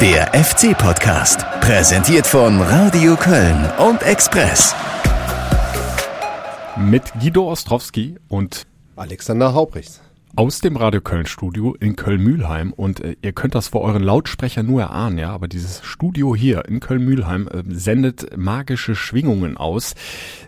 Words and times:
Der 0.00 0.32
FC-Podcast, 0.32 1.40
präsentiert 1.60 2.26
von 2.26 2.60
Radio 2.60 3.14
Köln 3.14 3.70
und 3.78 4.02
Express. 4.02 4.74
Mit 6.76 7.12
Guido 7.20 7.50
Ostrowski 7.50 8.16
und 8.28 8.66
Alexander 8.96 9.54
Haubrichs. 9.54 10.01
Aus 10.34 10.60
dem 10.60 10.76
Radio 10.76 11.00
Köln 11.02 11.26
Studio 11.26 11.74
in 11.78 11.94
Köln-Mühlheim 11.94 12.72
und 12.72 13.00
äh, 13.00 13.16
ihr 13.20 13.32
könnt 13.32 13.54
das 13.54 13.68
vor 13.68 13.82
euren 13.82 14.02
Lautsprechern 14.02 14.64
nur 14.66 14.80
erahnen, 14.80 15.18
ja, 15.18 15.30
aber 15.30 15.46
dieses 15.46 15.82
Studio 15.84 16.34
hier 16.34 16.64
in 16.66 16.80
Köln-Mühlheim 16.80 17.48
äh, 17.48 17.62
sendet 17.68 18.36
magische 18.36 18.94
Schwingungen 18.94 19.56
aus, 19.58 19.94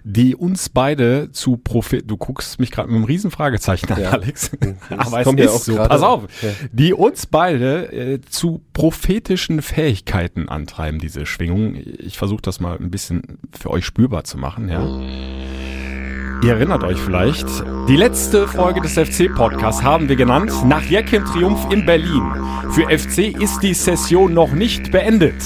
die 0.02 0.34
uns 0.34 0.70
beide 0.70 1.32
zu 1.32 1.58
Prophet, 1.58 2.10
du 2.10 2.16
guckst 2.16 2.58
mich 2.60 2.70
gerade 2.70 2.88
mit 2.88 2.96
einem 2.96 3.04
riesen 3.04 3.30
Fragezeichen 3.30 3.92
an, 3.92 4.00
Ja. 4.00 4.10
Alex, 4.12 4.52
aber 4.90 5.20
es 5.20 5.26
ist 5.56 5.64
so, 5.66 5.76
pass 5.76 6.02
auf, 6.02 6.22
Ja. 6.42 6.48
die 6.72 6.94
uns 6.94 7.26
beide 7.26 7.92
äh, 7.92 8.20
zu 8.22 8.62
prophetischen 8.72 9.60
Fähigkeiten 9.60 10.48
antreiben, 10.48 10.98
diese 10.98 11.26
Schwingungen. 11.26 11.78
Ich 11.98 12.16
versuche 12.16 12.42
das 12.42 12.58
mal 12.58 12.78
ein 12.78 12.90
bisschen 12.90 13.38
für 13.52 13.70
euch 13.70 13.84
spürbar 13.84 14.24
zu 14.24 14.38
machen, 14.38 14.68
ja. 14.68 14.82
Ihr 16.42 16.52
erinnert 16.52 16.84
euch 16.84 16.98
vielleicht, 16.98 17.46
die 17.88 17.96
letzte 17.96 18.46
Folge 18.46 18.82
des 18.82 18.92
FC-Podcasts 18.98 19.73
haben 19.82 20.08
wir 20.08 20.16
genannt, 20.16 20.52
nach 20.66 20.84
Jackem 20.84 21.24
Triumph 21.24 21.72
in 21.72 21.84
Berlin. 21.86 22.22
Für 22.70 22.82
FC 22.88 23.40
ist 23.40 23.60
die 23.60 23.74
Session 23.74 24.32
noch 24.34 24.52
nicht 24.52 24.90
beendet. 24.90 25.42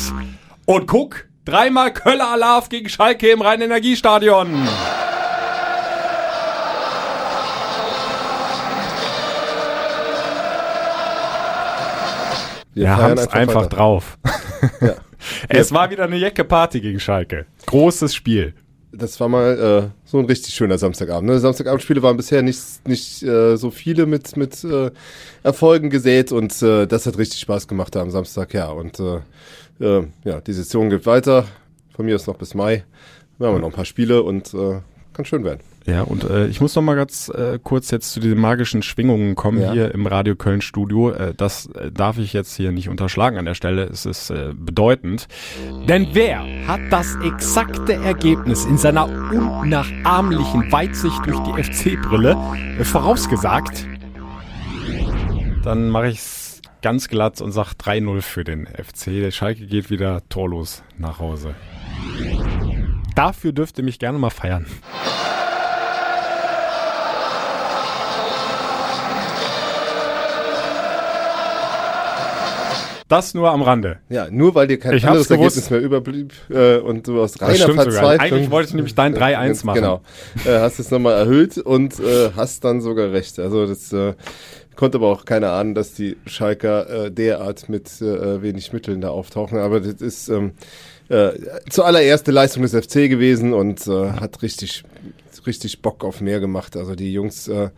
Und 0.67 0.87
guck, 0.87 1.27
dreimal 1.45 1.93
Köller 1.93 2.33
Alarv 2.33 2.69
gegen 2.69 2.89
Schalke 2.89 3.31
im 3.31 3.41
Rhein-Energiestadion. 3.41 4.69
Wir 12.75 12.87
feiern 12.87 13.01
haben 13.03 13.19
es 13.19 13.29
einfach 13.29 13.55
weiter. 13.63 13.69
drauf. 13.69 14.19
Ja. 14.81 14.95
Es 15.49 15.73
war 15.73 15.91
wieder 15.91 16.05
eine 16.05 16.17
Jacke-Party 16.17 16.81
gegen 16.81 17.01
Schalke. 17.01 17.47
Großes 17.67 18.15
Spiel. 18.15 18.55
Das 18.99 19.21
war 19.21 19.29
mal 19.29 19.91
äh, 19.95 20.09
so 20.09 20.19
ein 20.19 20.25
richtig 20.25 20.55
schöner 20.55 20.77
Samstagabend. 20.77 21.31
Ne? 21.31 21.39
Samstagabendspiele 21.39 22.03
waren 22.03 22.17
bisher 22.17 22.43
nicht, 22.43 22.87
nicht 22.87 23.23
äh, 23.23 23.57
so 23.57 23.71
viele 23.71 24.07
mit, 24.07 24.37
mit 24.37 24.65
äh, 24.65 24.91
Erfolgen 25.45 25.89
gesät 25.89 26.33
und 26.33 26.61
äh, 26.63 26.87
das 26.87 27.07
hat 27.07 27.17
richtig 27.17 27.41
Spaß 27.41 27.69
gemacht 27.69 27.95
da 27.95 28.03
am 28.03 28.11
Samstag, 28.11 28.55
ja. 28.55 28.69
Und 28.71 28.99
äh, 28.99 29.21
äh, 29.81 30.07
ja, 30.25 30.41
die 30.41 30.53
Session 30.53 30.91
geht 30.91 31.07
weiter. 31.07 31.47
Von 31.95 32.07
mir 32.07 32.17
ist 32.17 32.27
noch 32.27 32.37
bis 32.37 32.55
Mai. 32.55 32.85
Wir 33.39 33.47
haben 33.47 33.61
noch 33.61 33.69
ein 33.69 33.73
paar 33.73 33.85
Spiele 33.85 34.23
und 34.25 34.53
äh, 34.53 34.81
kann 35.19 35.25
schön 35.25 35.43
werden. 35.43 35.59
Ja, 35.85 36.03
und 36.03 36.23
äh, 36.23 36.47
ich 36.47 36.61
muss 36.61 36.77
noch 36.77 36.83
mal 36.83 36.95
ganz 36.95 37.29
äh, 37.29 37.59
kurz 37.61 37.91
jetzt 37.91 38.13
zu 38.13 38.21
diesen 38.21 38.39
magischen 38.39 38.83
Schwingungen 38.83 39.35
kommen 39.35 39.61
Ja. 39.61 39.73
hier 39.73 39.93
im 39.93 40.07
Radio 40.07 40.37
Köln 40.37 40.61
Studio. 40.61 41.11
Äh, 41.11 41.35
das 41.37 41.67
äh, 41.67 41.91
darf 41.91 42.19
ich 42.19 42.33
jetzt 42.33 42.55
hier 42.55 42.71
nicht 42.71 42.89
unterschlagen 42.89 43.37
an 43.37 43.45
der 43.45 43.55
Stelle. 43.55 43.83
Es 43.83 44.07
ist 44.07 44.31
äh, 44.31 44.53
bedeutend. 44.55 45.27
Denn 45.89 46.07
wer 46.13 46.45
hat 46.69 46.83
das 46.91 47.17
exakte 47.17 47.95
Ergebnis 47.95 48.65
in 48.65 48.79
seiner 48.79 49.07
unnachahmlichen 49.09 50.71
Weitsicht 50.71 51.27
durch 51.27 51.41
die 51.41 51.65
FC-Brille 51.65 52.37
äh, 52.79 52.85
vorausgesagt? 52.85 53.89
Dann 55.65 55.91
mache 55.91 56.11
ich's 56.11 56.63
ganz 56.81 57.09
glatt 57.09 57.41
und 57.41 57.51
sag 57.51 57.73
3-0 57.73 58.21
für 58.23 58.45
den 58.45 58.67
FC. 58.69 59.07
Der 59.07 59.33
Schalke 59.33 59.67
geht 59.67 59.91
wieder 59.91 60.23
torlos 60.29 60.85
nach 60.97 61.19
Hause. 61.19 61.57
Dafür 63.17 63.51
dürft 63.51 63.79
ihr 63.79 63.85
mich 63.85 63.99
gerne 63.99 64.17
mal 64.21 64.31
feiern. 64.31 64.65
Das 73.09 73.33
nur 73.33 73.51
am 73.51 73.63
Rande. 73.63 73.99
Ja, 74.11 74.29
nur 74.31 74.55
weil 74.55 74.67
dir 74.67 74.79
kein 74.79 74.95
Ich 74.95 75.07
anderes. 75.07 75.31
Ergebnis 75.31 75.71
mehr 75.71 75.81
überblieb 75.81 76.35
äh, 76.51 76.77
und 76.77 77.09
du 77.09 77.23
aus 77.23 77.41
reiner 77.41 77.55
stimmt 77.55 77.79
sogar. 77.79 77.85
Verzweiflung... 77.85 78.21
Eigentlich 78.21 78.51
wollte 78.51 78.69
ich 78.69 78.75
nämlich 78.75 78.95
dein 78.95 79.17
3-1 79.17 79.65
machen. 79.65 79.77
Genau. 79.77 80.03
Äh, 80.45 80.59
hast 80.61 80.79
es 80.79 80.91
nochmal 80.91 81.15
erhöht 81.15 81.57
und 81.57 81.99
äh, 82.01 82.33
hast 82.37 82.65
dann 82.65 82.83
sogar 82.83 83.11
recht. 83.11 83.39
Also 83.39 83.67
das 83.67 83.93
äh, 83.95 84.13
konnte 84.77 84.99
aber 84.99 85.09
auch 85.09 85.25
keiner 85.25 85.53
ahnen, 85.53 85.75
dass 85.75 85.95
die 85.95 86.19
Schalker 86.27 87.07
äh, 87.07 87.11
derart 87.11 87.71
mit 87.71 87.89
äh, 88.03 88.43
wenig 88.43 88.75
Mitteln 88.75 89.01
da 89.01 89.09
auftauchen. 89.09 89.59
Aber 89.59 89.81
das 89.81 90.03
ist 90.03 90.29
ähm, 90.29 90.53
äh, 91.09 91.31
zuallererst 91.71 92.27
die 92.27 92.33
Leistung 92.33 92.63
des 92.63 92.73
FC 92.73 93.09
gewesen 93.09 93.55
und 93.55 93.87
äh, 93.87 94.11
hat 94.13 94.43
richtig, 94.43 94.85
richtig 95.47 95.81
Bock 95.81 96.05
auf 96.05 96.21
mehr 96.21 96.41
gemacht. 96.41 96.77
Also 96.77 96.95
die 96.95 97.13
Jungs... 97.13 97.49
Äh, 97.49 97.71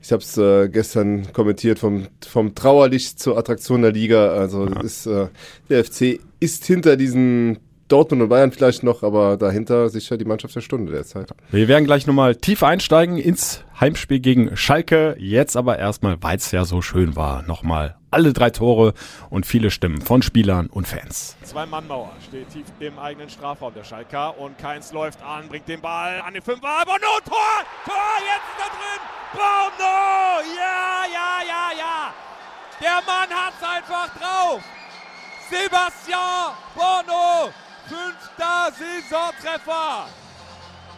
ich 0.00 0.12
habe 0.12 0.22
es 0.22 0.36
äh, 0.36 0.68
gestern 0.68 1.32
kommentiert 1.32 1.78
vom, 1.78 2.06
vom 2.26 2.54
Trauerlicht 2.54 3.18
zur 3.18 3.36
Attraktion 3.36 3.82
der 3.82 3.92
Liga. 3.92 4.28
Also 4.28 4.66
das 4.66 4.84
ist, 4.84 5.06
äh, 5.06 5.28
der 5.68 5.84
FC 5.84 6.20
ist 6.38 6.64
hinter 6.64 6.96
diesen 6.96 7.58
Dortmund 7.88 8.22
und 8.22 8.28
Bayern 8.28 8.50
vielleicht 8.50 8.82
noch, 8.82 9.02
aber 9.02 9.36
dahinter 9.36 9.88
sicher 9.88 10.16
die 10.16 10.24
Mannschaft 10.24 10.56
der 10.56 10.60
Stunde 10.60 10.92
derzeit. 10.92 11.30
Wir 11.50 11.68
werden 11.68 11.84
gleich 11.84 12.06
nochmal 12.06 12.34
tief 12.34 12.62
einsteigen 12.62 13.16
ins 13.16 13.64
Heimspiel 13.78 14.18
gegen 14.20 14.56
Schalke. 14.56 15.16
Jetzt 15.18 15.56
aber 15.56 15.78
erstmal, 15.78 16.16
weil 16.20 16.36
es 16.36 16.50
ja 16.50 16.64
so 16.64 16.82
schön 16.82 17.14
war, 17.14 17.42
nochmal 17.42 17.96
alle 18.10 18.32
drei 18.32 18.50
Tore 18.50 18.94
und 19.30 19.46
viele 19.46 19.70
Stimmen 19.70 20.00
von 20.00 20.22
Spielern 20.22 20.66
und 20.66 20.88
Fans. 20.88 21.36
Zwei-Mann-Mauer 21.42 22.12
steht 22.26 22.48
tief 22.50 22.64
im 22.80 22.98
eigenen 22.98 23.28
Strafraum 23.28 23.74
der 23.74 23.84
Schalker 23.84 24.38
und 24.38 24.58
Keins 24.58 24.92
läuft 24.92 25.22
an, 25.22 25.48
bringt 25.48 25.68
den 25.68 25.80
Ball 25.80 26.20
an 26.26 26.32
den 26.32 26.42
Fünfer. 26.42 26.82
Bono, 26.84 27.20
Tor! 27.24 27.36
Tor, 27.84 28.16
jetzt 28.20 28.46
ist 28.50 28.64
er 28.64 28.70
drin! 28.72 29.02
Bono! 29.32 30.56
Ja, 30.56 31.04
ja, 31.12 31.42
ja, 31.46 31.78
ja! 31.78 32.14
Der 32.80 33.02
Mann 33.06 33.28
hat's 33.30 33.62
einfach 33.62 34.08
drauf! 34.18 34.62
Sebastian 35.50 36.54
Bono! 36.74 37.52
Fünfter 37.88 38.72
Saisontreffer! 38.72 40.06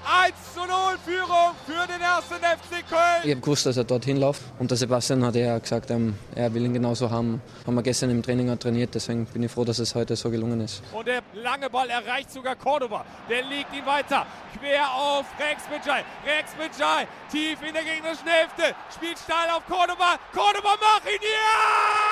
1 0.06 0.34
zu 0.54 0.60
0 0.60 0.69
Führung 1.04 1.54
für 1.66 1.87
den 1.87 2.00
ersten 2.00 2.37
FC 2.37 2.88
Köln! 2.88 3.21
Ich 3.25 3.31
habe 3.31 3.41
gewusst, 3.43 3.66
dass 3.66 3.76
er 3.76 3.84
dorthin 3.84 4.16
läuft. 4.16 4.41
Und 4.59 4.71
der 4.71 4.78
Sebastian 4.78 5.22
hat 5.22 5.34
ja 5.34 5.59
gesagt, 5.59 5.91
ähm, 5.91 6.16
er 6.34 6.54
will 6.54 6.65
ihn 6.65 6.72
genauso 6.72 7.10
haben. 7.10 7.43
Haben 7.66 7.75
wir 7.75 7.82
gestern 7.82 8.09
im 8.09 8.22
Training 8.22 8.49
auch 8.50 8.56
trainiert, 8.56 8.94
deswegen 8.94 9.26
bin 9.26 9.43
ich 9.43 9.53
froh, 9.53 9.65
dass 9.65 9.78
es 9.81 9.94
heute 9.94 10.16
so 10.16 10.31
gelungen 10.31 10.62
ist. 10.62 10.82
Und 10.94 11.06
der 11.06 11.21
lange 11.34 11.69
Ball 11.69 11.91
erreicht 11.91 12.32
sogar 12.32 12.56
Cordoba. 12.56 13.05
Der 13.28 13.43
legt 13.43 13.75
ihn 13.75 13.84
weiter. 13.84 14.25
Quer 14.59 14.91
auf 14.91 15.26
Rex 15.38 15.62
Midjai. 15.70 16.03
Rex 16.25 16.56
Midjai 16.56 17.06
tief 17.31 17.59
in 17.60 17.75
der 17.75 17.84
gegnerischen 17.84 18.28
Hälfte. 18.28 18.75
Spielt 18.94 19.19
steil 19.19 19.50
auf 19.50 19.66
Cordoba. 19.66 20.16
Cordoba 20.32 20.70
macht 20.70 21.05
ihn. 21.06 21.20
Ja! 21.20 22.09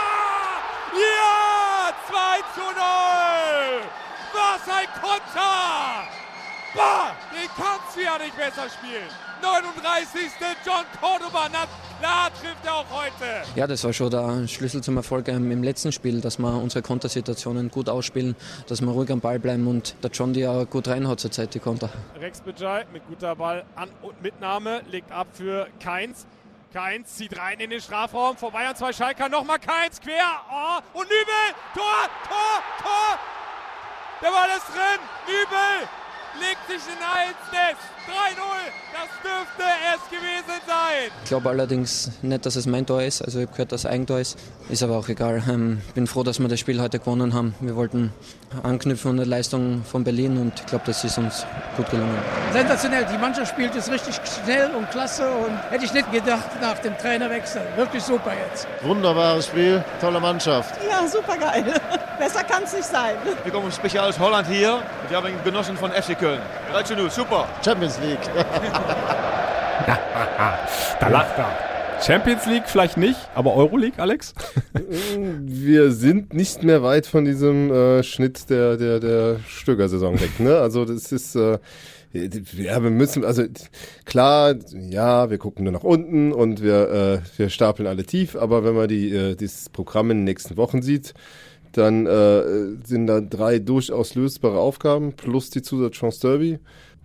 Ja! 1.01 1.93
2 2.09 2.41
zu 2.55 2.61
0! 2.61 4.06
Was 4.33 4.69
ein 4.69 4.89
Konter! 5.01 6.09
Bah! 6.75 7.17
Den 7.33 7.49
kannst 7.57 7.97
du 7.97 8.03
ja 8.03 8.19
nicht 8.19 8.37
besser 8.37 8.69
spielen. 8.69 9.09
39. 9.43 10.31
John 10.65 10.85
Cordoba. 11.01 11.49
Na, 11.53 11.67
klar 12.01 12.31
trifft 12.41 12.65
er 12.65 12.75
auch 12.75 12.87
heute. 12.91 13.43
Ja, 13.55 13.67
das 13.67 13.85
war 13.85 13.93
schon 13.93 14.11
der 14.11 14.47
Schlüssel 14.49 14.83
zum 14.83 14.97
Erfolg 14.97 15.29
ähm, 15.29 15.51
im 15.51 15.63
letzten 15.63 15.93
Spiel, 15.93 16.21
dass 16.21 16.39
wir 16.39 16.63
unsere 16.63 16.83
Kontersituationen 16.83 17.71
gut 17.71 17.89
ausspielen, 17.89 18.37
dass 18.67 18.81
wir 18.81 18.89
ruhig 18.89 19.11
am 19.11 19.21
Ball 19.21 19.39
bleiben 19.39 19.67
und 19.67 19.95
der 20.03 20.11
John 20.11 20.33
die 20.33 20.47
auch 20.47 20.65
gut 20.69 20.89
reinhaut 20.89 21.21
zur 21.21 21.31
Zeit, 21.31 21.55
die 21.55 21.61
Konter. 21.61 21.91
Rex 22.21 22.41
Bejai 22.41 22.87
mit 22.93 23.07
guter 23.07 23.37
Ball 23.37 23.65
an 23.75 23.89
und 24.03 24.21
Mitnahme 24.23 24.83
legt 24.91 25.13
ab 25.13 25.29
für 25.33 25.69
Keins. 25.81 26.27
Keins 26.73 27.17
zieht 27.17 27.39
rein 27.39 27.59
in 27.61 27.71
den 27.71 27.81
Strafraum, 27.81 28.37
vorbei 28.37 28.67
an 28.67 28.77
zwei 28.77 28.93
Schalker, 28.93 29.29
nochmal 29.29 29.59
Keins, 29.59 30.01
quer, 30.01 30.43
oh, 30.51 30.99
und 30.99 31.05
Nübel, 31.05 31.55
Tor, 31.75 32.11
Tor, 32.29 32.63
Tor, 32.83 33.19
der 34.21 34.31
Ball 34.31 34.49
ist 34.57 34.69
drin, 34.69 35.01
Nübel 35.27 35.89
legt 36.41 36.67
sich 36.69 36.87
in 36.87 36.97
ins 36.97 37.53
Netz, 37.53 37.81
3-0, 38.07 38.77
das 38.93 39.11
dürfte 39.23 39.65
es 39.95 40.11
gewesen 40.11 40.61
sein. 40.67 41.11
Ich 41.25 41.29
glaube 41.29 41.49
allerdings 41.49 42.11
nicht, 42.23 42.47
dass 42.47 42.57
es 42.57 42.67
mein 42.67 42.87
Tor 42.87 43.03
ist, 43.03 43.23
also 43.23 43.39
ich 43.39 43.47
habe 43.47 43.53
gehört, 43.53 43.73
dass 43.73 43.81
es 43.85 43.91
Eigentor 43.91 44.21
ist, 44.21 44.39
ist 44.69 44.83
aber 44.83 44.97
auch 44.97 45.09
egal. 45.09 45.43
Ähm, 45.49 45.81
bin 45.95 46.07
froh, 46.07 46.23
dass 46.23 46.39
wir 46.39 46.49
das 46.49 46.61
Spiel 46.61 46.81
heute 46.81 46.99
gewonnen 46.99 47.35
haben. 47.35 47.55
Wir 47.61 47.77
wollten 47.77 48.13
anknüpfen 48.63 49.13
an 49.13 49.17
der 49.19 49.27
Leistung 49.27 49.85
von 49.85 50.05
Berlin 50.05 50.37
und 50.39 50.53
ich 50.61 50.67
glaube, 50.67 50.85
das 50.87 51.03
ist 51.05 51.19
uns 51.19 51.47
gut 51.77 51.91
gelungen. 51.91 52.19
sensationell. 52.53 53.07
Die 53.13 53.19
Mannschaft 53.19 53.53
spielt 53.53 53.75
es 53.75 53.91
richtig 53.91 54.15
schnell 54.45 54.71
und 54.75 54.91
klasse 54.91 55.29
und 55.29 55.57
hätte 55.71 55.85
ich 55.85 55.93
nicht 55.93 56.11
gedacht 56.13 56.49
nach 56.61 56.79
dem 56.79 56.97
Trainerwechsel. 56.99 57.63
Wirklich 57.77 58.03
super 58.03 58.33
jetzt. 58.49 58.67
Wunderbares 58.83 59.47
Spiel, 59.47 59.83
tolle 60.01 60.21
Mannschaft. 60.21 60.75
Ja, 60.89 61.07
super 61.07 61.37
geil. 61.37 61.65
Besser 62.19 62.45
kann 62.45 62.63
es 62.65 62.73
nicht 62.73 62.85
sein. 62.87 63.15
Wir 63.43 63.53
kommen 63.53 63.71
speziell 63.71 64.05
aus 64.05 64.19
Holland 64.19 64.49
hier 64.49 64.75
und 64.75 65.11
wir 65.11 65.17
haben 65.17 65.29
genossen 65.45 65.77
von 65.77 65.91
FC 65.91 66.19
Köln. 66.19 66.26
3 66.73 66.83
zu 66.83 66.97
0, 66.97 67.11
super. 67.11 67.49
Champions 67.65 67.99
League. 68.01 68.19
Da 71.01 71.09
lacht 71.09 71.39
er. 71.39 71.77
Champions 72.05 72.47
League 72.47 72.65
vielleicht 72.67 72.97
nicht, 72.97 73.19
aber 73.35 73.55
Euroleague, 73.55 73.99
Alex? 73.99 74.35
Wir 75.41 75.93
sind 75.93 76.35
nicht 76.35 76.63
mehr 76.63 76.83
weit 76.83 77.07
von 77.07 77.25
diesem 77.25 77.71
äh, 77.71 78.03
Schnitt 78.03 78.51
der, 78.51 78.77
der, 78.77 79.01
der 79.01 79.41
Stöger-Saison 79.47 80.21
weg. 80.21 80.39
Ne? 80.39 80.59
Also 80.59 80.85
das 80.85 81.11
ist, 81.11 81.37
äh, 81.37 81.59
ja, 82.13 82.83
wir 82.83 82.91
müssen, 82.91 83.25
also 83.25 83.45
klar, 84.05 84.55
ja, 84.75 85.31
wir 85.31 85.39
gucken 85.39 85.65
nur 85.65 85.73
nach 85.73 85.85
unten 85.85 86.33
und 86.33 86.63
wir, 86.63 86.91
äh, 86.91 87.39
wir 87.39 87.49
stapeln 87.49 87.87
alle 87.87 88.05
tief, 88.05 88.37
aber 88.37 88.65
wenn 88.65 88.75
man 88.75 88.89
die, 88.89 89.15
äh, 89.15 89.35
dieses 89.35 89.71
Programm 89.71 90.11
in 90.11 90.19
den 90.19 90.25
nächsten 90.25 90.57
Wochen 90.57 90.83
sieht, 90.83 91.15
dann 91.77 92.07
äh, 92.07 92.77
sind 92.85 93.07
da 93.07 93.21
drei 93.21 93.59
durchaus 93.59 94.15
lösbare 94.15 94.59
Aufgaben 94.59 95.13
plus 95.13 95.51
die 95.51 95.63
Zusatzchance 95.63 96.21
Derby. 96.21 96.59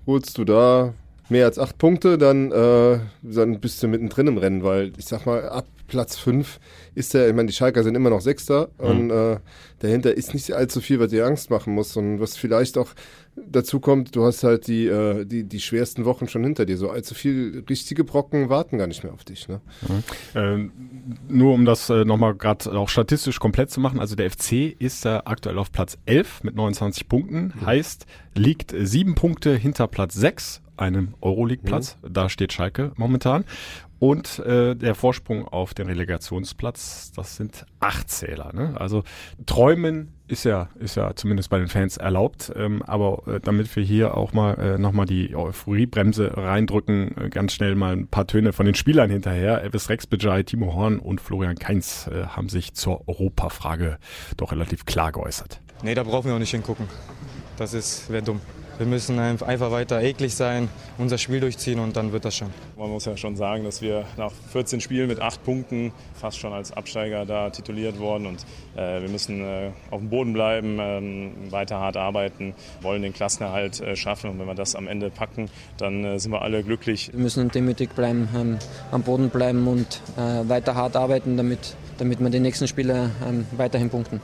Holst 0.07 0.37
du 0.37 0.45
da 0.45 0.93
mehr 1.29 1.45
als 1.45 1.59
acht 1.59 1.77
Punkte, 1.77 2.17
dann, 2.17 2.51
äh, 2.51 2.99
dann 3.21 3.59
bist 3.59 3.81
du 3.81 3.87
mittendrin 3.87 4.27
im 4.27 4.37
Rennen, 4.37 4.63
weil 4.63 4.91
ich 4.97 5.05
sag 5.05 5.25
mal, 5.25 5.47
ab 5.49 5.65
Platz 5.91 6.17
fünf 6.17 6.61
ist 6.95 7.13
der, 7.13 7.27
ich 7.27 7.35
meine, 7.35 7.47
die 7.47 7.53
Schalker 7.53 7.83
sind 7.83 7.95
immer 7.95 8.09
noch 8.09 8.21
Sechster 8.21 8.69
mhm. 8.79 8.85
und 8.85 9.11
äh, 9.11 9.39
dahinter 9.79 10.15
ist 10.15 10.33
nicht 10.33 10.53
allzu 10.53 10.79
viel, 10.79 11.01
was 11.01 11.09
dir 11.09 11.25
Angst 11.25 11.49
machen 11.49 11.73
muss 11.73 11.97
und 11.97 12.21
was 12.21 12.37
vielleicht 12.37 12.77
auch 12.77 12.93
dazu 13.35 13.81
kommt, 13.81 14.15
du 14.15 14.23
hast 14.23 14.45
halt 14.45 14.67
die, 14.67 14.87
äh, 14.87 15.25
die, 15.25 15.43
die 15.43 15.59
schwersten 15.59 16.05
Wochen 16.05 16.29
schon 16.29 16.45
hinter 16.45 16.65
dir. 16.65 16.77
So 16.77 16.89
allzu 16.89 17.13
viel 17.13 17.65
richtige 17.69 18.05
Brocken 18.05 18.47
warten 18.47 18.77
gar 18.77 18.87
nicht 18.87 19.03
mehr 19.03 19.11
auf 19.11 19.25
dich. 19.25 19.49
Ne? 19.49 19.59
Mhm. 20.33 20.39
Äh, 20.39 20.69
nur 21.27 21.53
um 21.53 21.65
das 21.65 21.89
äh, 21.89 22.05
nochmal 22.05 22.35
gerade 22.35 22.71
auch 22.71 22.87
statistisch 22.87 23.39
komplett 23.39 23.69
zu 23.69 23.81
machen, 23.81 23.99
also 23.99 24.15
der 24.15 24.31
FC 24.31 24.73
ist 24.79 25.03
da 25.03 25.23
aktuell 25.25 25.57
auf 25.57 25.73
Platz 25.73 25.97
11 26.05 26.43
mit 26.43 26.55
29 26.55 27.09
Punkten, 27.09 27.53
mhm. 27.53 27.65
heißt, 27.65 28.05
liegt 28.33 28.73
sieben 28.79 29.15
Punkte 29.15 29.57
hinter 29.57 29.87
Platz 29.87 30.13
6 30.13 30.61
einem 30.77 31.13
Euroleague-Platz. 31.21 31.97
Mhm. 32.01 32.13
Da 32.13 32.29
steht 32.29 32.53
Schalke 32.53 32.91
momentan. 32.95 33.45
Und 34.01 34.39
äh, 34.39 34.75
der 34.75 34.95
Vorsprung 34.95 35.47
auf 35.47 35.75
den 35.75 35.85
Relegationsplatz, 35.85 37.11
das 37.15 37.35
sind 37.35 37.67
acht 37.79 38.09
Zähler. 38.09 38.51
Ne? 38.51 38.73
Also 38.79 39.03
träumen 39.45 40.13
ist 40.27 40.43
ja, 40.43 40.69
ist 40.79 40.95
ja 40.95 41.15
zumindest 41.15 41.51
bei 41.51 41.59
den 41.59 41.67
Fans 41.67 41.97
erlaubt. 41.97 42.51
Ähm, 42.55 42.81
aber 42.81 43.21
äh, 43.27 43.39
damit 43.39 43.75
wir 43.75 43.83
hier 43.83 44.17
auch 44.17 44.33
mal 44.33 44.55
äh, 44.55 44.77
nochmal 44.79 45.05
die 45.05 45.35
Euphoriebremse 45.35 46.35
reindrücken, 46.35 47.15
äh, 47.15 47.29
ganz 47.29 47.53
schnell 47.53 47.75
mal 47.75 47.93
ein 47.93 48.07
paar 48.07 48.25
Töne 48.25 48.53
von 48.53 48.65
den 48.65 48.73
Spielern 48.73 49.11
hinterher. 49.11 49.61
Elvis 49.61 49.87
Rexbejai, 49.87 50.41
Timo 50.41 50.73
Horn 50.73 50.97
und 50.97 51.21
Florian 51.21 51.57
Kainz 51.57 52.09
äh, 52.11 52.25
haben 52.25 52.49
sich 52.49 52.73
zur 52.73 53.07
Europafrage 53.07 53.99
doch 54.35 54.51
relativ 54.51 54.85
klar 54.85 55.11
geäußert. 55.11 55.61
Nee, 55.83 55.93
da 55.93 56.01
brauchen 56.01 56.25
wir 56.25 56.33
auch 56.33 56.39
nicht 56.39 56.49
hingucken. 56.49 56.87
Das 57.55 57.75
ist, 57.75 58.09
wäre 58.09 58.23
dumm. 58.23 58.41
Wir 58.81 58.87
müssen 58.87 59.19
einfach 59.19 59.69
weiter 59.69 60.01
eklig 60.01 60.33
sein, 60.33 60.67
unser 60.97 61.19
Spiel 61.19 61.39
durchziehen 61.39 61.77
und 61.77 61.95
dann 61.95 62.13
wird 62.13 62.25
das 62.25 62.37
schon. 62.37 62.47
Man 62.79 62.89
muss 62.89 63.05
ja 63.05 63.15
schon 63.15 63.35
sagen, 63.35 63.63
dass 63.63 63.83
wir 63.83 64.05
nach 64.17 64.31
14 64.53 64.81
Spielen 64.81 65.07
mit 65.07 65.21
8 65.21 65.43
Punkten 65.43 65.91
fast 66.15 66.39
schon 66.39 66.51
als 66.51 66.71
Absteiger 66.71 67.27
da 67.27 67.51
tituliert 67.51 67.99
wurden 67.99 68.25
und 68.25 68.43
äh, 68.75 68.99
wir 69.03 69.09
müssen 69.09 69.39
äh, 69.39 69.69
auf 69.91 69.99
dem 69.99 70.09
Boden 70.09 70.33
bleiben, 70.33 70.79
äh, 70.79 71.51
weiter 71.51 71.77
hart 71.77 71.95
arbeiten, 71.95 72.55
wollen 72.81 73.03
den 73.03 73.13
Klassenerhalt 73.13 73.81
äh, 73.81 73.95
schaffen 73.95 74.31
und 74.31 74.39
wenn 74.39 74.47
wir 74.47 74.55
das 74.55 74.73
am 74.75 74.87
Ende 74.87 75.11
packen, 75.11 75.51
dann 75.77 76.03
äh, 76.03 76.17
sind 76.17 76.31
wir 76.31 76.41
alle 76.41 76.63
glücklich. 76.63 77.11
Wir 77.13 77.19
müssen 77.19 77.49
demütig 77.49 77.91
bleiben, 77.91 78.29
ähm, 78.35 78.57
am 78.89 79.03
Boden 79.03 79.29
bleiben 79.29 79.67
und 79.67 80.01
äh, 80.17 80.49
weiter 80.49 80.73
hart 80.73 80.95
arbeiten, 80.95 81.37
damit, 81.37 81.75
damit 81.99 82.19
wir 82.19 82.31
die 82.31 82.39
nächsten 82.39 82.67
Spiele 82.67 83.11
ähm, 83.29 83.45
weiterhin 83.51 83.91
punkten. 83.91 84.21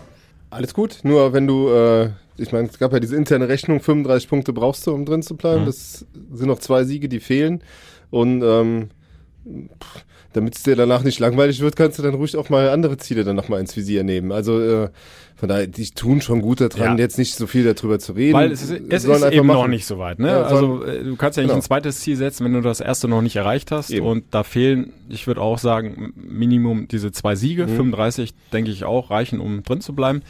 Alles 0.50 0.74
gut, 0.74 1.01
nur 1.03 1.33
wenn 1.33 1.45
du, 1.45 1.69
äh, 1.69 2.10
ich 2.38 2.51
meine, 2.51 2.68
es 2.68 2.80
gab 2.80 2.94
ja 2.94 3.00
diese 3.00 3.16
interne 3.16 3.50
Rechnung, 3.50 3.80
35 3.81 4.30
Punkte 4.30 4.54
brauchst 4.54 4.86
du, 4.88 4.94
um 4.94 5.06
drin 5.06 5.24
zu 5.24 5.36
bleiben. 5.36 5.62
Mhm. 5.62 5.66
Das 5.66 6.06
sind 6.31 6.48
noch 6.48 6.60
zwei 6.60 6.84
Siege, 6.84 7.10
die 7.10 7.19
fehlen. 7.19 7.62
Und 8.10 8.42
ähm, 8.44 8.89
damit 10.34 10.56
es 10.56 10.63
dir 10.63 10.75
danach 10.75 11.04
nicht 11.04 11.19
langweilig 11.19 11.62
wird, 11.62 11.75
kannst 11.75 12.00
du 12.00 12.04
dann 12.04 12.13
ruhig 12.13 12.36
auch 12.38 12.50
mal 12.50 12.69
andere 12.69 12.98
Ziele 12.98 13.24
dann 13.24 13.36
nochmal 13.36 13.60
ins 13.60 13.75
Visier 13.75 14.04
nehmen. 14.04 14.31
Also 14.31 14.62
äh, 14.62 14.89
von 15.36 15.50
daher, 15.50 15.68
die 15.68 15.86
tun 15.92 16.22
schon 16.22 16.42
gut 16.42 16.62
daran, 16.62 16.98
ja. 16.98 17.04
jetzt 17.04 17.18
nicht 17.18 17.36
so 17.36 17.48
viel 17.48 17.63
darüber 17.63 18.00
zu 18.00 18.13
reden. 18.13 18.34
Weil 18.34 18.51
es 18.51 18.63
ist, 18.63 18.72
es 18.89 19.06
ist 19.06 19.31
eben 19.31 19.48
machen. 19.48 19.62
noch 19.62 19.68
nicht 19.68 19.86
so 19.86 20.00
weit. 20.00 20.19
Ne? 20.19 20.30
Ja, 20.30 20.44
also 20.44 20.84
äh, 20.84 21.04
du 21.04 21.16
kannst 21.16 21.38
ja 21.38 21.44
nicht 21.44 21.50
genau. 21.50 21.60
ein 21.60 21.63
zweites 21.63 22.00
Ziel 22.01 22.18
setzen, 22.18 22.44
wenn 22.45 22.54
du 22.54 22.62
das 22.62 22.81
erste 22.81 23.07
noch 23.07 23.22
nicht 23.22 23.36
erreicht 23.36 23.72
hast. 23.72 23.92
Eben. 23.92 24.06
Und 24.06 24.25
da 24.31 24.44
fehlen, 24.44 24.94
ich 25.10 25.28
würde 25.28 25.42
auch 25.42 25.60
sagen, 25.60 26.13
Minimum 26.16 26.88
diese 26.88 27.12
zwei 27.12 27.36
Siege. 27.36 27.68
Mhm. 27.68 27.75
35, 27.75 28.34
denke 28.51 28.72
ich 28.72 28.84
auch, 28.84 29.12
reichen, 29.12 29.39
um 29.39 29.63
drin 29.63 29.81
zu 29.81 29.94
bleiben. 29.94 30.22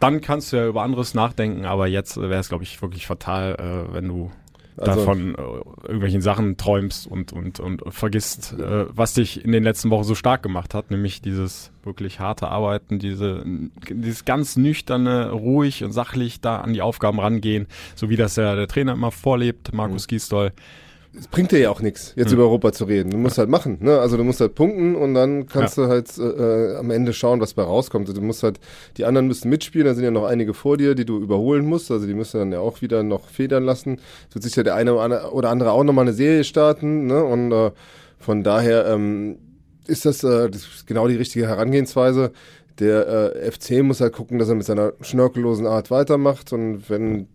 Dann 0.00 0.20
kannst 0.20 0.52
du 0.52 0.56
ja 0.56 0.66
über 0.66 0.82
anderes 0.82 1.14
nachdenken, 1.14 1.64
aber 1.64 1.86
jetzt 1.86 2.16
wäre 2.16 2.34
es, 2.34 2.48
glaube 2.48 2.64
ich, 2.64 2.80
wirklich 2.82 3.06
fatal, 3.06 3.56
äh, 3.58 3.94
wenn 3.94 4.08
du 4.08 4.30
also, 4.76 5.00
davon 5.00 5.34
äh, 5.34 5.86
irgendwelchen 5.86 6.20
Sachen 6.20 6.56
träumst 6.56 7.06
und, 7.06 7.32
und, 7.32 7.60
und 7.60 7.82
vergisst, 7.88 8.54
äh, 8.58 8.86
was 8.88 9.14
dich 9.14 9.44
in 9.44 9.52
den 9.52 9.62
letzten 9.62 9.90
Wochen 9.90 10.04
so 10.04 10.14
stark 10.14 10.42
gemacht 10.42 10.74
hat, 10.74 10.90
nämlich 10.90 11.22
dieses 11.22 11.70
wirklich 11.84 12.18
harte 12.18 12.48
Arbeiten, 12.48 12.98
diese, 12.98 13.44
dieses 13.88 14.24
ganz 14.24 14.56
nüchterne, 14.56 15.30
ruhig 15.30 15.84
und 15.84 15.92
sachlich 15.92 16.40
da 16.40 16.58
an 16.58 16.72
die 16.72 16.82
Aufgaben 16.82 17.20
rangehen, 17.20 17.66
so 17.94 18.08
wie 18.08 18.16
das 18.16 18.36
ja 18.36 18.56
der 18.56 18.66
Trainer 18.66 18.92
immer 18.92 19.12
vorlebt, 19.12 19.72
Markus 19.72 20.06
mhm. 20.06 20.08
Gisdol 20.08 20.52
es 21.18 21.28
bringt 21.28 21.52
dir 21.52 21.58
ja 21.58 21.70
auch 21.70 21.80
nichts, 21.80 22.12
jetzt 22.16 22.30
hm. 22.30 22.34
über 22.34 22.44
Europa 22.44 22.72
zu 22.72 22.84
reden. 22.84 23.10
Du 23.10 23.18
musst 23.18 23.38
halt 23.38 23.48
machen. 23.48 23.78
Ne? 23.80 23.98
Also 23.98 24.16
du 24.16 24.24
musst 24.24 24.40
halt 24.40 24.54
punkten 24.54 24.96
und 24.96 25.14
dann 25.14 25.46
kannst 25.46 25.76
ja. 25.76 25.84
du 25.84 25.88
halt 25.88 26.18
äh, 26.18 26.76
am 26.76 26.90
Ende 26.90 27.12
schauen, 27.12 27.40
was 27.40 27.54
bei 27.54 27.62
rauskommt. 27.62 28.08
Also 28.08 28.20
du 28.20 28.26
musst 28.26 28.42
halt, 28.42 28.58
die 28.96 29.04
anderen 29.04 29.28
müssen 29.28 29.48
mitspielen, 29.48 29.86
da 29.86 29.94
sind 29.94 30.04
ja 30.04 30.10
noch 30.10 30.24
einige 30.24 30.54
vor 30.54 30.76
dir, 30.76 30.94
die 30.94 31.04
du 31.04 31.18
überholen 31.18 31.66
musst. 31.66 31.90
Also 31.90 32.06
die 32.06 32.14
müssen 32.14 32.38
dann 32.38 32.52
ja 32.52 32.60
auch 32.60 32.82
wieder 32.82 33.02
noch 33.02 33.28
federn 33.28 33.64
lassen. 33.64 34.00
Es 34.28 34.34
wird 34.34 34.44
sicher 34.44 34.64
der 34.64 34.74
eine 34.74 34.94
oder 35.30 35.50
andere 35.50 35.72
auch 35.72 35.84
nochmal 35.84 36.04
eine 36.04 36.14
Serie 36.14 36.44
starten. 36.44 37.06
Ne? 37.06 37.22
Und 37.22 37.52
äh, 37.52 37.70
von 38.18 38.42
daher 38.42 38.86
ähm, 38.86 39.38
ist 39.86 40.06
das, 40.06 40.24
äh, 40.24 40.50
das 40.50 40.62
ist 40.62 40.86
genau 40.86 41.06
die 41.06 41.16
richtige 41.16 41.46
Herangehensweise. 41.46 42.32
Der 42.80 43.34
äh, 43.36 43.50
FC 43.52 43.84
muss 43.84 44.00
halt 44.00 44.14
gucken, 44.14 44.38
dass 44.38 44.48
er 44.48 44.56
mit 44.56 44.66
seiner 44.66 44.94
schnörkellosen 45.00 45.66
Art 45.66 45.90
weitermacht. 45.90 46.52
Und 46.52 46.90
wenn 46.90 47.28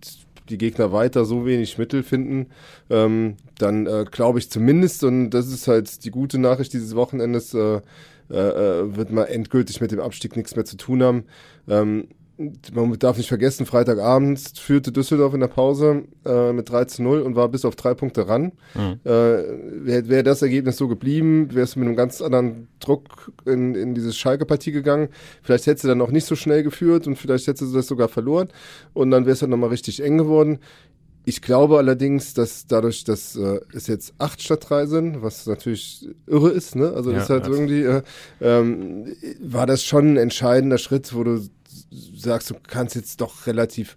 die 0.49 0.57
Gegner 0.57 0.91
weiter 0.91 1.25
so 1.25 1.45
wenig 1.45 1.77
Mittel 1.77 2.03
finden, 2.03 2.47
ähm, 2.89 3.37
dann 3.61 3.85
äh, 3.87 4.05
glaube 4.09 4.39
ich 4.39 4.49
zumindest, 4.49 5.03
und 5.03 5.29
das 5.31 5.47
ist 5.47 5.67
halt 5.67 6.03
die 6.03 6.11
gute 6.11 6.39
Nachricht 6.39 6.73
dieses 6.73 6.95
Wochenendes, 6.95 7.53
äh, 7.53 7.81
äh, 8.29 8.33
äh 8.33 8.95
wird 8.95 9.11
man 9.11 9.25
endgültig 9.25 9.81
mit 9.81 9.91
dem 9.91 9.99
Abstieg 9.99 10.35
nichts 10.35 10.55
mehr 10.55 10.65
zu 10.65 10.77
tun 10.77 11.03
haben. 11.03 11.23
Ähm, 11.67 12.07
man 12.71 12.97
darf 12.99 13.17
nicht 13.17 13.27
vergessen, 13.27 13.65
Freitagabend 13.65 14.39
führte 14.57 14.93
Düsseldorf 14.93 15.33
in 15.33 15.41
der 15.41 15.47
Pause 15.47 16.03
äh, 16.25 16.53
mit 16.53 16.69
3 16.69 16.85
zu 16.85 17.03
0 17.03 17.21
und 17.21 17.35
war 17.35 17.49
bis 17.49 17.65
auf 17.65 17.75
drei 17.75 17.93
Punkte 17.93 18.29
ran. 18.29 18.53
Mhm. 18.75 18.99
Äh, 19.03 19.09
Wäre 19.09 20.07
wär 20.07 20.23
das 20.23 20.41
Ergebnis 20.41 20.77
so 20.77 20.87
geblieben, 20.87 21.49
wärst 21.51 21.75
du 21.75 21.79
mit 21.79 21.87
einem 21.87 21.97
ganz 21.97 22.21
anderen 22.21 22.69
Druck 22.79 23.33
in, 23.45 23.75
in 23.75 23.93
diese 23.93 24.13
Schalke-Partie 24.13 24.71
gegangen. 24.71 25.09
Vielleicht 25.41 25.67
hättest 25.67 25.83
du 25.83 25.89
dann 25.89 26.01
auch 26.01 26.11
nicht 26.11 26.25
so 26.25 26.37
schnell 26.37 26.63
geführt 26.63 27.07
und 27.07 27.17
vielleicht 27.17 27.47
hättest 27.47 27.73
du 27.73 27.75
das 27.75 27.87
sogar 27.87 28.07
verloren 28.07 28.47
und 28.93 29.11
dann 29.11 29.25
wäre 29.25 29.33
es 29.33 29.39
dann 29.39 29.49
nochmal 29.49 29.69
richtig 29.69 30.01
eng 30.01 30.17
geworden. 30.17 30.59
Ich 31.29 31.43
glaube 31.43 31.77
allerdings, 31.77 32.33
dass 32.33 32.65
dadurch, 32.65 33.03
dass 33.03 33.35
äh, 33.35 33.59
es 33.71 33.85
jetzt 33.85 34.15
acht 34.17 34.41
statt 34.41 34.65
drei 34.67 34.87
sind, 34.87 35.21
was 35.21 35.45
natürlich 35.45 36.09
irre 36.25 36.49
ist, 36.49 36.75
ne? 36.75 36.91
Also 36.91 37.11
das 37.11 37.25
ist 37.25 37.29
halt 37.29 37.45
irgendwie, 37.45 37.83
äh, 37.83 38.01
ähm, 38.41 39.05
war 39.39 39.67
das 39.67 39.83
schon 39.83 40.13
ein 40.13 40.17
entscheidender 40.17 40.79
Schritt, 40.79 41.13
wo 41.13 41.23
du 41.23 41.39
sagst, 42.17 42.49
du 42.49 42.55
kannst 42.67 42.95
jetzt 42.95 43.21
doch 43.21 43.45
relativ 43.45 43.95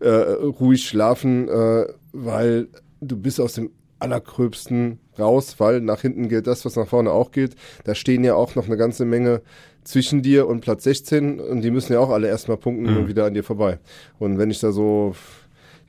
äh, 0.00 0.08
ruhig 0.08 0.84
schlafen, 0.84 1.48
äh, 1.48 1.86
weil 2.10 2.66
du 3.00 3.16
bist 3.16 3.40
aus 3.40 3.52
dem 3.52 3.70
Allergröbsten 4.00 4.98
raus, 5.20 5.54
weil 5.58 5.80
nach 5.82 6.00
hinten 6.00 6.28
gilt 6.28 6.48
das, 6.48 6.64
was 6.64 6.74
nach 6.74 6.88
vorne 6.88 7.12
auch 7.12 7.30
gilt. 7.30 7.54
Da 7.84 7.94
stehen 7.94 8.24
ja 8.24 8.34
auch 8.34 8.56
noch 8.56 8.66
eine 8.66 8.76
ganze 8.76 9.04
Menge 9.04 9.42
zwischen 9.84 10.20
dir 10.22 10.48
und 10.48 10.62
Platz 10.62 10.82
16 10.82 11.38
und 11.38 11.60
die 11.60 11.70
müssen 11.70 11.92
ja 11.92 12.00
auch 12.00 12.10
alle 12.10 12.26
erstmal 12.26 12.56
punkten 12.56 12.90
mhm. 12.90 12.96
und 12.96 13.08
wieder 13.08 13.24
an 13.24 13.34
dir 13.34 13.44
vorbei. 13.44 13.78
Und 14.18 14.38
wenn 14.38 14.50
ich 14.50 14.58
da 14.58 14.72
so 14.72 15.14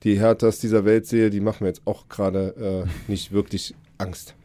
die 0.04 0.20
Herthas 0.20 0.60
dieser 0.60 0.86
Welt 0.86 1.06
sehe, 1.06 1.30
die 1.30 1.40
machen 1.40 1.64
mir 1.64 1.70
jetzt 1.70 1.86
auch 1.86 2.10
gerade 2.10 2.86
äh, 2.88 3.12
nicht 3.12 3.32
wirklich 3.32 3.74
Angst. 3.98 4.36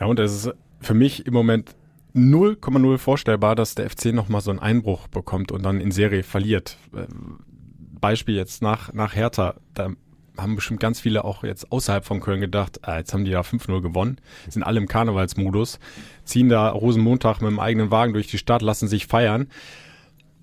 Ja, 0.00 0.06
und 0.06 0.18
es 0.18 0.46
ist 0.46 0.54
für 0.80 0.94
mich 0.94 1.26
im 1.26 1.34
Moment 1.34 1.74
0,0 2.14 2.98
vorstellbar, 2.98 3.54
dass 3.54 3.74
der 3.74 3.88
FC 3.88 4.06
nochmal 4.06 4.40
so 4.40 4.50
einen 4.50 4.58
Einbruch 4.58 5.08
bekommt 5.08 5.52
und 5.52 5.62
dann 5.62 5.80
in 5.80 5.92
Serie 5.92 6.22
verliert. 6.22 6.76
Äh, 6.94 7.06
Beispiel 8.00 8.34
jetzt 8.34 8.62
nach, 8.62 8.92
nach 8.92 9.14
Hertha, 9.14 9.54
da 9.74 9.90
haben 10.36 10.56
bestimmt 10.56 10.80
ganz 10.80 11.00
viele 11.00 11.24
auch 11.24 11.44
jetzt 11.44 11.70
außerhalb 11.70 12.04
von 12.04 12.20
Köln 12.20 12.40
gedacht, 12.40 12.80
ah, 12.82 12.98
jetzt 12.98 13.12
haben 13.12 13.24
die 13.24 13.30
ja 13.30 13.42
5-0 13.42 13.80
gewonnen, 13.80 14.16
sind 14.48 14.62
alle 14.62 14.80
im 14.80 14.88
Karnevalsmodus, 14.88 15.78
ziehen 16.24 16.48
da 16.48 16.70
Rosenmontag 16.70 17.40
mit 17.40 17.50
dem 17.50 17.60
eigenen 17.60 17.90
Wagen 17.90 18.12
durch 18.12 18.26
die 18.26 18.38
Stadt, 18.38 18.62
lassen 18.62 18.88
sich 18.88 19.06
feiern. 19.06 19.48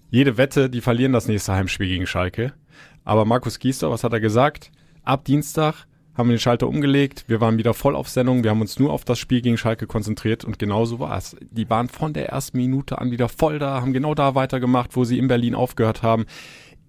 Jede 0.09 0.37
Wette, 0.37 0.69
die 0.69 0.81
verlieren 0.81 1.13
das 1.13 1.27
nächste 1.27 1.53
Heimspiel 1.53 1.87
gegen 1.87 2.07
Schalke. 2.07 2.53
Aber 3.09 3.25
Markus 3.25 3.57
Giester, 3.57 3.89
was 3.89 4.03
hat 4.03 4.13
er 4.13 4.19
gesagt? 4.19 4.69
Ab 5.03 5.25
Dienstag 5.25 5.87
haben 6.15 6.29
wir 6.29 6.35
den 6.35 6.39
Schalter 6.39 6.67
umgelegt, 6.67 7.23
wir 7.25 7.41
waren 7.41 7.57
wieder 7.57 7.73
voll 7.73 7.95
auf 7.95 8.07
Sendung, 8.07 8.43
wir 8.43 8.51
haben 8.51 8.61
uns 8.61 8.77
nur 8.77 8.93
auf 8.93 9.03
das 9.03 9.17
Spiel 9.17 9.41
gegen 9.41 9.57
Schalke 9.57 9.87
konzentriert 9.87 10.45
und 10.45 10.59
genau 10.59 10.85
so 10.85 10.99
war 10.99 11.17
es. 11.17 11.35
Die 11.49 11.67
waren 11.71 11.89
von 11.89 12.13
der 12.13 12.29
ersten 12.29 12.57
Minute 12.57 12.99
an 12.99 13.09
wieder 13.09 13.27
voll 13.27 13.57
da, 13.57 13.81
haben 13.81 13.93
genau 13.93 14.13
da 14.13 14.35
weitergemacht, 14.35 14.95
wo 14.95 15.05
sie 15.05 15.17
in 15.17 15.27
Berlin 15.27 15.55
aufgehört 15.55 16.03
haben. 16.03 16.27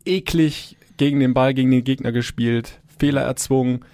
Eklig 0.05 0.77
gegen 0.99 1.21
den 1.21 1.33
Ball, 1.33 1.55
gegen 1.55 1.71
den 1.71 1.85
Gegner 1.85 2.13
gespielt, 2.13 2.83
Fehler 2.99 3.23
erzwungen, 3.23 3.87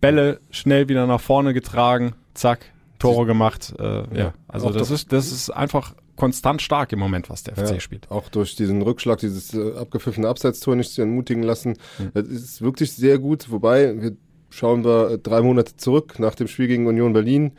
Bälle 0.00 0.40
schnell 0.50 0.88
wieder 0.88 1.06
nach 1.06 1.20
vorne 1.20 1.52
getragen, 1.52 2.14
zack, 2.32 2.64
Tore 2.98 3.26
gemacht. 3.26 3.74
Äh, 3.78 3.84
ja, 3.84 4.04
ja, 4.14 4.34
also 4.48 4.70
das 4.70 4.90
ist, 4.90 5.12
das 5.12 5.30
ist 5.30 5.50
einfach 5.50 5.94
konstant 6.16 6.62
stark 6.62 6.92
im 6.92 6.98
Moment, 6.98 7.30
was 7.30 7.42
der 7.42 7.56
FC 7.56 7.70
ja, 7.72 7.80
spielt. 7.80 8.10
Auch 8.10 8.28
durch 8.28 8.56
diesen 8.56 8.82
Rückschlag, 8.82 9.18
dieses 9.18 9.54
äh, 9.54 9.72
abgepfiffene 9.76 10.28
Abseitstor 10.28 10.76
nicht 10.76 10.92
zu 10.92 11.02
entmutigen 11.02 11.42
lassen. 11.42 11.76
Mhm. 11.98 12.10
Das 12.14 12.28
ist 12.28 12.62
wirklich 12.62 12.92
sehr 12.92 13.18
gut, 13.18 13.50
wobei 13.50 14.00
wir 14.00 14.16
schauen 14.50 14.84
wir 14.84 15.10
äh, 15.10 15.18
drei 15.18 15.42
Monate 15.42 15.76
zurück 15.76 16.18
nach 16.18 16.34
dem 16.34 16.48
Spiel 16.48 16.68
gegen 16.68 16.86
Union 16.86 17.12
Berlin, 17.12 17.52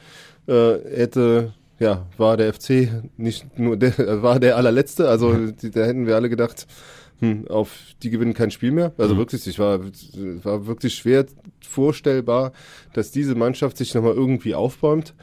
äh, 0.47 0.77
hätte 0.95 1.53
ja, 1.79 2.05
war 2.17 2.37
der 2.37 2.53
FC 2.53 3.03
nicht 3.17 3.59
nur 3.59 3.75
der, 3.77 3.93
war 4.23 4.39
der 4.39 4.55
allerletzte. 4.55 5.09
Also 5.09 5.47
die, 5.47 5.71
da 5.71 5.83
hätten 5.85 6.07
wir 6.07 6.15
alle 6.15 6.29
gedacht, 6.29 6.67
hm, 7.19 7.47
auf 7.47 7.71
die 8.01 8.09
gewinnen 8.09 8.33
kein 8.33 8.51
Spiel 8.51 8.71
mehr. 8.71 8.93
Also 8.97 9.13
Mhm. 9.15 9.19
wirklich, 9.19 9.47
ich 9.47 9.59
war, 9.59 9.79
war 9.83 10.67
wirklich 10.67 10.95
schwer 10.95 11.25
vorstellbar, 11.61 12.53
dass 12.93 13.11
diese 13.11 13.35
Mannschaft 13.35 13.77
sich 13.77 13.93
nochmal 13.93 14.13
irgendwie 14.13 14.55
aufbäumt. 14.55 15.13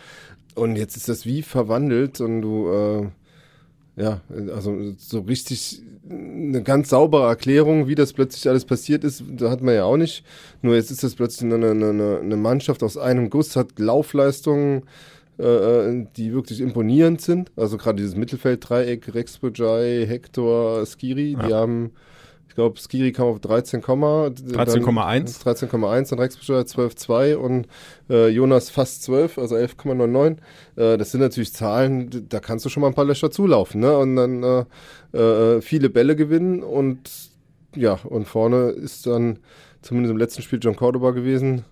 Und 0.54 0.76
jetzt 0.76 0.96
ist 0.96 1.08
das 1.08 1.24
wie 1.24 1.42
verwandelt 1.42 2.20
und 2.20 2.42
du, 2.42 2.68
äh, 2.70 3.08
ja, 3.96 4.20
also 4.54 4.92
so 4.96 5.20
richtig 5.20 5.82
eine 6.11 6.62
ganz 6.62 6.88
saubere 6.88 7.26
Erklärung, 7.28 7.87
wie 7.88 7.94
das 7.94 8.12
plötzlich 8.12 8.49
alles 8.49 8.64
passiert 8.64 9.04
ist, 9.04 9.22
da 9.37 9.50
hat 9.50 9.62
man 9.62 9.75
ja 9.75 9.84
auch 9.84 9.96
nicht. 9.96 10.25
Nur 10.62 10.75
jetzt 10.75 10.90
ist 10.90 11.04
das 11.04 11.14
plötzlich 11.14 11.52
eine, 11.52 11.70
eine, 11.70 12.20
eine 12.22 12.37
Mannschaft 12.37 12.82
aus 12.82 12.96
einem 12.96 13.30
Guss, 13.30 13.54
hat 13.56 13.78
Laufleistungen, 13.78 14.82
äh, 15.38 16.04
die 16.16 16.32
wirklich 16.32 16.61
imponierend 16.61 17.20
sind. 17.20 17.50
Also 17.56 17.76
gerade 17.78 17.96
dieses 17.96 18.16
Mittelfelddreieck, 18.16 19.14
Rex 19.14 19.38
Bajai, 19.38 20.06
Hector, 20.06 20.84
Skiri, 20.87 21.37
die 21.40 21.49
Ja. 21.50 21.56
haben, 21.61 21.92
ich 22.52 22.56
glaube, 22.56 22.78
Skiri 22.78 23.12
kam 23.12 23.28
auf 23.28 23.40
13, 23.40 23.80
13,1. 23.80 25.42
13,1 25.42 26.12
und 26.12 26.18
Rex 26.18 26.37
Bajai 26.37 26.61
12,2 26.61 27.35
und 27.35 27.66
äh, 28.11 28.28
Jonas 28.28 28.68
fast 28.68 29.04
12, 29.04 29.38
also 29.38 29.56
11,99. 29.56 30.37
Äh, 30.76 30.99
das 30.99 31.12
sind 31.12 31.23
natürlich 31.23 31.54
Zahlen, 31.54 32.28
da 32.28 32.40
kannst 32.40 32.66
du 32.66 32.68
schon 32.68 32.82
mal 32.82 32.88
ein 32.88 32.94
paar 32.94 33.06
Löcher 33.06 33.30
zulaufen, 33.30 33.80
ne? 33.80 33.97
Und 33.97 34.16
dann 34.16 34.42
äh, 34.42 35.16
äh, 35.16 35.62
viele 35.62 35.88
Bälle 35.88 36.14
gewinnen 36.14 36.62
und 36.62 37.11
ja, 37.75 37.94
und 38.04 38.28
vorne 38.28 38.68
ist 38.68 39.06
dann 39.06 39.38
zumindest 39.80 40.11
im 40.11 40.18
letzten 40.18 40.42
Spiel 40.42 40.59
John 40.61 40.76
Cordoba 40.76 41.12
gewesen. 41.12 41.64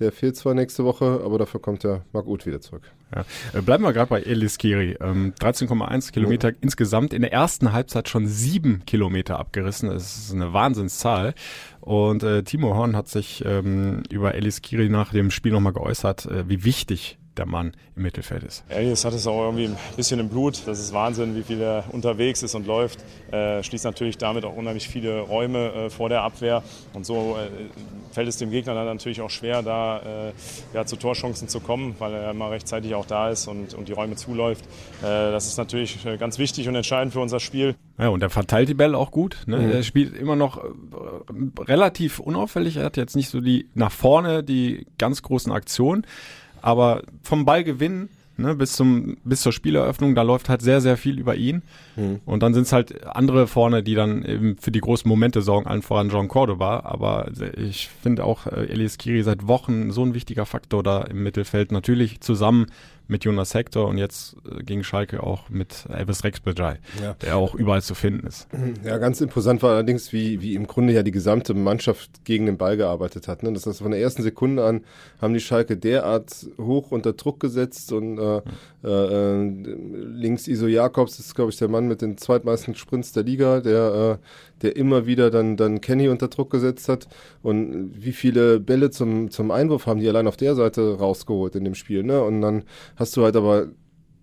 Der 0.00 0.12
fehlt 0.12 0.36
zwar 0.36 0.54
nächste 0.54 0.86
Woche, 0.86 1.20
aber 1.22 1.36
dafür 1.36 1.60
kommt 1.60 1.84
der 1.84 2.06
Marc 2.14 2.26
Uth 2.26 2.46
wieder 2.46 2.62
zurück. 2.62 2.90
Ja. 3.14 3.24
Äh, 3.52 3.62
Bleiben 3.62 3.84
wir 3.84 3.92
gerade 3.92 4.08
bei 4.08 4.22
Elis. 4.22 4.58
Ähm, 4.62 5.34
13,1 5.40 6.12
Kilometer 6.12 6.52
insgesamt. 6.60 7.12
In 7.12 7.22
der 7.22 7.32
ersten 7.32 7.72
Halbzeit 7.72 8.08
schon 8.08 8.26
sieben 8.26 8.82
Kilometer 8.86 9.38
abgerissen. 9.38 9.88
Das 9.88 10.16
ist 10.16 10.32
eine 10.32 10.52
Wahnsinnszahl. 10.52 11.34
Und 11.80 12.22
äh, 12.22 12.42
Timo 12.42 12.74
Horn 12.74 12.96
hat 12.96 13.08
sich 13.08 13.44
ähm, 13.44 14.02
über 14.10 14.34
Elis 14.34 14.60
nach 14.70 15.12
dem 15.12 15.30
Spiel 15.30 15.52
nochmal 15.52 15.72
geäußert, 15.72 16.26
äh, 16.26 16.48
wie 16.48 16.64
wichtig 16.64 17.18
der 17.36 17.46
Mann 17.46 17.72
im 17.96 18.02
Mittelfeld 18.02 18.42
ist. 18.42 18.64
Elias 18.68 19.04
hat 19.04 19.14
es 19.14 19.26
auch 19.26 19.44
irgendwie 19.44 19.66
ein 19.66 19.76
bisschen 19.96 20.20
im 20.20 20.28
Blut. 20.28 20.62
Das 20.66 20.78
ist 20.78 20.92
Wahnsinn, 20.92 21.34
wie 21.34 21.42
viel 21.42 21.60
er 21.60 21.84
unterwegs 21.90 22.42
ist 22.42 22.54
und 22.54 22.66
läuft. 22.66 23.04
Äh, 23.30 23.62
schließt 23.62 23.84
natürlich 23.84 24.18
damit 24.18 24.44
auch 24.44 24.54
unheimlich 24.54 24.88
viele 24.88 25.20
Räume 25.20 25.72
äh, 25.72 25.90
vor 25.90 26.08
der 26.08 26.22
Abwehr. 26.22 26.62
Und 26.92 27.06
so 27.06 27.36
äh, 27.38 27.48
fällt 28.12 28.28
es 28.28 28.36
dem 28.36 28.50
Gegner 28.50 28.74
dann 28.74 28.86
natürlich 28.86 29.20
auch 29.20 29.30
schwer, 29.30 29.62
da 29.62 30.28
äh, 30.28 30.32
ja, 30.74 30.84
zu 30.84 30.96
Torchancen 30.96 31.48
zu 31.48 31.60
kommen, 31.60 31.96
weil 31.98 32.12
er 32.12 32.30
immer 32.30 32.50
rechtzeitig 32.50 32.94
auch 32.94 33.06
da 33.06 33.30
ist 33.30 33.48
und, 33.48 33.74
und 33.74 33.88
die 33.88 33.92
Räume 33.92 34.16
zuläuft. 34.16 34.64
Äh, 35.00 35.32
das 35.32 35.46
ist 35.46 35.56
natürlich 35.56 36.04
äh, 36.04 36.18
ganz 36.18 36.38
wichtig 36.38 36.68
und 36.68 36.74
entscheidend 36.74 37.12
für 37.12 37.20
unser 37.20 37.40
Spiel. 37.40 37.74
Ja, 37.98 38.08
und 38.08 38.22
er 38.22 38.30
verteilt 38.30 38.68
die 38.68 38.74
Bälle 38.74 38.98
auch 38.98 39.10
gut. 39.10 39.38
Ne? 39.46 39.58
Mhm. 39.58 39.70
Er 39.70 39.82
spielt 39.82 40.16
immer 40.16 40.36
noch 40.36 40.58
äh, 40.58 40.68
relativ 41.60 42.18
unauffällig. 42.18 42.76
Er 42.76 42.84
hat 42.84 42.96
jetzt 42.96 43.16
nicht 43.16 43.28
so 43.28 43.40
die 43.40 43.68
nach 43.74 43.92
vorne 43.92 44.42
die 44.42 44.86
ganz 44.98 45.22
großen 45.22 45.52
Aktionen, 45.52 46.06
aber 46.62 47.02
vom 47.22 47.44
Ballgewinn 47.44 48.08
ne, 48.36 48.54
bis 48.54 48.72
zum 48.72 49.16
bis 49.24 49.40
zur 49.40 49.52
Spieleröffnung, 49.52 50.14
da 50.14 50.22
läuft 50.22 50.48
halt 50.48 50.62
sehr 50.62 50.80
sehr 50.80 50.96
viel 50.96 51.18
über 51.18 51.34
ihn. 51.36 51.62
Mhm. 51.96 52.20
Und 52.24 52.42
dann 52.42 52.54
sind 52.54 52.64
es 52.64 52.72
halt 52.72 53.06
andere 53.06 53.46
vorne, 53.46 53.82
die 53.82 53.94
dann 53.94 54.24
eben 54.24 54.56
für 54.58 54.70
die 54.70 54.80
großen 54.80 55.08
Momente 55.08 55.42
sorgen, 55.42 55.66
allen 55.66 55.82
voran 55.82 56.10
John 56.10 56.28
Cordoba. 56.28 56.80
Aber 56.80 57.30
ich 57.56 57.88
finde 58.02 58.24
auch 58.24 58.46
äh, 58.46 58.66
Elias 58.66 58.98
Kiri 58.98 59.22
seit 59.22 59.46
Wochen 59.46 59.90
so 59.90 60.04
ein 60.04 60.14
wichtiger 60.14 60.46
Faktor 60.46 60.82
da 60.82 61.02
im 61.02 61.22
Mittelfeld. 61.22 61.72
Natürlich 61.72 62.20
zusammen 62.20 62.66
mit 63.12 63.24
Jonas 63.24 63.54
Hector 63.54 63.86
und 63.88 63.98
jetzt 63.98 64.34
äh, 64.50 64.62
gegen 64.64 64.82
Schalke 64.82 65.22
auch 65.22 65.48
mit 65.48 65.86
Elvis 65.88 66.24
Rexbejai, 66.24 66.78
Ja. 67.00 67.14
der 67.22 67.36
auch 67.36 67.54
überall 67.54 67.82
zu 67.82 67.94
finden 67.94 68.26
ist. 68.26 68.48
Ja, 68.84 68.98
ganz 68.98 69.20
imposant 69.20 69.62
war 69.62 69.72
allerdings, 69.72 70.12
wie, 70.12 70.40
wie 70.42 70.54
im 70.54 70.66
Grunde 70.66 70.92
ja 70.92 71.02
die 71.04 71.10
gesamte 71.12 71.54
Mannschaft 71.54 72.24
gegen 72.24 72.46
den 72.46 72.56
Ball 72.58 72.76
gearbeitet 72.76 73.28
hat. 73.28 73.42
Ne? 73.44 73.52
Das 73.52 73.66
heißt, 73.66 73.80
von 73.80 73.92
der 73.92 74.00
ersten 74.00 74.22
Sekunde 74.22 74.64
an 74.64 74.82
haben 75.20 75.34
die 75.34 75.40
Schalke 75.40 75.76
derart 75.76 76.46
hoch 76.58 76.90
unter 76.90 77.12
Druck 77.12 77.38
gesetzt 77.38 77.92
und 77.92 78.18
äh, 78.18 78.40
äh, 78.82 78.88
äh, 78.88 79.44
links 79.44 80.48
Iso 80.48 80.66
Jakobs 80.66 81.18
ist, 81.18 81.34
glaube 81.34 81.50
ich, 81.52 81.58
der 81.58 81.68
Mann 81.68 81.86
mit 81.86 82.02
den 82.02 82.16
zweitmeisten 82.18 82.74
Sprints 82.74 83.12
der 83.12 83.22
Liga, 83.24 83.60
der, 83.60 84.18
äh, 84.20 84.51
der 84.62 84.76
immer 84.76 85.06
wieder 85.06 85.30
dann, 85.30 85.56
dann 85.56 85.80
Kenny 85.80 86.08
unter 86.08 86.28
Druck 86.28 86.50
gesetzt 86.50 86.88
hat. 86.88 87.08
Und 87.42 87.92
wie 87.94 88.12
viele 88.12 88.60
Bälle 88.60 88.90
zum, 88.90 89.30
zum 89.30 89.50
Einwurf 89.50 89.86
haben 89.86 90.00
die 90.00 90.08
allein 90.08 90.26
auf 90.26 90.36
der 90.36 90.54
Seite 90.54 90.98
rausgeholt 90.98 91.56
in 91.56 91.64
dem 91.64 91.74
Spiel. 91.74 92.02
Ne? 92.02 92.22
Und 92.22 92.40
dann 92.40 92.64
hast 92.96 93.16
du 93.16 93.24
halt 93.24 93.36
aber 93.36 93.68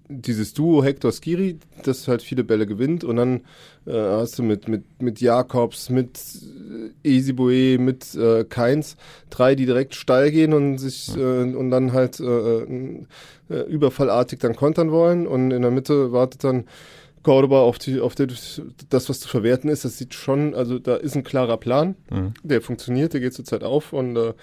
dieses 0.10 0.55
Duo 0.55 0.84
Hector 0.84 1.12
Skiri, 1.12 1.60
das 1.84 2.08
halt 2.08 2.24
viele 2.24 2.43
Bälle 2.43 2.65
gewinnt 2.65 3.03
und 3.03 3.17
dann 3.17 3.41
äh, 3.86 3.93
hast 3.93 4.39
du 4.39 4.43
mit, 4.43 4.67
mit, 4.67 4.84
mit 5.01 5.22
Jakobs, 5.22 5.91
mit 5.91 6.19
äh, 7.03 7.17
Esibue, 7.17 7.77
mit 7.77 8.15
äh, 8.15 8.43
Keins 8.43 8.98
drei, 9.29 9.53
die 9.53 9.67
direkt 9.67 9.93
steil 9.93 10.31
gehen 10.31 10.53
und 10.53 10.79
sich 10.79 11.15
äh, 11.15 11.41
und 11.53 11.69
dann 11.69 11.93
halt 11.93 12.19
äh, 12.19 12.62
äh, 12.63 13.62
überfallartig 13.67 14.39
dann 14.39 14.55
kontern 14.55 14.91
wollen 14.91 15.27
und 15.27 15.51
in 15.51 15.62
der 15.62 15.72
Mitte 15.72 16.12
wartet 16.12 16.43
dann 16.43 16.65
Cordoba 17.24 17.62
auf, 17.62 17.78
die, 17.80 18.00
auf 18.00 18.16
die, 18.16 18.28
das, 18.90 19.10
was 19.10 19.20
zu 19.20 19.28
verwerten 19.28 19.70
ist. 19.70 19.86
Das 19.86 19.98
sieht 19.98 20.14
schon, 20.14 20.56
also 20.56 20.80
da 20.80 20.96
ist 20.96 21.16
ein 21.16 21.24
klarer 21.24 21.58
Plan, 21.58 21.96
Mhm. 22.10 22.34
der 22.44 22.62
funktioniert, 22.62 23.14
der 23.14 23.20
geht 23.22 23.34
zurzeit 23.34 23.64
auf 23.64 23.94
und 23.94 24.16
äh, 24.16 24.34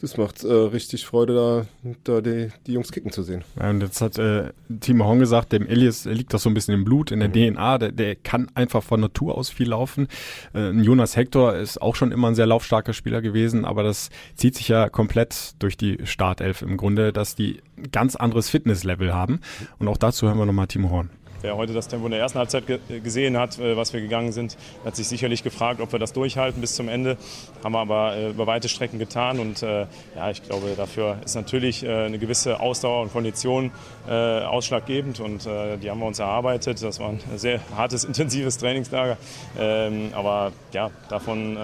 das 0.00 0.16
macht 0.16 0.42
äh, 0.42 0.52
richtig 0.52 1.06
Freude, 1.06 1.66
da, 1.84 1.92
da 2.02 2.20
die, 2.20 2.48
die 2.66 2.72
Jungs 2.72 2.90
kicken 2.90 3.12
zu 3.12 3.22
sehen. 3.22 3.44
Ja, 3.60 3.70
und 3.70 3.82
jetzt 3.82 4.00
hat 4.00 4.18
äh, 4.18 4.50
Timo 4.80 5.04
Horn 5.04 5.20
gesagt, 5.20 5.52
dem 5.52 5.64
Elias 5.66 6.06
liegt 6.06 6.34
das 6.34 6.42
so 6.42 6.50
ein 6.50 6.54
bisschen 6.54 6.74
im 6.74 6.82
Blut, 6.84 7.12
in 7.12 7.20
der 7.20 7.30
DNA, 7.30 7.78
der, 7.78 7.92
der 7.92 8.16
kann 8.16 8.48
einfach 8.54 8.82
von 8.82 8.98
Natur 9.00 9.38
aus 9.38 9.48
viel 9.50 9.68
laufen. 9.68 10.08
Äh, 10.54 10.70
Jonas 10.72 11.14
Hector 11.16 11.54
ist 11.54 11.80
auch 11.80 11.94
schon 11.94 12.10
immer 12.10 12.26
ein 12.28 12.34
sehr 12.34 12.46
laufstarker 12.46 12.94
Spieler 12.94 13.22
gewesen, 13.22 13.64
aber 13.64 13.84
das 13.84 14.10
zieht 14.34 14.56
sich 14.56 14.66
ja 14.66 14.88
komplett 14.88 15.52
durch 15.60 15.76
die 15.76 15.98
Startelf 16.04 16.62
im 16.62 16.76
Grunde, 16.76 17.12
dass 17.12 17.36
die 17.36 17.60
ein 17.78 17.92
ganz 17.92 18.16
anderes 18.16 18.50
Fitnesslevel 18.50 19.14
haben. 19.14 19.38
Und 19.78 19.86
auch 19.86 19.98
dazu 19.98 20.26
hören 20.26 20.38
wir 20.38 20.46
nochmal 20.46 20.66
Timo 20.66 20.90
Horn. 20.90 21.10
Wer 21.42 21.56
heute 21.56 21.72
das 21.72 21.88
Tempo 21.88 22.06
in 22.06 22.12
der 22.12 22.20
ersten 22.20 22.38
Halbzeit 22.38 22.68
ge 22.68 22.78
gesehen 23.00 23.36
hat, 23.36 23.58
äh, 23.58 23.76
was 23.76 23.92
wir 23.92 24.00
gegangen 24.00 24.30
sind, 24.30 24.56
hat 24.84 24.94
sich 24.94 25.08
sicherlich 25.08 25.42
gefragt, 25.42 25.80
ob 25.80 25.90
wir 25.90 25.98
das 25.98 26.12
durchhalten 26.12 26.60
bis 26.60 26.76
zum 26.76 26.88
Ende. 26.88 27.16
Haben 27.64 27.72
wir 27.72 27.80
aber 27.80 28.14
äh, 28.14 28.30
über 28.30 28.46
weite 28.46 28.68
Strecken 28.68 29.00
getan 29.00 29.40
und 29.40 29.60
äh, 29.60 29.86
ja, 30.14 30.30
ich 30.30 30.40
glaube, 30.44 30.74
dafür 30.76 31.18
ist 31.24 31.34
natürlich 31.34 31.86
eine 31.86 32.18
gewisse 32.18 32.60
Ausdauer 32.60 33.02
und 33.02 33.12
Kondition 33.12 33.72
ausschlaggebend 34.06 35.20
und 35.20 35.44
die 35.44 35.90
haben 35.90 35.98
wir 35.98 36.06
uns 36.06 36.18
erarbeitet. 36.18 36.82
Das 36.82 37.00
war 37.00 37.10
ein 37.10 37.20
sehr 37.36 37.60
hartes, 37.76 38.04
intensives 38.12 38.58
Trainingslager, 38.58 39.16
ähm, 39.58 40.10
aber 40.12 40.52
ja, 40.72 40.90
davon 41.08 41.56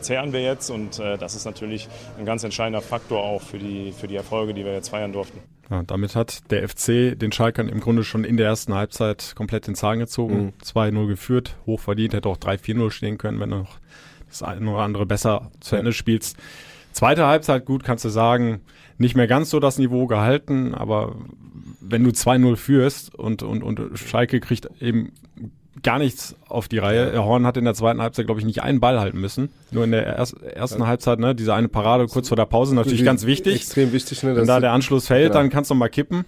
zehren 0.00 0.32
wir 0.32 0.42
jetzt 0.42 0.70
und 0.70 0.98
das 0.98 1.34
ist 1.34 1.44
natürlich 1.44 1.88
ein 2.18 2.26
ganz 2.26 2.44
entscheidender 2.44 2.82
Faktor 2.82 3.22
auch 3.22 3.42
für 3.42 3.58
die, 3.58 3.92
für 3.92 4.08
die 4.08 4.16
Erfolge, 4.16 4.54
die 4.54 4.64
wir 4.64 4.72
jetzt 4.72 4.88
feiern 4.88 5.12
durften. 5.12 5.40
Ja, 5.70 5.82
damit 5.82 6.14
hat 6.14 6.50
der 6.50 6.68
FC 6.68 7.18
den 7.18 7.32
Schalkern 7.32 7.68
im 7.68 7.80
Grunde 7.80 8.04
schon 8.04 8.24
in 8.24 8.36
der 8.36 8.46
ersten 8.46 8.74
Halbzeit 8.74 9.32
komplett 9.34 9.66
den 9.66 9.74
Zahn 9.74 9.98
gezogen. 9.98 10.44
Mhm. 10.44 10.52
2-0 10.62 11.06
geführt, 11.08 11.56
hochverdient, 11.66 12.14
hätte 12.14 12.28
auch 12.28 12.36
3-4-0 12.36 12.90
stehen 12.90 13.18
können, 13.18 13.40
wenn 13.40 13.50
du 13.50 13.58
noch 13.58 13.78
das 14.28 14.42
eine 14.42 14.70
oder 14.70 14.82
andere 14.82 15.06
besser 15.06 15.50
zu 15.60 15.76
Ende 15.76 15.92
spielst. 15.92 16.36
Zweite 16.92 17.26
Halbzeit, 17.26 17.64
gut, 17.66 17.84
kannst 17.84 18.04
du 18.04 18.08
sagen, 18.08 18.60
nicht 18.98 19.16
mehr 19.16 19.26
ganz 19.26 19.50
so 19.50 19.60
das 19.60 19.78
Niveau 19.78 20.06
gehalten, 20.06 20.74
aber 20.74 21.16
wenn 21.80 22.04
du 22.04 22.10
2-0 22.10 22.56
führst 22.56 23.14
und, 23.14 23.42
und, 23.42 23.62
und 23.62 23.98
Schalke 23.98 24.40
kriegt 24.40 24.70
eben 24.80 25.12
gar 25.82 25.98
nichts 25.98 26.34
auf 26.48 26.68
die 26.68 26.78
Reihe. 26.78 27.22
Horn 27.22 27.46
hat 27.46 27.56
in 27.56 27.64
der 27.64 27.74
zweiten 27.74 28.00
Halbzeit, 28.00 28.26
glaube 28.26 28.40
ich, 28.40 28.46
nicht 28.46 28.62
einen 28.62 28.80
Ball 28.80 28.98
halten 28.98 29.20
müssen. 29.20 29.50
Nur 29.70 29.84
in 29.84 29.90
der 29.92 30.06
erst, 30.06 30.40
ersten 30.42 30.86
Halbzeit, 30.86 31.18
ne, 31.18 31.34
diese 31.34 31.54
eine 31.54 31.68
Parade 31.68 32.06
kurz 32.06 32.28
vor 32.28 32.36
der 32.36 32.46
Pause, 32.46 32.74
natürlich 32.74 33.04
ganz 33.04 33.26
wichtig. 33.26 33.56
Extrem 33.56 33.92
wichtig, 33.92 34.22
ne? 34.22 34.34
Wenn 34.36 34.46
da 34.46 34.60
der 34.60 34.72
Anschluss 34.72 35.06
fällt, 35.06 35.28
Genau. 35.32 35.40
dann 35.40 35.50
kannst 35.50 35.70
du 35.70 35.74
mal 35.74 35.88
kippen. 35.88 36.24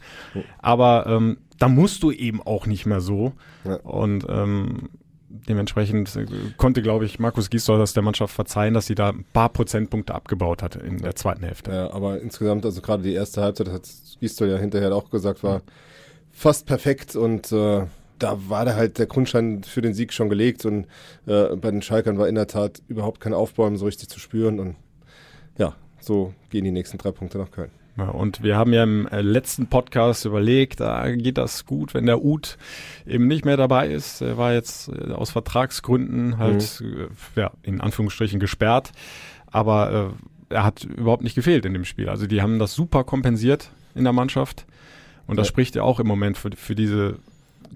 Aber 0.59 1.07
ähm, 1.07 1.39
da 1.59 1.69
musst 1.69 2.03
du 2.03 2.11
eben 2.13 2.43
auch 2.43 2.67
nicht 2.67 2.87
mehr 2.87 3.01
so. 3.01 3.33
Ja. 3.65 3.77
Und 3.77 4.27
ähm, 4.29 4.91
dementsprechend 5.29 6.15
äh, 6.17 6.27
konnte, 6.57 6.83
glaube 6.83 7.05
ich, 7.05 7.19
Markus 7.19 7.51
Gisdol 7.51 7.79
das 7.79 7.93
der 7.95 8.03
Mannschaft 8.03 8.35
verzeihen, 8.35 8.75
dass 8.75 8.87
sie 8.87 8.95
da 8.95 9.11
ein 9.11 9.25
paar 9.33 9.49
Prozentpunkte 9.49 10.15
abgebaut 10.15 10.63
hat 10.63 10.77
in 10.77 10.99
der 10.99 11.17
zweiten 11.17 11.43
Hälfte. 11.45 11.71
Ja, 11.73 11.93
aber 11.93 12.21
insgesamt, 12.21 12.65
also 12.65 12.81
gerade 12.81 13.03
die 13.03 13.15
erste 13.15 13.43
Halbzeit, 13.43 13.69
hat 13.71 13.89
Gistol 14.21 14.49
ja 14.49 14.57
hinterher 14.59 14.95
auch 14.95 15.11
gesagt, 15.11 15.43
war 15.43 15.63
fast 16.33 16.67
perfekt 16.67 17.17
und 17.17 17.51
äh, 17.53 17.87
da 18.19 18.39
war 18.49 18.65
da 18.65 18.75
halt 18.75 18.99
der 18.99 19.07
Grundstein 19.07 19.63
für 19.65 19.81
den 19.83 19.95
Sieg 19.95 20.13
schon 20.13 20.29
gelegt 20.29 20.65
und 20.65 20.87
äh, 21.27 21.57
bei 21.57 21.71
den 21.71 21.83
Schalkern 21.83 22.19
war 22.19 22.29
in 22.29 22.35
der 22.35 22.47
Tat 22.47 22.83
überhaupt 22.89 23.21
kein 23.21 23.35
Aufbäumen 23.35 23.77
so 23.79 23.87
richtig 23.87 24.09
zu 24.09 24.19
spüren 24.21 24.59
und 24.61 24.77
ja, 25.59 25.75
so 26.01 26.35
gehen 26.51 26.65
die 26.65 26.71
nächsten 26.71 26.99
drei 26.99 27.11
Punkte 27.13 27.39
nach 27.39 27.51
Köln. 27.51 27.71
Ja, 27.97 28.11
und 28.11 28.45
wir 28.45 28.57
haben 28.57 28.73
ja 28.73 28.85
im 28.85 29.09
äh, 29.09 29.23
letzten 29.23 29.67
Podcast 29.67 30.25
überlegt, 30.25 30.79
da 30.79 31.11
geht 31.11 31.37
das 31.37 31.67
gut, 31.67 31.95
wenn 31.95 32.07
der 32.07 32.23
Uth 32.25 32.57
eben 33.07 33.27
nicht 33.27 33.45
mehr 33.45 33.57
dabei 33.57 33.89
ist. 33.89 34.21
Er 34.21 34.37
war 34.39 34.53
jetzt 34.53 34.89
äh, 34.89 35.11
aus 35.13 35.31
Vertragsgründen 35.31 36.39
halt, 36.39 36.81
äh, 36.81 37.41
ja, 37.41 37.51
in 37.65 37.81
Anführungsstrichen 37.81 38.39
gesperrt. 38.39 38.93
Aber 39.49 40.15
äh, 40.51 40.55
er 40.55 40.63
hat 40.65 40.85
überhaupt 40.85 41.25
nicht 41.25 41.35
gefehlt 41.35 41.67
in 41.67 41.73
dem 41.73 41.85
Spiel. 41.85 42.09
Also 42.09 42.29
die 42.29 42.41
haben 42.41 42.61
das 42.61 42.73
super 42.73 43.03
kompensiert 43.03 43.71
in 43.97 44.05
der 44.05 44.13
Mannschaft. 44.13 44.65
Und 45.27 45.37
das 45.37 45.49
Ja. 45.49 45.51
spricht 45.51 45.75
ja 45.75 45.83
auch 45.83 45.99
im 45.99 46.07
Moment 46.07 46.39
für, 46.39 46.51
für 46.55 46.77
diese 46.77 47.17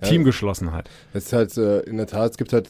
Ja. 0.00 0.08
Teamgeschlossenheit. 0.08 0.88
Es 1.12 1.26
ist 1.26 1.32
halt 1.32 1.56
äh, 1.56 1.80
in 1.80 1.96
der 1.96 2.06
Tat, 2.06 2.32
es 2.32 2.37
gibt 2.37 2.52
halt 2.52 2.68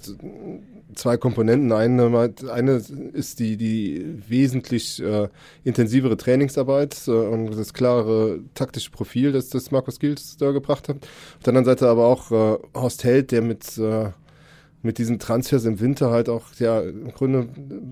zwei 0.95 1.17
Komponenten. 1.17 1.73
Eine, 1.73 2.33
eine 2.51 2.83
ist 3.13 3.39
die, 3.39 3.57
die 3.57 4.23
wesentlich 4.29 5.03
äh, 5.03 5.29
intensivere 5.65 6.17
Trainingsarbeit 6.17 6.97
äh, 7.07 7.11
und 7.11 7.57
das 7.57 7.73
klare 7.75 8.41
taktische 8.55 8.91
Profil, 8.91 9.33
das, 9.33 9.49
das 9.49 9.71
Markus 9.71 9.99
Gils 9.99 10.37
da 10.37 10.51
gebracht 10.51 10.89
hat. 10.89 10.97
Auf 10.97 11.43
der 11.45 11.51
anderen 11.51 11.65
Seite 11.65 11.89
aber 11.89 12.07
auch 12.07 12.31
äh, 12.31 12.59
Horst 12.75 13.05
Held, 13.05 13.33
der 13.33 13.43
mit, 13.43 13.79
äh, 13.79 14.11
mit 14.83 14.99
diesen 14.99 15.19
Transfers 15.19 15.65
im 15.65 15.81
Winter 15.81 16.11
halt 16.11 16.29
auch 16.29 16.47
ja 16.59 16.81
im 16.81 17.13
Grunde 17.13 17.49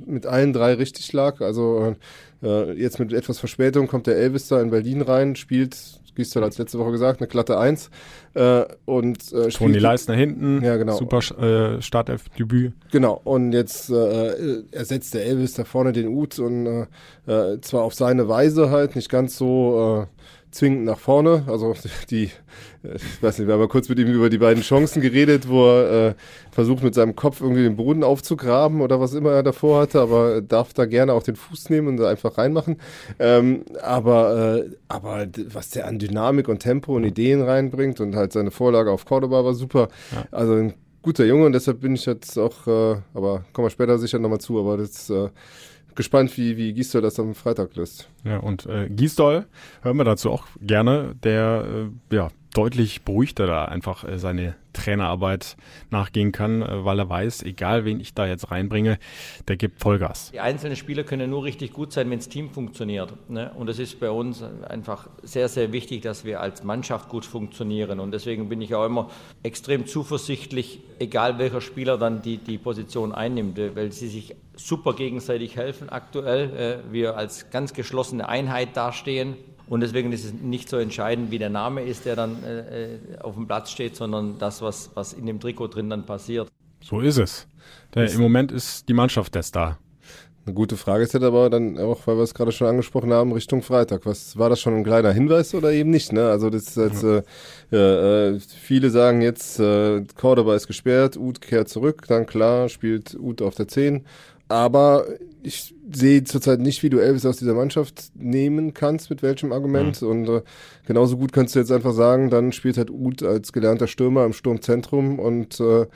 mit 0.07 0.27
allen 0.27 0.53
drei 0.53 0.75
richtig 0.75 1.13
lag. 1.13 1.41
Also 1.41 1.97
äh, 2.43 2.73
jetzt 2.73 2.99
mit 2.99 3.13
etwas 3.13 3.39
Verspätung 3.39 3.87
kommt 3.87 4.07
der 4.07 4.17
Elvis 4.17 4.49
da 4.49 4.61
in 4.61 4.71
Berlin 4.71 5.03
rein, 5.03 5.37
spielt 5.37 5.77
Güstel 6.15 6.43
hat 6.43 6.59
letzte 6.59 6.79
Woche 6.79 6.91
gesagt, 6.91 7.21
eine 7.21 7.29
glatte 7.29 7.59
Eins. 7.59 7.91
Äh, 8.35 8.65
und, 8.85 9.33
äh, 9.33 9.49
Toni 9.49 9.79
Leisner 9.79 10.15
hinten, 10.15 10.63
ja, 10.63 10.77
genau. 10.77 10.97
super 10.97 11.19
äh, 11.19 11.81
Startelf-Debüt. 11.81 12.75
Genau, 12.93 13.21
und 13.25 13.53
jetzt 13.53 13.91
äh, 13.91 14.63
ersetzt 14.71 15.15
der 15.15 15.25
Elvis 15.25 15.55
da 15.55 15.65
vorne 15.65 15.93
den 15.93 16.09
Ut 16.09 16.39
und 16.39 16.67
äh, 16.67 16.87
äh, 17.27 17.61
zwar 17.61 17.83
auf 17.83 17.95
seine 17.95 18.29
Weise 18.29 18.71
halt, 18.71 18.97
nicht 18.97 19.09
ganz 19.09 19.39
so 19.39 20.03
äh, 20.03 20.07
zwingend 20.51 20.85
nach 20.85 20.99
vorne. 20.99 21.45
Also 21.47 21.75
die, 22.11 22.25
ich 22.83 23.23
weiß 23.23 23.39
nicht, 23.39 23.47
wir 23.47 23.55
haben 23.55 23.61
mal 23.61 23.69
kurz 23.69 23.89
mit 23.89 23.99
ihm 23.99 24.09
über 24.09 24.31
die 24.31 24.39
beiden 24.39 24.63
Chancen 24.63 25.01
geredet, 25.01 25.49
wo 25.49 25.67
er 25.67 26.09
äh, 26.09 26.15
versucht 26.51 26.83
mit 26.83 26.95
seinem 26.95 27.15
Kopf 27.17 27.41
irgendwie 27.41 27.63
den 27.63 27.77
Boden 27.77 28.03
aufzugraben 28.03 28.81
oder 28.81 29.01
was 29.01 29.15
immer 29.15 29.31
er 29.31 29.43
davor 29.43 29.83
hatte, 29.83 30.01
aber 30.01 30.41
darf 30.41 30.73
da 30.73 30.87
gerne 30.87 31.13
auch 31.13 31.23
den 31.23 31.37
Fuß 31.37 31.71
nehmen 31.71 31.89
und 31.89 31.97
da 31.99 32.09
einfach 32.09 32.39
reinmachen. 32.39 32.79
Ähm, 33.19 33.65
aber, 33.83 34.65
äh, 34.65 34.71
aber 34.89 35.27
was 35.53 35.71
der 35.71 35.87
an 35.87 35.99
Dynamik 35.99 36.49
und 36.49 36.61
Tempo 36.61 36.97
und 36.97 37.05
Ideen 37.05 37.43
reinbringt 37.43 38.01
und 38.01 38.17
halt 38.17 38.33
seine 38.33 38.51
Vorlage 38.51 38.91
auf 38.91 39.05
Cordoba 39.05 39.45
war 39.45 39.55
super. 39.55 39.89
Ja. 40.13 40.25
Also 40.31 40.55
ein 40.55 40.75
guter 41.03 41.25
Junge 41.25 41.47
und 41.47 41.53
deshalb 41.53 41.81
bin 41.81 41.95
ich 41.95 42.07
jetzt 42.07 42.39
auch, 42.39 42.67
äh, 42.67 42.97
aber 43.15 43.45
kommen 43.53 43.67
wir 43.67 43.71
später 43.71 43.99
sicher 43.99 44.19
nochmal 44.19 44.41
zu, 44.41 44.59
aber 44.59 44.77
das 44.77 45.09
äh, 45.11 45.29
gespannt, 45.95 46.37
wie, 46.37 46.57
wie 46.57 46.73
Gisdol 46.73 47.03
das 47.03 47.19
am 47.19 47.35
Freitag 47.35 47.77
löst. 47.77 48.09
Ja, 48.25 48.39
und 48.39 48.67
äh, 48.67 48.89
Gisdol 48.89 49.47
hören 49.83 49.97
wir 49.97 50.05
dazu 50.05 50.31
auch 50.31 50.47
gerne, 50.61 51.15
der 51.23 51.91
äh, 52.11 52.15
ja 52.15 52.31
deutlich 52.55 53.03
beruhigter 53.03 53.47
da 53.47 53.65
einfach 53.67 54.05
äh, 54.05 54.19
seine 54.19 54.57
Trainerarbeit 54.73 55.57
nachgehen 55.91 56.33
kann, 56.33 56.63
äh, 56.63 56.85
weil 56.85 56.99
er 56.99 57.09
weiß, 57.09 57.43
egal 57.43 57.85
wen 57.85 58.01
ich 58.01 58.15
da 58.15 58.27
jetzt 58.27 58.51
reinbringe, 58.51 58.99
der 59.49 59.57
gibt 59.57 59.81
Vollgas. 59.81 60.31
Die 60.33 60.41
einzelnen 60.41 60.77
Spieler 60.77 61.05
können 61.05 61.31
nur 61.31 61.45
richtig 61.45 61.73
gut 61.73 61.93
sein, 61.93 62.11
wenn 62.11 62.19
das 62.19 62.29
Team 62.29 62.51
funktioniert. 62.51 63.13
Ne? 63.31 63.53
Und 63.55 63.69
es 63.69 63.79
ist 63.79 64.01
bei 64.01 64.11
uns 64.11 64.43
einfach 64.69 65.09
sehr, 65.23 65.49
sehr 65.49 65.73
wichtig, 65.73 66.03
dass 66.03 66.25
wir 66.25 66.41
als 66.41 66.65
Mannschaft 66.65 67.09
gut 67.09 67.25
funktionieren. 67.25 68.01
Und 68.01 68.13
deswegen 68.13 68.49
bin 68.49 68.61
ich 68.61 68.75
auch 68.75 68.87
immer 68.87 69.11
extrem 69.43 69.87
zuversichtlich, 69.87 70.81
egal 70.99 71.39
welcher 71.39 71.61
Spieler 71.61 71.99
dann 71.99 72.23
die, 72.23 72.39
die 72.39 72.59
Position 72.59 73.13
einnimmt, 73.13 73.59
äh, 73.59 73.75
weil 73.77 73.93
sie 73.93 74.09
sich 74.09 74.35
super 74.57 74.93
gegenseitig 74.93 75.57
helfen 75.57 75.89
aktuell. 75.89 76.85
Wir 76.91 77.17
als 77.17 77.49
ganz 77.49 77.73
geschlossene 77.73 78.29
Einheit 78.29 78.77
dastehen 78.77 79.37
und 79.71 79.83
deswegen 79.83 80.13
ist 80.13 80.25
es 80.25 80.33
nicht 80.33 80.69
so 80.69 80.79
entscheidend, 80.79 81.31
wie 81.31 81.39
der 81.39 81.49
Name 81.49 81.83
ist, 81.83 82.05
der 82.05 82.17
dann 82.17 82.43
äh, 82.43 82.95
äh, 82.95 82.99
auf 83.21 83.37
dem 83.37 83.47
Platz 83.47 83.71
steht, 83.71 83.95
sondern 83.95 84.37
das, 84.41 84.61
was, 84.63 84.91
was 84.95 85.13
in 85.13 85.27
dem 85.27 85.39
Trikot 85.39 85.69
drin 85.69 85.89
dann 85.89 86.05
passiert. 86.05 86.49
So 86.83 86.99
ist 87.01 87.19
es. 87.19 87.47
Der, 87.95 88.11
Im 88.13 88.21
Moment 88.21 88.51
ist 88.51 88.89
die 88.89 88.95
Mannschaft 88.95 89.33
der 89.33 89.45
Star. 89.45 89.79
Eine 90.45 90.55
gute 90.55 90.77
Frage 90.77 91.05
ist 91.05 91.15
jetzt 91.15 91.23
aber 91.23 91.51
dann 91.51 91.79
auch, 91.79 92.05
weil 92.07 92.17
wir 92.17 92.25
es 92.25 92.35
gerade 92.35 92.51
schon 92.51 92.67
angesprochen 92.67 93.13
haben, 93.13 93.31
Richtung 93.31 93.63
Freitag. 93.63 94.07
Was 94.07 94.37
war 94.37 94.51
das 94.51 94.61
schon 94.61 94.75
ein 94.75 94.83
kleiner 94.83 95.13
Hinweis 95.13 95.55
oder 95.55 95.71
eben 95.71 95.91
nicht? 95.91 96.13
Ne? 96.13 96.29
Also 96.29 96.51
das 96.51 96.77
ist 96.77 96.77
jetzt, 96.77 97.05
äh, 97.71 97.77
äh, 97.77 98.41
viele 98.41 98.91
sagen 98.91 99.23
jetzt, 99.23 99.61
äh, 99.61 100.03
Cordoba 100.17 100.57
ist 100.57 100.67
gesperrt, 100.67 101.17
Uth 101.17 101.41
kehrt 101.41 101.69
zurück, 101.69 102.07
dann 102.09 102.27
klar 102.27 102.69
spielt 102.69 103.15
Uth 103.15 103.41
auf 103.41 103.55
der 103.55 103.69
10 103.69 104.05
aber 104.51 105.07
ich 105.43 105.75
sehe 105.91 106.25
zurzeit 106.25 106.61
nicht, 106.61 106.83
wie 106.83 106.91
du 106.91 106.99
Elvis 106.99 107.25
aus 107.25 107.39
dieser 107.39 107.55
Mannschaft 107.55 108.11
nehmen 108.15 108.75
kannst, 108.75 109.11
mit 109.11 109.23
welchem 109.23 109.53
Argument. 109.53 110.03
Mhm. 110.03 110.09
Und 110.09 110.29
äh, 110.29 110.43
genauso 110.87 111.17
gut 111.17 111.33
kannst 111.33 111.55
du 111.55 111.61
jetzt 111.61 111.73
einfach 111.73 111.93
sagen, 111.93 112.31
dann 112.31 112.53
spielt 112.53 112.77
halt 112.77 112.91
Uth 112.91 113.23
als 113.23 113.53
gelernter 113.53 113.87
Stürmer 113.87 114.25
im 114.25 114.33
Sturmzentrum 114.33 115.19
und 115.19 115.61
äh, 115.61 115.87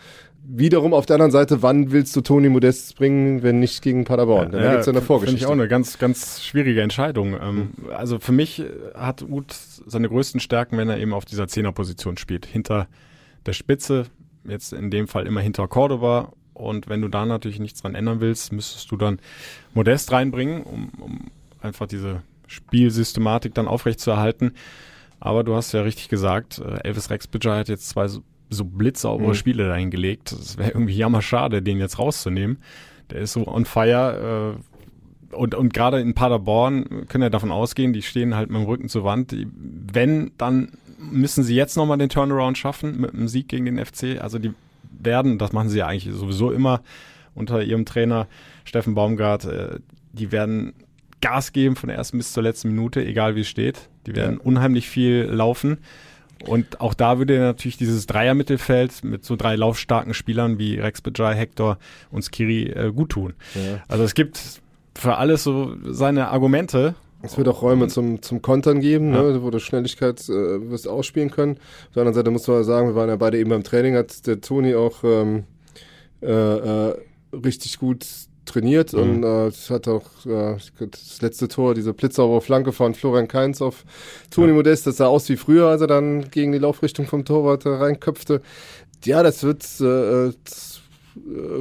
wiederum 0.47 0.95
auf 0.95 1.07
der 1.07 1.14
anderen 1.14 1.33
Seite, 1.33 1.62
wann 1.62 1.90
willst 1.90 2.14
du 2.14 2.21
Toni 2.21 2.49
Modest 2.49 2.97
bringen, 2.97 3.43
wenn 3.43 3.59
nicht 3.59 3.83
gegen 3.83 4.05
Paderborn? 4.05 4.53
Dann 4.53 4.62
ja, 4.62 4.81
ja 4.81 4.87
eine 4.87 5.01
Vorgeschichte. 5.01 5.38
Finde 5.38 5.40
ich 5.40 5.47
auch 5.47 5.53
eine 5.53 5.69
ganz, 5.69 5.99
ganz 5.99 6.43
schwierige 6.43 6.83
Entscheidung. 6.83 7.35
Ähm, 7.35 7.57
mhm. 7.57 7.73
Also 7.93 8.21
für 8.21 8.33
mich 8.33 8.62
hat 8.95 9.23
Uth 9.23 9.53
seine 9.87 10.09
größten 10.09 10.40
Stärken, 10.40 10.79
wenn 10.79 10.88
er 10.88 10.99
eben 10.99 11.12
auf 11.12 11.25
dieser 11.25 11.49
Zehnerposition 11.49 12.17
spielt. 12.17 12.47
Hinter 12.47 12.87
der 13.47 13.53
Spitze, 13.53 14.07
jetzt 14.47 14.73
in 14.73 14.90
dem 14.90 15.09
Fall 15.09 15.27
immer 15.27 15.40
hinter 15.40 15.67
Cordoba 15.67 16.33
und 16.55 16.88
wenn 16.88 17.03
du 17.03 17.09
da 17.09 17.27
natürlich 17.27 17.59
nichts 17.59 17.83
dran 17.83 17.95
ändern 17.95 18.21
willst, 18.21 18.53
müsstest 18.53 18.90
du 18.90 18.97
dann 18.97 19.19
Modest 19.75 20.12
reinbringen, 20.12 20.62
um, 20.62 20.90
um 21.01 21.21
einfach 21.61 21.87
diese 21.87 22.23
Spielsystematik 22.47 23.55
dann 23.55 23.67
aufrechtzuerhalten. 23.67 24.53
Aber 25.21 25.43
du 25.43 25.55
hast 25.55 25.73
ja 25.73 25.83
richtig 25.83 26.09
gesagt, 26.09 26.59
äh, 26.59 26.87
Elvis 26.87 27.11
Rexbridger 27.11 27.57
hat 27.57 27.69
jetzt 27.69 27.88
zwei 27.88 28.09
so, 28.09 28.23
so 28.51 28.64
blitzsaubere 28.64 29.31
mhm. 29.31 29.35
Spiele 29.35 29.67
dahingelegt. 29.67 30.33
Es 30.33 30.59
wäre 30.59 30.71
irgendwie 30.71 30.97
jammerschade, 30.97 31.62
den 31.62 31.79
jetzt 31.79 31.99
rauszunehmen. 31.99 32.59
Der 33.11 33.21
ist 33.21 33.33
so 33.33 33.47
on 33.47 33.64
fire. 33.64 34.57
Äh, 35.33 35.35
und, 35.35 35.55
und 35.55 35.75
gerade 35.75 36.01
in 36.01 36.14
Paderborn 36.14 37.09
können 37.09 37.23
wir 37.23 37.31
davon 37.31 37.51
ausgehen, 37.51 37.93
die 37.93 38.03
stehen 38.03 38.37
halt 38.37 38.51
mit 38.51 38.61
dem 38.61 38.67
Rücken 38.67 38.88
zur 38.88 39.03
Wand. 39.03 39.35
Wenn, 39.35 40.31
dann 40.38 40.73
müssen 40.99 41.43
sie 41.43 41.57
jetzt 41.57 41.77
nochmal 41.77 41.99
den 41.99 42.09
Turnaround 42.09 42.57
schaffen 42.57 43.01
mit 43.01 43.14
einem 43.14 43.27
Sieg 43.27 43.49
gegen 43.49 43.64
den 43.64 43.85
FC. 43.85 44.21
Also 44.21 44.38
die 44.38 44.53
werden. 45.00 45.38
Das 45.38 45.52
machen 45.52 45.68
sie 45.68 45.78
ja 45.78 45.87
eigentlich 45.87 46.12
sowieso 46.14 46.50
immer 46.50 46.83
unter 47.35 47.62
ihrem 47.62 47.85
Trainer 47.85 48.28
Steffen 48.64 48.94
Baumgart. 48.94 49.44
Äh, 49.44 49.78
die 50.12 50.33
werden 50.33 50.74
Gas 51.20 51.52
geben 51.52 51.76
von 51.76 51.88
der 51.88 51.96
ersten 51.96 52.18
bis 52.18 52.33
zur 52.33 52.42
letzten 52.42 52.68
Minute, 52.68 53.04
egal 53.04 53.35
wie 53.35 53.40
es 53.40 53.48
steht. 53.48 53.88
Die 54.07 54.14
werden 54.14 54.37
ja. 54.37 54.44
unheimlich 54.44 54.88
viel 54.88 55.22
laufen. 55.22 55.78
Und 56.46 56.80
auch 56.80 56.94
da 56.94 57.18
würde 57.18 57.38
natürlich 57.38 57.78
dieses 57.78 58.07
Dreier-Mittelfeld 58.07 59.04
mit 59.04 59.24
so 59.24 59.37
drei 59.37 59.57
laufstarken 59.57 60.14
Spielern 60.14 60.59
wie 60.59 60.78
Rex 60.78 61.00
Bajai, 61.00 61.35
Hector 61.35 61.78
und 62.11 62.22
Skiri 62.22 62.64
äh, 62.64 62.92
gut 62.92 63.11
tun. 63.11 63.35
Ja. 63.54 63.83
Also 63.88 64.04
es 64.04 64.14
gibt 64.14 64.61
für 64.94 65.16
alles 65.16 65.42
so 65.42 65.76
seine 65.85 66.28
Argumente 66.28 66.94
es 67.25 67.39
wird 67.39 67.49
auch 67.49 67.63
Räume 67.63 67.89
zum, 67.89 68.23
zum 68.23 68.43
Kontern 68.43 68.81
geben, 68.81 69.15
ja. 69.15 69.23
ne, 69.23 69.43
wo 69.43 69.51
du 69.51 69.59
Schnelligkeit 69.59 70.21
äh, 70.29 70.71
wirst 70.71 70.87
ausspielen 70.87 71.31
können. 71.31 71.57
Auf 71.89 71.95
der 71.95 72.03
anderen 72.03 72.15
Seite 72.15 72.31
muss 72.31 72.47
man 72.47 72.65
sagen, 72.65 72.89
wir 72.89 72.95
waren 72.95 73.09
ja 73.09 73.17
beide 73.17 73.39
eben 73.39 73.51
beim 73.51 73.65
Training, 73.65 73.97
hat 73.97 74.27
der 74.27 74.41
Toni 74.41 74.75
auch 74.75 75.03
ähm, 75.05 75.45
äh, 76.23 76.29
äh, 76.31 76.95
richtig 77.33 77.79
gut 77.79 78.07
trainiert 78.45 78.93
mhm. 78.93 79.01
und 79.01 79.25
äh, 79.25 79.51
hat 79.71 79.89
auch 79.89 80.05
äh, 80.27 80.57
das 80.79 81.23
letzte 81.23 81.49
Tor, 81.49 81.75
diese 81.75 81.95
blitzsaubere 81.95 82.41
Flanke 82.41 82.73
von 82.73 82.95
Florian 82.95 83.29
Kainz 83.29 83.63
auf 83.63 83.85
Toni 84.31 84.49
ja. 84.49 84.55
Modest, 84.55 84.87
das 84.87 84.99
sah 84.99 85.07
aus 85.07 85.29
wie 85.29 85.37
früher, 85.37 85.69
als 85.69 85.81
er 85.81 85.87
dann 85.87 86.31
gegen 86.31 86.53
die 86.53 86.59
Laufrichtung 86.59 87.07
vom 87.07 87.25
Torwart 87.25 87.65
reinköpfte. 87.67 88.43
Ja, 89.05 89.23
das 89.23 89.43
wird 89.43 89.65
äh, 89.81 90.29
äh 90.29 90.33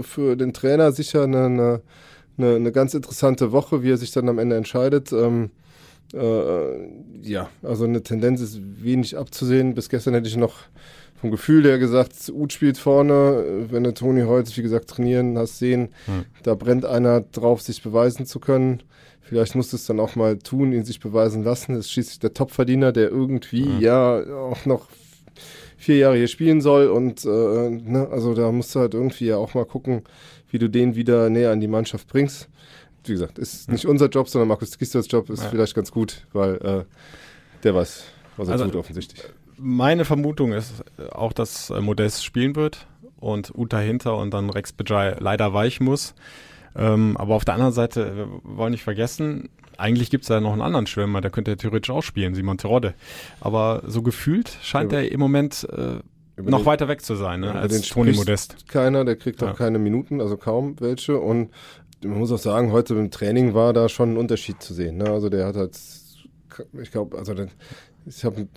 für 0.02 0.36
den 0.36 0.52
Trainer 0.52 0.92
sicher 0.92 1.24
eine, 1.24 1.46
eine 1.46 1.82
eine, 2.38 2.56
eine 2.56 2.72
ganz 2.72 2.94
interessante 2.94 3.52
Woche, 3.52 3.84
wie 3.84 3.92
er 3.92 3.98
sich 3.98 4.12
dann 4.12 4.30
am 4.30 4.40
Ende 4.40 4.56
entscheidet. 4.56 5.12
Ähm, 5.12 5.52
äh, 6.14 6.88
ja, 7.22 7.50
also 7.62 7.86
eine 7.86 8.04
Tendenz 8.04 8.42
ist 8.42 8.60
wenig 8.62 9.18
abzusehen. 9.18 9.74
Bis 9.74 9.90
gestern 9.90 10.14
hätte 10.14 10.28
ich 10.28 10.38
noch 10.38 10.56
vom 11.20 11.32
Gefühl 11.32 11.64
her 11.64 11.80
gesagt, 11.80 12.14
Uth 12.34 12.54
spielt 12.54 12.78
vorne. 12.78 13.68
Wenn 13.70 13.84
du 13.84 13.94
Toni 13.94 14.24
heute, 14.24 14.56
wie 14.58 14.62
gesagt, 14.62 14.90
trainieren 14.90 15.38
hast 15.38 15.60
sehen, 15.60 15.90
hm. 16.06 16.26
da 16.44 16.54
brennt 16.56 16.86
einer 16.86 17.22
drauf, 17.22 17.62
sich 17.62 17.82
beweisen 17.82 18.26
zu 18.26 18.40
können. 18.40 18.84
Vielleicht 19.22 19.56
musst 19.56 19.72
du 19.72 19.78
es 19.78 19.86
dann 19.86 20.02
auch 20.02 20.16
mal 20.16 20.38
tun, 20.38 20.74
ihn 20.74 20.84
sich 20.84 21.00
beweisen 21.00 21.44
lassen. 21.44 21.76
Das 21.76 21.86
ist 21.86 21.92
schließlich 21.92 22.20
der 22.20 22.34
Topverdiener, 22.34 22.92
der 22.92 23.10
irgendwie 23.10 23.66
hm. 23.66 23.80
ja 23.80 24.22
auch 24.36 24.66
noch 24.66 24.90
vier 25.84 25.98
Jahre 25.98 26.18
hier 26.18 26.28
spielen 26.28 26.62
soll. 26.62 26.88
Und 26.88 27.26
äh, 27.26 27.28
ne, 27.28 28.08
also 28.12 28.34
da 28.34 28.52
musst 28.52 28.74
du 28.76 28.80
halt 28.80 28.94
irgendwie 28.94 29.26
ja 29.26 29.38
auch 29.38 29.54
mal 29.54 29.66
gucken, 29.66 30.04
wie 30.50 30.60
du 30.60 30.70
den 30.70 30.96
wieder 30.96 31.30
näher 31.30 31.52
an 31.52 31.60
die 31.60 31.68
Mannschaft 31.68 32.08
bringst. 32.08 32.50
Wie 33.06 33.12
gesagt, 33.12 33.38
ist 33.38 33.70
nicht 33.70 33.86
unser 33.86 34.08
Job, 34.08 34.30
sondern 34.30 34.48
Markus 34.48 34.78
Gisdors 34.78 35.08
Job 35.10 35.30
ist 35.30 35.44
ja. 35.44 35.50
vielleicht 35.50 35.76
ganz 35.76 35.92
gut, 35.92 36.26
weil 36.32 36.56
äh, 36.56 36.84
der 37.64 37.76
weiß, 37.76 38.06
was 38.38 38.48
er 38.48 38.54
also, 38.54 38.66
tut 38.66 38.76
offensichtlich. 38.78 39.22
Meine 39.58 40.06
Vermutung 40.06 40.54
ist 40.54 40.84
auch, 41.12 41.34
dass 41.34 41.70
äh, 41.70 41.82
Modest 41.82 42.24
spielen 42.24 42.56
wird 42.56 42.88
und 43.18 43.54
Uta 43.56 43.80
hinter 43.80 44.18
und 44.18 44.34
dann 44.34 44.50
Rex 44.50 44.72
Bajai 44.72 45.18
leider 45.20 45.54
weichen 45.54 45.86
muss. 45.86 46.16
Ähm, 46.76 47.18
aber 47.18 47.36
auf 47.36 47.46
der 47.46 47.56
anderen 47.56 47.74
Seite, 47.74 48.16
wir 48.16 48.28
wollen 48.44 48.72
nicht 48.72 48.84
vergessen, 48.84 49.50
eigentlich 49.84 50.10
gibt 50.10 50.24
es 50.24 50.30
da 50.30 50.40
noch 50.40 50.54
einen 50.54 50.62
anderen 50.62 50.88
Schwimmer, 50.88 51.22
der 51.22 51.30
könnte 51.30 51.52
ja 51.52 51.56
theoretisch 51.56 51.90
auch 51.90 52.02
spielen, 52.02 52.34
Simon 52.36 52.58
Terodde. 52.58 52.94
Aber 53.42 53.84
so 53.86 54.02
gefühlt 54.02 54.58
scheint 54.62 54.92
ja. 54.92 55.00
er 55.00 55.12
im 55.12 55.20
Moment 55.20 55.68
äh, 55.72 56.00
noch 56.42 56.60
den, 56.60 56.66
weiter 56.66 56.88
weg 56.88 57.02
zu 57.02 57.16
sein, 57.16 57.42
ne, 57.42 57.54
als 57.54 57.80
Toni 57.90 58.14
Modest. 58.14 58.68
Keiner, 58.68 59.06
der 59.06 59.18
kriegt 59.18 59.44
auch 59.44 59.48
ja. 59.48 59.54
keine 59.54 59.80
Minuten, 59.80 60.22
also 60.22 60.38
kaum 60.38 60.80
welche. 60.80 61.20
Und 61.20 61.52
man 62.04 62.18
muss 62.18 62.32
auch 62.32 62.40
sagen, 62.40 62.72
heute 62.72 62.96
im 62.96 63.12
Training 63.12 63.54
war 63.54 63.74
da 63.74 63.90
schon 63.90 64.14
ein 64.14 64.18
Unterschied 64.18 64.62
zu 64.62 64.74
sehen. 64.74 64.98
Ne? 64.98 65.10
Also 65.10 65.30
der 65.30 65.46
hat 65.46 65.56
halt 65.56 65.78
ich 66.82 66.92
glaube, 66.92 67.18
also 67.18 67.34
ich 68.06 68.26
habe 68.26 68.48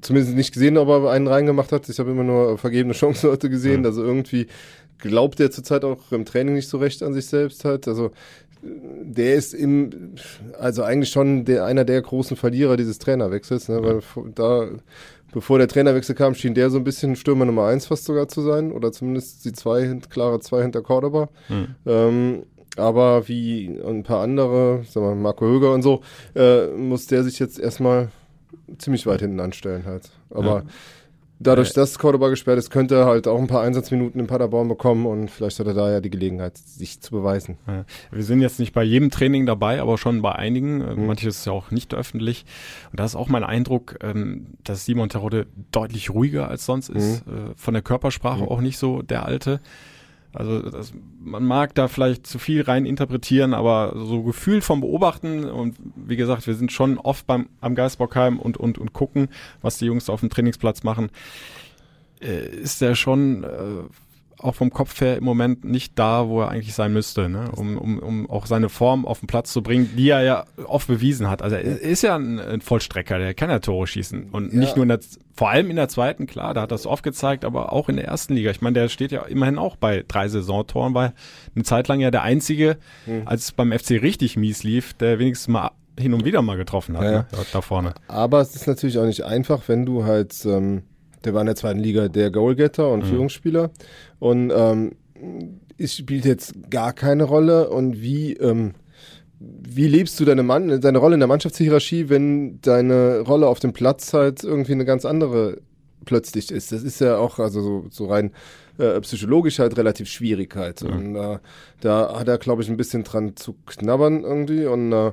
zumindest 0.00 0.36
nicht 0.36 0.52
gesehen, 0.52 0.76
ob 0.76 0.88
er 0.88 1.10
einen 1.10 1.26
reingemacht 1.26 1.72
hat. 1.72 1.88
Ich 1.88 1.98
habe 1.98 2.10
immer 2.10 2.22
nur 2.22 2.58
vergebene 2.58 2.94
Chancen 2.94 3.30
heute 3.30 3.50
gesehen. 3.50 3.80
Mhm. 3.80 3.86
Also 3.86 4.04
irgendwie 4.04 4.46
glaubt 4.98 5.40
er 5.40 5.50
zurzeit 5.50 5.84
auch 5.84 6.12
im 6.12 6.24
Training 6.24 6.54
nicht 6.54 6.68
so 6.68 6.78
recht 6.78 7.02
an 7.02 7.14
sich 7.14 7.26
selbst 7.26 7.64
halt. 7.64 7.88
Also 7.88 8.12
der 8.62 9.34
ist 9.34 9.54
im, 9.54 10.14
also 10.58 10.82
eigentlich 10.82 11.10
schon 11.10 11.44
der, 11.44 11.64
einer 11.64 11.84
der 11.84 12.00
großen 12.02 12.36
Verlierer 12.36 12.76
dieses 12.76 12.98
Trainerwechsels, 12.98 13.68
ne? 13.68 13.82
weil 13.82 14.00
da, 14.34 14.68
bevor 15.32 15.58
der 15.58 15.68
Trainerwechsel 15.68 16.14
kam, 16.14 16.34
schien 16.34 16.54
der 16.54 16.70
so 16.70 16.78
ein 16.78 16.84
bisschen 16.84 17.16
Stürmer 17.16 17.44
Nummer 17.44 17.66
eins 17.66 17.86
fast 17.86 18.04
sogar 18.04 18.28
zu 18.28 18.42
sein 18.42 18.72
oder 18.72 18.92
zumindest 18.92 19.44
die 19.44 19.52
zwei, 19.52 19.98
klare 20.10 20.40
zwei 20.40 20.62
hinter 20.62 20.82
Cordoba. 20.82 21.28
Mhm. 21.48 21.74
Ähm, 21.86 22.42
aber 22.76 23.28
wie 23.28 23.78
ein 23.84 24.02
paar 24.02 24.22
andere, 24.22 24.84
sagen 24.84 25.06
wir 25.06 25.14
Marco 25.14 25.44
Höger 25.44 25.72
und 25.72 25.82
so, 25.82 26.02
äh, 26.34 26.68
muss 26.68 27.06
der 27.06 27.24
sich 27.24 27.38
jetzt 27.38 27.58
erstmal 27.58 28.08
ziemlich 28.78 29.06
weit 29.06 29.20
hinten 29.20 29.40
anstellen 29.40 29.84
halt. 29.86 30.10
Aber 30.30 30.56
ja. 30.56 30.62
Dadurch, 31.40 31.72
dass 31.72 31.98
Cordoba 31.98 32.28
gesperrt 32.28 32.58
ist, 32.58 32.70
könnte 32.70 32.94
er 32.94 33.06
halt 33.06 33.26
auch 33.26 33.38
ein 33.38 33.46
paar 33.46 33.62
Einsatzminuten 33.62 34.20
in 34.20 34.26
Paderborn 34.26 34.68
bekommen 34.68 35.06
und 35.06 35.30
vielleicht 35.30 35.58
hat 35.58 35.66
er 35.66 35.74
da 35.74 35.90
ja 35.90 36.00
die 36.00 36.10
Gelegenheit, 36.10 36.56
sich 36.56 37.00
zu 37.00 37.10
beweisen. 37.10 37.58
Ja. 37.66 37.84
Wir 38.12 38.22
sind 38.22 38.40
jetzt 38.40 38.60
nicht 38.60 38.72
bei 38.72 38.84
jedem 38.84 39.10
Training 39.10 39.46
dabei, 39.46 39.80
aber 39.80 39.98
schon 39.98 40.22
bei 40.22 40.32
einigen. 40.32 40.78
Mhm. 40.78 41.06
Manches 41.06 41.38
ist 41.38 41.46
ja 41.46 41.52
auch 41.52 41.70
nicht 41.70 41.94
öffentlich. 41.94 42.44
Und 42.92 43.00
da 43.00 43.04
ist 43.04 43.16
auch 43.16 43.28
mein 43.28 43.42
Eindruck, 43.42 43.98
ähm, 44.02 44.48
dass 44.62 44.84
Simon 44.84 45.08
Terode 45.08 45.46
deutlich 45.72 46.10
ruhiger 46.10 46.48
als 46.48 46.66
sonst 46.66 46.90
ist. 46.90 47.26
Mhm. 47.26 47.32
Äh, 47.32 47.36
von 47.56 47.74
der 47.74 47.82
Körpersprache 47.82 48.42
mhm. 48.42 48.48
auch 48.48 48.60
nicht 48.60 48.78
so 48.78 49.02
der 49.02 49.24
alte. 49.24 49.60
Also 50.32 50.60
das, 50.62 50.92
man 51.20 51.44
mag 51.44 51.74
da 51.74 51.88
vielleicht 51.88 52.26
zu 52.26 52.38
viel 52.38 52.62
rein 52.62 52.86
interpretieren, 52.86 53.52
aber 53.52 53.94
so 53.96 54.22
gefühlt 54.22 54.62
vom 54.62 54.80
Beobachten 54.80 55.44
und 55.44 55.76
wie 55.96 56.16
gesagt, 56.16 56.46
wir 56.46 56.54
sind 56.54 56.70
schon 56.70 56.98
oft 56.98 57.26
beim 57.26 57.48
am 57.60 57.74
Geistbockheim 57.74 58.38
und 58.38 58.56
und 58.56 58.78
und 58.78 58.92
gucken, 58.92 59.28
was 59.60 59.78
die 59.78 59.86
Jungs 59.86 60.08
auf 60.08 60.20
dem 60.20 60.30
Trainingsplatz 60.30 60.84
machen, 60.84 61.10
äh, 62.20 62.48
ist 62.48 62.80
der 62.80 62.94
schon 62.94 63.42
äh, 63.42 63.48
auch 64.42 64.54
vom 64.54 64.70
Kopf 64.70 65.00
her 65.00 65.16
im 65.16 65.24
Moment 65.24 65.64
nicht 65.64 65.98
da, 65.98 66.28
wo 66.28 66.40
er 66.40 66.48
eigentlich 66.48 66.74
sein 66.74 66.92
müsste, 66.92 67.28
ne? 67.28 67.50
um, 67.56 67.76
um, 67.78 67.98
um 67.98 68.30
auch 68.30 68.46
seine 68.46 68.68
Form 68.68 69.06
auf 69.06 69.20
den 69.20 69.26
Platz 69.26 69.52
zu 69.52 69.62
bringen, 69.62 69.90
die 69.96 70.08
er 70.08 70.22
ja 70.22 70.44
oft 70.66 70.88
bewiesen 70.88 71.28
hat. 71.28 71.42
Also 71.42 71.56
er 71.56 71.62
ist 71.62 72.02
ja 72.02 72.16
ein, 72.16 72.38
ein 72.38 72.60
Vollstrecker, 72.60 73.18
der 73.18 73.34
kann 73.34 73.50
ja 73.50 73.58
Tore 73.58 73.86
schießen. 73.86 74.30
Und 74.30 74.54
nicht 74.54 74.76
nur 74.76 74.84
in 74.84 74.88
der, 74.88 75.00
vor 75.34 75.50
allem 75.50 75.70
in 75.70 75.76
der 75.76 75.88
zweiten, 75.88 76.26
klar, 76.26 76.54
da 76.54 76.62
hat 76.62 76.72
er 76.72 76.76
es 76.76 76.86
oft 76.86 77.02
gezeigt, 77.02 77.44
aber 77.44 77.72
auch 77.72 77.88
in 77.88 77.96
der 77.96 78.06
ersten 78.06 78.34
Liga. 78.34 78.50
Ich 78.50 78.60
meine, 78.60 78.74
der 78.74 78.88
steht 78.88 79.12
ja 79.12 79.22
immerhin 79.22 79.58
auch 79.58 79.76
bei 79.76 80.04
drei 80.06 80.28
Saisontoren, 80.28 80.94
weil 80.94 81.12
eine 81.54 81.64
Zeit 81.64 81.88
lang 81.88 82.00
ja 82.00 82.10
der 82.10 82.22
einzige, 82.22 82.78
mhm. 83.06 83.22
als 83.26 83.44
es 83.44 83.52
beim 83.52 83.72
FC 83.72 83.92
richtig 83.92 84.36
mies 84.36 84.62
lief, 84.62 84.94
der 84.94 85.18
wenigstens 85.18 85.48
mal 85.48 85.70
hin 85.98 86.14
und 86.14 86.24
wieder 86.24 86.42
mal 86.42 86.56
getroffen 86.56 86.96
hat, 86.96 87.04
ja. 87.04 87.10
ne? 87.10 87.26
da 87.52 87.60
vorne. 87.60 87.94
Aber 88.08 88.40
es 88.40 88.56
ist 88.56 88.66
natürlich 88.66 88.98
auch 88.98 89.06
nicht 89.06 89.24
einfach, 89.24 89.62
wenn 89.68 89.84
du 89.84 90.04
halt 90.04 90.34
ähm, 90.44 90.84
der 91.24 91.34
war 91.34 91.40
in 91.42 91.46
der 91.46 91.56
zweiten 91.56 91.80
Liga 91.80 92.08
der 92.08 92.30
Goalgetter 92.30 92.90
und 92.90 93.04
mhm. 93.04 93.08
Führungsspieler. 93.08 93.70
Und 94.18 94.52
ähm, 94.54 94.92
es 95.78 95.96
spielt 95.96 96.24
jetzt 96.24 96.54
gar 96.70 96.92
keine 96.92 97.24
Rolle. 97.24 97.70
Und 97.70 98.00
wie, 98.00 98.34
ähm, 98.34 98.74
wie 99.38 99.88
lebst 99.88 100.18
du 100.20 100.24
deine, 100.24 100.42
Mann, 100.42 100.80
deine 100.80 100.98
Rolle 100.98 101.14
in 101.14 101.20
der 101.20 101.28
Mannschaftshierarchie, 101.28 102.08
wenn 102.08 102.60
deine 102.60 103.20
Rolle 103.20 103.48
auf 103.48 103.60
dem 103.60 103.72
Platz 103.72 104.12
halt 104.12 104.44
irgendwie 104.44 104.72
eine 104.72 104.84
ganz 104.84 105.04
andere 105.04 105.58
plötzlich 106.04 106.50
ist? 106.50 106.72
Das 106.72 106.82
ist 106.82 107.00
ja 107.00 107.18
auch 107.18 107.38
also 107.38 107.60
so, 107.60 107.86
so 107.90 108.06
rein 108.06 108.32
äh, 108.78 109.00
psychologisch 109.00 109.58
halt 109.58 109.76
relativ 109.76 110.08
schwierig 110.08 110.56
halt. 110.56 110.82
Und 110.82 111.16
äh, 111.16 111.38
da 111.80 112.18
hat 112.18 112.28
er, 112.28 112.38
glaube 112.38 112.62
ich, 112.62 112.68
ein 112.68 112.76
bisschen 112.76 113.04
dran 113.04 113.36
zu 113.36 113.54
knabbern 113.66 114.22
irgendwie. 114.22 114.66
Und 114.66 114.92
äh, 114.92 115.12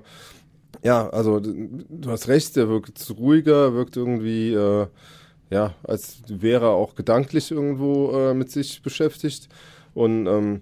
ja, 0.84 1.10
also 1.10 1.40
du 1.40 2.10
hast 2.10 2.28
recht, 2.28 2.56
er 2.58 2.70
wirkt 2.70 3.14
ruhiger, 3.18 3.74
wirkt 3.74 3.98
irgendwie 3.98 4.54
äh, 4.54 4.88
ja, 5.50 5.74
als 5.84 6.22
wäre 6.28 6.66
er 6.66 6.72
auch 6.72 6.96
gedanklich 6.96 7.52
irgendwo 7.52 8.12
äh, 8.12 8.34
mit 8.34 8.52
sich 8.52 8.82
beschäftigt. 8.82 9.50
Und 9.94 10.28
ähm, 10.28 10.62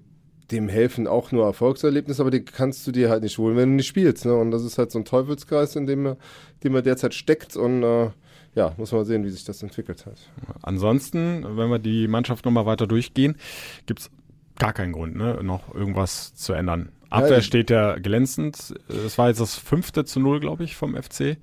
dem 0.52 0.70
helfen 0.70 1.08
auch 1.08 1.32
nur 1.32 1.46
Erfolgserlebnisse, 1.46 2.22
aber 2.22 2.32
die 2.32 2.46
kannst 2.46 2.86
du 2.86 2.92
dir 2.92 3.10
halt 3.10 3.24
nicht 3.24 3.38
holen, 3.38 3.58
wenn 3.58 3.70
du 3.70 3.76
nicht 3.76 3.88
spielst. 3.88 4.26
Ne? 4.26 4.36
Und 4.36 4.52
das 4.52 4.64
ist 4.64 4.78
halt 4.78 4.92
so 4.92 5.00
ein 5.00 5.06
Teufelskreis, 5.06 5.76
in 5.76 5.88
dem 5.88 6.06
er, 6.06 6.18
dem 6.64 6.76
er 6.76 6.82
derzeit 6.82 7.14
steckt. 7.14 7.56
Und 7.56 7.84
äh, 7.84 8.12
ja, 8.54 8.74
muss 8.78 8.92
man 8.92 9.06
sehen, 9.06 9.24
wie 9.26 9.30
sich 9.30 9.44
das 9.44 9.62
entwickelt 9.64 10.06
hat. 10.06 10.18
Ansonsten, 10.62 11.44
wenn 11.58 11.70
wir 11.70 11.80
die 11.80 12.08
Mannschaft 12.08 12.46
nochmal 12.46 12.66
weiter 12.66 12.88
durchgehen, 12.88 13.36
gibt 13.86 14.02
es 14.02 14.12
gar 14.58 14.72
keinen 14.72 14.94
Grund, 14.94 15.16
ne, 15.16 15.40
noch 15.44 15.74
irgendwas 15.74 16.36
zu 16.36 16.54
ändern. 16.54 16.90
Abwehr 17.10 17.38
ja, 17.38 17.42
steht 17.42 17.70
ja 17.70 17.96
glänzend. 17.96 18.74
Es 18.88 19.18
war 19.18 19.28
jetzt 19.30 19.42
das 19.42 19.56
fünfte 19.56 20.06
zu 20.06 20.20
null, 20.20 20.40
glaube 20.40 20.64
ich, 20.64 20.76
vom 20.76 20.96
FC. 20.96 21.38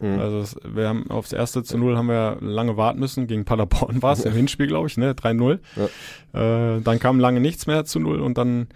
Mhm. 0.00 0.18
Also 0.18 0.58
wir 0.64 0.88
haben 0.88 1.10
aufs 1.10 1.32
erste 1.32 1.62
zu 1.62 1.78
null 1.78 1.96
haben 1.96 2.08
wir 2.08 2.38
lange 2.40 2.76
warten 2.76 3.00
müssen. 3.00 3.26
Gegen 3.26 3.44
Paderborn 3.44 4.02
war 4.02 4.12
es 4.12 4.24
im 4.24 4.32
Hinspiel, 4.32 4.66
glaube 4.66 4.88
ich, 4.88 4.96
ne? 4.96 5.12
3-0. 5.12 5.58
Ja. 6.32 6.76
Äh, 6.76 6.80
dann 6.82 6.98
kam 6.98 7.20
lange 7.20 7.40
nichts 7.40 7.66
mehr 7.66 7.84
zu 7.84 7.98
null 7.98 8.20
und 8.20 8.38
dann 8.38 8.68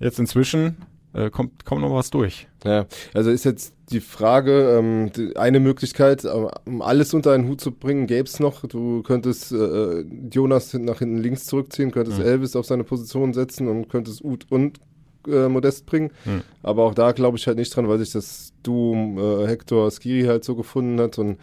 jetzt 0.00 0.18
inzwischen 0.18 0.76
äh, 1.14 1.30
kommt, 1.30 1.64
kommt 1.64 1.82
noch 1.82 1.94
was 1.94 2.10
durch. 2.10 2.48
Ja, 2.64 2.86
also 3.12 3.30
ist 3.30 3.44
jetzt 3.44 3.74
die 3.90 4.00
Frage, 4.00 4.78
ähm, 4.78 5.12
die, 5.14 5.36
eine 5.36 5.60
Möglichkeit, 5.60 6.24
äh, 6.24 6.28
um 6.28 6.82
alles 6.82 7.14
unter 7.14 7.32
einen 7.32 7.46
Hut 7.46 7.60
zu 7.60 7.72
bringen, 7.72 8.06
gäbe 8.06 8.28
es 8.28 8.40
noch. 8.40 8.66
Du 8.66 9.02
könntest 9.02 9.52
äh, 9.52 10.04
Jonas 10.30 10.74
nach 10.74 10.98
hinten 10.98 11.18
links 11.18 11.46
zurückziehen, 11.46 11.92
könntest 11.92 12.18
mhm. 12.18 12.24
Elvis 12.24 12.56
auf 12.56 12.66
seine 12.66 12.84
Position 12.84 13.32
setzen 13.32 13.68
und 13.68 13.88
könntest 13.88 14.24
Ut 14.24 14.46
und 14.50 14.80
äh, 15.28 15.48
Modest 15.48 15.86
bringen. 15.86 16.10
Hm. 16.24 16.42
Aber 16.62 16.84
auch 16.84 16.94
da 16.94 17.12
glaube 17.12 17.36
ich 17.36 17.46
halt 17.46 17.58
nicht 17.58 17.74
dran, 17.74 17.88
weil 17.88 17.98
sich 17.98 18.12
das 18.12 18.52
Doom 18.62 19.18
äh, 19.18 19.46
Hector 19.46 19.90
Skiri 19.90 20.26
halt 20.26 20.44
so 20.44 20.54
gefunden 20.54 21.00
hat 21.00 21.18
und 21.18 21.38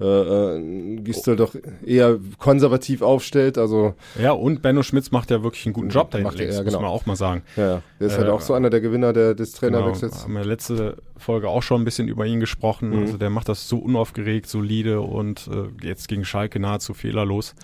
ja. 0.00 0.06
äh, 0.06 0.56
äh, 0.56 0.96
Gistel 0.96 1.36
doch 1.36 1.54
eher 1.84 2.18
konservativ 2.38 3.00
aufstellt. 3.02 3.56
Also 3.56 3.94
ja, 4.20 4.32
und 4.32 4.62
Benno 4.62 4.82
Schmitz 4.82 5.10
macht 5.10 5.30
ja 5.30 5.42
wirklich 5.42 5.64
einen 5.66 5.72
guten 5.72 5.88
Job 5.88 6.10
da 6.10 6.18
hinten 6.18 6.36
links, 6.36 6.56
ja, 6.56 6.62
genau. 6.62 6.78
muss 6.78 6.82
man 6.82 6.90
auch 6.90 7.06
mal 7.06 7.16
sagen. 7.16 7.42
Ja, 7.56 7.82
der 8.00 8.06
ist 8.06 8.18
halt 8.18 8.28
auch 8.28 8.40
so 8.40 8.54
einer 8.54 8.70
der 8.70 8.80
Gewinner 8.80 9.12
der, 9.12 9.34
des 9.34 9.52
genau, 9.52 9.78
Trainerwechsels. 9.78 10.12
Genau, 10.12 10.24
haben 10.24 10.34
wir 10.34 10.44
letzte 10.44 10.96
Folge 11.16 11.48
auch 11.48 11.62
schon 11.62 11.80
ein 11.82 11.84
bisschen 11.84 12.08
über 12.08 12.26
ihn 12.26 12.40
gesprochen. 12.40 12.90
Mhm. 12.90 12.98
Also 12.98 13.16
der 13.18 13.30
macht 13.30 13.48
das 13.48 13.68
so 13.68 13.78
unaufgeregt, 13.78 14.48
solide 14.48 15.00
und 15.00 15.48
äh, 15.48 15.86
jetzt 15.86 16.08
gegen 16.08 16.24
Schalke 16.24 16.58
nahezu 16.58 16.94
fehlerlos. 16.94 17.54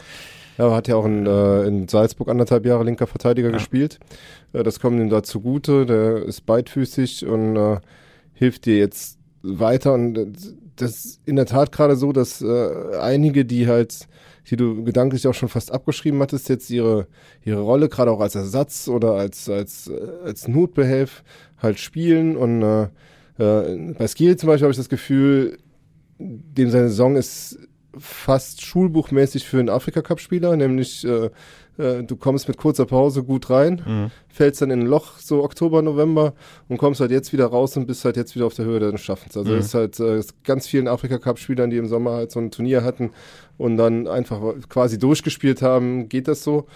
Ja, 0.60 0.74
hat 0.74 0.88
ja 0.88 0.96
auch 0.96 1.06
in, 1.06 1.24
äh, 1.24 1.62
in 1.62 1.88
Salzburg 1.88 2.28
anderthalb 2.28 2.66
Jahre 2.66 2.84
linker 2.84 3.06
Verteidiger 3.06 3.48
ja. 3.48 3.54
gespielt. 3.54 3.98
Äh, 4.52 4.62
das 4.62 4.78
kommt 4.78 5.00
ihm 5.00 5.08
da 5.08 5.22
zugute. 5.22 5.86
Der 5.86 6.22
ist 6.22 6.44
beidfüßig 6.44 7.24
und 7.24 7.56
äh, 7.56 7.80
hilft 8.34 8.66
dir 8.66 8.76
jetzt 8.76 9.18
weiter. 9.42 9.94
Und 9.94 10.36
das 10.76 11.04
ist 11.04 11.20
in 11.24 11.36
der 11.36 11.46
Tat 11.46 11.72
gerade 11.72 11.96
so, 11.96 12.12
dass 12.12 12.42
äh, 12.42 12.96
einige, 13.00 13.46
die 13.46 13.68
halt, 13.68 14.06
die 14.50 14.56
du 14.56 14.84
gedanklich 14.84 15.26
auch 15.26 15.32
schon 15.32 15.48
fast 15.48 15.72
abgeschrieben 15.72 16.20
hattest, 16.20 16.50
jetzt 16.50 16.68
ihre, 16.68 17.06
ihre 17.42 17.60
Rolle 17.60 17.88
gerade 17.88 18.10
auch 18.10 18.20
als 18.20 18.34
Ersatz 18.34 18.86
oder 18.86 19.14
als, 19.14 19.48
als, 19.48 19.88
äh, 19.88 19.98
als 20.26 20.46
Notbehelf 20.46 21.24
halt 21.56 21.78
spielen. 21.78 22.36
Und 22.36 22.60
äh, 22.60 22.82
äh, 23.38 23.94
bei 23.94 24.06
Skill 24.06 24.36
zum 24.36 24.48
Beispiel 24.48 24.64
habe 24.64 24.72
ich 24.72 24.76
das 24.76 24.90
Gefühl, 24.90 25.56
dem 26.18 26.68
seine 26.68 26.90
Saison 26.90 27.16
ist 27.16 27.58
fast 27.98 28.62
schulbuchmäßig 28.64 29.46
für 29.46 29.58
einen 29.58 29.68
Afrika-Cup-Spieler, 29.68 30.56
nämlich 30.56 31.04
äh, 31.04 31.30
äh, 31.80 32.02
du 32.04 32.16
kommst 32.16 32.48
mit 32.48 32.56
kurzer 32.56 32.86
Pause 32.86 33.22
gut 33.22 33.50
rein, 33.50 33.82
mhm. 33.86 34.10
fällst 34.28 34.62
dann 34.62 34.70
in 34.70 34.80
ein 34.80 34.86
Loch 34.86 35.18
so 35.18 35.42
Oktober, 35.42 35.82
November 35.82 36.34
und 36.68 36.76
kommst 36.76 37.00
halt 37.00 37.10
jetzt 37.10 37.32
wieder 37.32 37.46
raus 37.46 37.76
und 37.76 37.86
bist 37.86 38.04
halt 38.04 38.16
jetzt 38.16 38.34
wieder 38.34 38.46
auf 38.46 38.54
der 38.54 38.66
Höhe 38.66 38.80
deines 38.80 39.00
Schaffens. 39.00 39.36
Also 39.36 39.52
mhm. 39.52 39.58
ist 39.58 39.74
halt 39.74 39.98
äh, 39.98 40.22
ganz 40.44 40.66
vielen 40.66 40.88
Afrika-Cup-Spielern, 40.88 41.70
die 41.70 41.78
im 41.78 41.86
Sommer 41.86 42.12
halt 42.12 42.30
so 42.30 42.40
ein 42.40 42.50
Turnier 42.50 42.84
hatten 42.84 43.10
und 43.56 43.76
dann 43.76 44.06
einfach 44.06 44.40
quasi 44.68 44.98
durchgespielt 44.98 45.62
haben, 45.62 46.08
geht 46.08 46.28
das 46.28 46.44
so. 46.44 46.66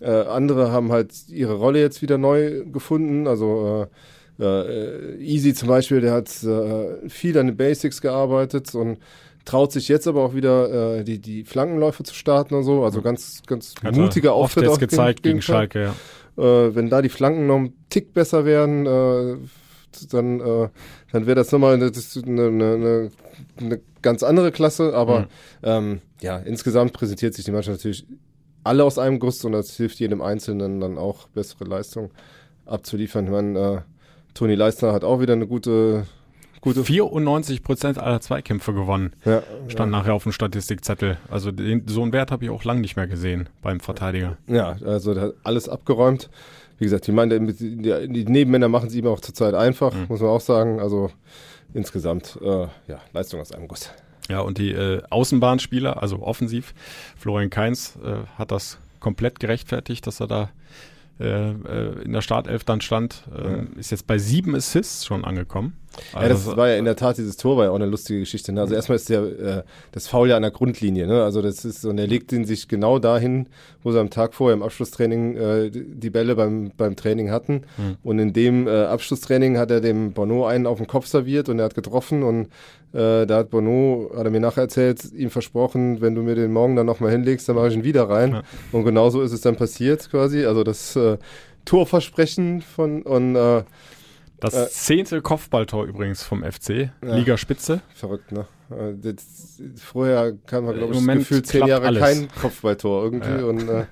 Äh, 0.00 0.10
andere 0.10 0.72
haben 0.72 0.90
halt 0.92 1.12
ihre 1.28 1.54
Rolle 1.54 1.80
jetzt 1.80 2.02
wieder 2.02 2.18
neu 2.18 2.64
gefunden, 2.64 3.26
also 3.26 3.86
äh, 4.40 4.44
äh, 4.44 5.16
Easy 5.18 5.54
zum 5.54 5.68
Beispiel, 5.68 6.00
der 6.00 6.12
hat 6.12 6.42
äh, 6.42 7.08
viel 7.08 7.38
an 7.38 7.46
den 7.46 7.56
Basics 7.56 8.00
gearbeitet 8.00 8.74
und 8.74 8.98
traut 9.44 9.72
sich 9.72 9.88
jetzt 9.88 10.06
aber 10.06 10.22
auch 10.24 10.34
wieder 10.34 10.98
äh, 10.98 11.04
die, 11.04 11.18
die 11.18 11.44
Flankenläufe 11.44 12.02
zu 12.02 12.14
starten 12.14 12.54
und 12.54 12.64
so. 12.64 12.84
Also 12.84 13.02
ganz, 13.02 13.42
ganz 13.46 13.74
Hat 13.82 13.96
mutiger 13.96 14.34
Auftritt. 14.34 14.68
Auch 14.68 14.78
gezeigt 14.78 15.22
gegen, 15.22 15.34
gegen 15.34 15.42
Schalke, 15.42 15.82
ja. 15.82 15.94
Äh, 16.42 16.74
wenn 16.74 16.88
da 16.88 17.02
die 17.02 17.08
Flanken 17.08 17.46
noch 17.46 17.56
einen 17.56 17.74
Tick 17.90 18.14
besser 18.14 18.44
wären, 18.44 18.86
äh, 18.86 19.36
dann, 20.10 20.40
äh, 20.40 20.68
dann 21.12 21.26
wäre 21.26 21.34
das 21.34 21.52
nochmal 21.52 21.74
eine, 21.74 21.92
eine, 22.26 22.42
eine, 22.46 23.10
eine 23.60 23.80
ganz 24.00 24.22
andere 24.22 24.52
Klasse. 24.52 24.94
Aber 24.94 25.20
mhm. 25.20 25.26
ähm, 25.62 26.00
ja, 26.20 26.38
insgesamt 26.38 26.92
präsentiert 26.92 27.34
sich 27.34 27.44
die 27.44 27.50
Mannschaft 27.52 27.78
natürlich 27.78 28.06
alle 28.64 28.84
aus 28.84 28.98
einem 28.98 29.18
Guss 29.18 29.44
und 29.44 29.52
das 29.52 29.76
hilft 29.76 29.98
jedem 29.98 30.22
Einzelnen 30.22 30.80
dann 30.80 30.96
auch 30.96 31.28
bessere 31.28 31.64
Leistung 31.64 32.10
abzuliefern. 32.64 33.24
Ich 33.24 33.30
meine, 33.30 33.58
äh, 33.58 33.80
Toni 34.34 34.54
Leistner 34.54 34.92
hat 34.92 35.04
auch 35.04 35.20
wieder 35.20 35.34
eine 35.34 35.46
gute 35.46 36.06
Gute. 36.62 36.84
94 36.84 37.64
Prozent 37.64 37.98
aller 37.98 38.20
Zweikämpfe 38.20 38.72
gewonnen. 38.72 39.12
Ja, 39.24 39.42
Stand 39.66 39.92
ja. 39.92 39.98
nachher 39.98 40.14
auf 40.14 40.22
dem 40.22 40.30
Statistikzettel. 40.30 41.18
Also 41.28 41.50
den, 41.50 41.88
so 41.88 42.02
einen 42.02 42.12
Wert 42.12 42.30
habe 42.30 42.44
ich 42.44 42.50
auch 42.50 42.62
lange 42.62 42.80
nicht 42.80 42.94
mehr 42.94 43.08
gesehen 43.08 43.48
beim 43.62 43.80
Verteidiger. 43.80 44.38
Ja, 44.46 44.76
also 44.84 45.12
der 45.12 45.24
hat 45.24 45.34
alles 45.42 45.68
abgeräumt. 45.68 46.30
Wie 46.78 46.84
gesagt, 46.84 47.08
die, 47.08 47.12
meine, 47.12 47.40
die, 47.52 47.76
die 47.76 48.24
Nebenmänner 48.24 48.68
machen 48.68 48.86
es 48.88 48.94
ihm 48.94 49.08
auch 49.08 49.20
zurzeit 49.20 49.54
einfach, 49.54 49.92
mhm. 49.92 50.06
muss 50.08 50.20
man 50.20 50.30
auch 50.30 50.40
sagen. 50.40 50.78
Also 50.78 51.10
insgesamt, 51.74 52.38
äh, 52.40 52.68
ja, 52.86 53.00
Leistung 53.12 53.40
aus 53.40 53.50
einem 53.50 53.66
Guss. 53.66 53.90
Ja, 54.28 54.38
und 54.40 54.58
die 54.58 54.70
äh, 54.70 55.02
Außenbahnspieler, 55.10 56.00
also 56.00 56.22
offensiv, 56.22 56.74
Florian 57.16 57.50
Kainz 57.50 57.98
äh, 58.04 58.24
hat 58.38 58.52
das 58.52 58.78
komplett 59.00 59.40
gerechtfertigt, 59.40 60.06
dass 60.06 60.20
er 60.20 60.28
da 60.28 60.50
äh, 61.18 61.50
äh, 61.50 62.02
in 62.04 62.12
der 62.12 62.22
Startelf 62.22 62.62
dann 62.62 62.80
stand, 62.80 63.24
ähm, 63.36 63.70
ja. 63.74 63.80
ist 63.80 63.90
jetzt 63.90 64.06
bei 64.06 64.18
sieben 64.18 64.54
Assists 64.54 65.04
schon 65.04 65.24
angekommen. 65.24 65.76
Also 66.12 66.22
ja, 66.22 66.28
das 66.28 66.56
war 66.56 66.68
ja 66.68 66.76
in 66.76 66.84
der 66.84 66.96
Tat, 66.96 67.18
dieses 67.18 67.36
Tor 67.36 67.56
war 67.56 67.64
ja 67.64 67.70
auch 67.70 67.76
eine 67.76 67.86
lustige 67.86 68.20
Geschichte. 68.20 68.52
Ne? 68.52 68.60
Also 68.60 68.74
erstmal 68.74 68.96
ist 68.96 69.08
der, 69.08 69.22
äh, 69.22 69.62
das 69.92 70.08
Foul 70.08 70.28
ja 70.28 70.36
an 70.36 70.42
der 70.42 70.50
Grundlinie. 70.50 71.06
Ne? 71.06 71.22
Also 71.22 71.42
das 71.42 71.64
ist, 71.64 71.84
und 71.84 71.98
er 71.98 72.06
legt 72.06 72.32
ihn 72.32 72.44
sich 72.44 72.68
genau 72.68 72.98
dahin, 72.98 73.46
wo 73.82 73.92
sie 73.92 74.00
am 74.00 74.10
Tag 74.10 74.34
vorher 74.34 74.54
im 74.54 74.62
Abschlusstraining 74.62 75.36
äh, 75.36 75.70
die 75.70 76.10
Bälle 76.10 76.34
beim, 76.34 76.72
beim 76.76 76.96
Training 76.96 77.30
hatten. 77.30 77.62
Mhm. 77.76 77.96
Und 78.02 78.18
in 78.18 78.32
dem 78.32 78.66
äh, 78.66 78.84
Abschlusstraining 78.84 79.58
hat 79.58 79.70
er 79.70 79.80
dem 79.80 80.12
Bono 80.12 80.46
einen 80.46 80.66
auf 80.66 80.78
den 80.78 80.86
Kopf 80.86 81.06
serviert 81.06 81.48
und 81.48 81.58
er 81.58 81.66
hat 81.66 81.74
getroffen 81.74 82.22
und 82.22 82.48
äh, 82.92 83.26
da 83.26 83.38
hat 83.38 83.50
Bono, 83.50 84.10
hat 84.16 84.24
er 84.24 84.30
mir 84.30 84.40
nachher 84.40 84.62
erzählt, 84.62 85.12
ihm 85.12 85.30
versprochen, 85.30 86.00
wenn 86.00 86.14
du 86.14 86.22
mir 86.22 86.34
den 86.34 86.52
morgen 86.52 86.76
dann 86.76 86.86
nochmal 86.86 87.10
hinlegst, 87.10 87.48
dann 87.48 87.56
mache 87.56 87.68
ich 87.68 87.74
ihn 87.74 87.84
wieder 87.84 88.08
rein. 88.08 88.32
Ja. 88.32 88.42
Und 88.70 88.84
genauso 88.84 89.22
ist 89.22 89.32
es 89.32 89.40
dann 89.40 89.56
passiert 89.56 90.10
quasi. 90.10 90.44
Also 90.44 90.62
das 90.62 90.96
äh, 90.96 91.16
Torversprechen 91.64 92.60
von 92.62 93.02
und 93.02 93.36
äh, 93.36 93.62
das 94.42 94.54
äh, 94.54 94.68
zehnte 94.70 95.22
Kopfballtor 95.22 95.84
übrigens 95.84 96.22
vom 96.22 96.42
FC, 96.42 96.90
ja, 97.02 97.14
Ligaspitze. 97.14 97.80
Verrückt, 97.94 98.32
ne? 98.32 98.46
Äh, 98.70 98.94
das, 99.00 99.62
vorher 99.76 100.32
kam 100.46 100.64
man, 100.64 100.76
glaube 100.76 100.94
ich, 100.94 101.00
Moment 101.00 101.20
gefühlt 101.20 101.46
zehn 101.46 101.66
Jahre 101.66 101.86
alles. 101.86 102.02
kein 102.02 102.28
Kopfballtor 102.28 103.04
irgendwie 103.04 103.30
ja. 103.30 103.44
und 103.44 103.68
äh, 103.68 103.86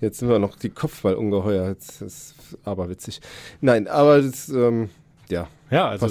jetzt 0.00 0.18
sind 0.18 0.28
wir 0.28 0.38
noch 0.38 0.56
die 0.56 0.70
Kopfballungeheuer. 0.70 1.68
Jetzt 1.68 2.02
ist 2.02 2.34
aber 2.64 2.88
witzig. 2.90 3.20
Nein, 3.60 3.88
aber 3.88 4.20
das, 4.20 4.48
ähm, 4.50 4.90
ja. 5.34 5.48
Ja, 5.70 5.88
also 5.88 6.06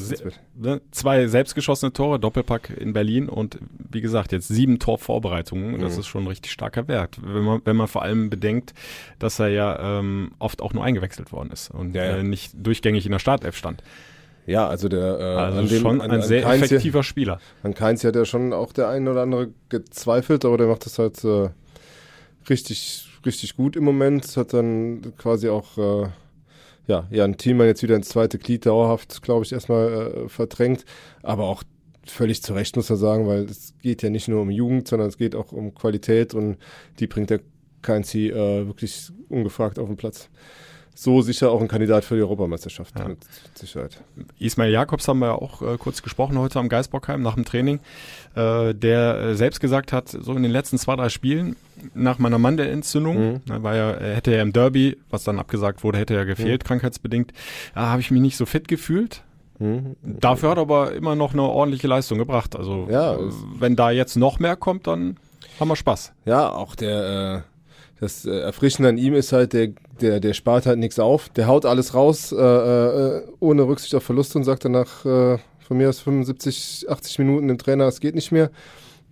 ne, 0.56 0.82
zwei 0.92 1.28
selbstgeschossene 1.28 1.94
Tore, 1.94 2.20
Doppelpack 2.20 2.70
in 2.70 2.92
Berlin 2.92 3.30
und 3.30 3.60
wie 3.90 4.02
gesagt, 4.02 4.32
jetzt 4.32 4.48
sieben 4.48 4.80
Torvorbereitungen. 4.80 5.80
Das 5.80 5.94
mhm. 5.94 6.00
ist 6.00 6.08
schon 6.08 6.24
ein 6.24 6.28
richtig 6.28 6.52
starker 6.52 6.88
Wert. 6.88 7.18
Wenn 7.24 7.44
man, 7.44 7.62
wenn 7.64 7.76
man 7.76 7.88
vor 7.88 8.02
allem 8.02 8.30
bedenkt, 8.30 8.74
dass 9.20 9.40
er 9.40 9.50
ja 9.50 10.00
ähm, 10.00 10.32
oft 10.40 10.62
auch 10.62 10.74
nur 10.74 10.84
eingewechselt 10.84 11.32
worden 11.32 11.52
ist 11.52 11.72
und 11.72 11.96
ja, 11.96 12.04
ja. 12.04 12.18
Äh, 12.18 12.24
nicht 12.24 12.54
durchgängig 12.56 13.06
in 13.06 13.14
der 13.14 13.20
Startelf 13.20 13.56
stand. 13.56 13.84
Ja, 14.46 14.68
also 14.68 14.90
der 14.90 15.20
äh, 15.20 15.24
also 15.24 15.60
an 15.60 15.68
dem, 15.68 15.82
schon 15.82 16.02
ein 16.02 16.12
an, 16.12 16.20
an 16.20 16.22
sehr 16.24 16.42
Keins 16.42 16.64
effektiver 16.64 17.00
hier, 17.00 17.04
Spieler. 17.04 17.40
An 17.62 17.74
Keins 17.74 18.04
hat 18.04 18.16
ja 18.16 18.26
schon 18.26 18.52
auch 18.52 18.74
der 18.74 18.90
ein 18.90 19.08
oder 19.08 19.22
andere 19.22 19.50
gezweifelt, 19.70 20.44
aber 20.44 20.58
der 20.58 20.68
macht 20.68 20.86
das 20.86 21.00
halt 21.00 21.24
äh, 21.24 21.50
richtig, 22.50 23.08
richtig 23.26 23.56
gut 23.56 23.78
im 23.78 23.86
Moment. 23.86 24.36
Hat 24.36 24.54
dann 24.54 25.14
quasi 25.18 25.48
auch 25.48 25.78
äh, 25.78 26.08
ja, 26.88 27.08
Jan 27.12 27.38
Thielmann 27.38 27.68
jetzt 27.68 27.84
wieder 27.84 27.96
ins 27.96 28.10
zweite 28.10 28.38
Glied 28.38 28.66
dauerhaft, 28.66 29.22
glaube 29.22 29.46
ich, 29.46 29.54
erstmal 29.54 30.26
äh, 30.26 30.30
verdrängt. 30.30 30.86
Aber 31.22 31.46
auch 31.46 31.64
völlig 32.06 32.44
zu 32.44 32.54
Recht, 32.54 32.76
muss 32.76 32.90
man 32.90 33.00
sagen, 33.00 33.28
weil 33.28 33.44
es 33.44 33.74
geht 33.82 34.04
ja 34.04 34.10
nicht 34.10 34.28
nur 34.28 34.42
um 34.42 34.52
Jugend, 34.52 34.88
sondern 34.88 35.08
es 35.08 35.18
geht 35.18 35.36
auch 35.36 35.52
um 35.52 35.74
Qualität 35.74 36.34
und 36.34 36.58
die 37.00 37.08
bringt 37.08 37.30
der 37.30 37.40
Keinzi 37.82 38.30
äh, 38.30 38.68
wirklich 38.68 39.12
ungefragt 39.30 39.80
auf 39.80 39.88
den 39.88 39.98
Platz 39.98 40.30
so 40.96 41.22
sicher 41.22 41.52
auch 41.52 41.62
ein 41.62 41.68
Kandidat 41.68 42.06
für 42.06 42.16
die 42.16 42.22
Europameisterschaft, 42.22 42.98
ja. 42.98 43.08
mit 43.08 43.20
Sicherheit. 43.56 44.02
Ismail 44.40 44.72
Jakobs 44.72 45.08
haben 45.08 45.20
wir 45.20 45.42
auch 45.42 45.62
äh, 45.62 45.78
kurz 45.78 46.02
gesprochen 46.02 46.38
heute 46.38 46.60
am 46.60 46.70
Geisbockheim 46.70 47.22
nach 47.22 47.36
dem 47.36 47.46
Training, 47.46 47.80
äh, 48.36 48.74
der 48.74 49.20
äh, 49.20 49.36
selbst 49.36 49.60
gesagt 49.60 49.92
hat, 49.92 50.10
so 50.10 50.34
in 50.34 50.44
den 50.44 50.52
letzten 50.52 50.78
zwei, 50.78 50.96
drei 50.96 51.10
Spielen 51.10 51.56
nach 51.96 52.20
meiner 52.20 52.38
Mandelentzündung, 52.38 53.34
mhm. 53.34 53.42
da 53.46 53.64
war 53.64 53.76
ja, 53.76 53.98
hätte 53.98 54.32
er 54.32 54.42
im 54.42 54.54
Derby, 54.54 54.98
was 55.10 55.24
dann 55.24 55.40
abgesagt 55.40 55.84
wurde, 55.84 55.98
hätte 55.98 56.16
er 56.16 56.26
gefehlt, 56.26 56.64
mhm. 56.64 56.68
krankheitsbedingt, 56.68 57.34
da 57.74 57.88
habe 57.88 58.02
ich 58.02 58.12
mich 58.12 58.22
nicht 58.22 58.38
so 58.38 58.46
fit 58.46 58.68
gefühlt. 58.68 59.24
Mhm. 59.60 59.96
Dafür 60.02 60.52
hat 60.52 60.58
er 60.58 60.62
aber 60.62 60.94
immer 60.94 61.16
noch 61.16 61.34
eine 61.34 61.44
ordentliche 61.44 61.88
Leistung 61.88 62.18
gebracht. 62.18 62.56
Also 62.56 62.88
ja, 62.90 63.18
wenn 63.60 63.76
da 63.76 63.92
jetzt 63.92 64.16
noch 64.16 64.40
mehr 64.40 64.56
kommt, 64.56 64.88
dann 64.88 65.18
haben 65.60 65.68
wir 65.68 65.76
Spaß. 65.76 66.14
Ja, 66.26 66.50
auch 66.50 66.76
der 66.76 67.44
äh 67.46 67.53
das 68.04 68.26
äh, 68.26 68.32
Erfrischende 68.32 68.90
an 68.90 68.98
ihm 68.98 69.14
ist 69.14 69.32
halt, 69.34 69.54
der, 69.54 69.70
der, 70.02 70.20
der 70.20 70.34
spart 70.34 70.66
halt 70.66 70.78
nichts 70.78 71.00
auf. 71.00 71.30
Der 71.30 71.48
haut 71.48 71.66
alles 71.66 71.94
raus, 71.94 72.32
äh, 72.32 72.38
äh, 72.38 73.24
ohne 73.40 73.64
Rücksicht 73.64 73.96
auf 73.96 74.04
Verluste 74.04 74.38
und 74.38 74.44
sagt 74.44 74.66
danach 74.66 75.06
äh, 75.06 75.38
von 75.60 75.78
mir 75.78 75.90
aus 75.90 76.00
75, 76.02 76.88
80 76.90 77.20
Minuten 77.20 77.48
dem 77.48 77.58
Trainer, 77.58 77.86
es 77.86 78.00
geht 78.00 78.16
nicht 78.16 78.32
mehr. 78.32 78.52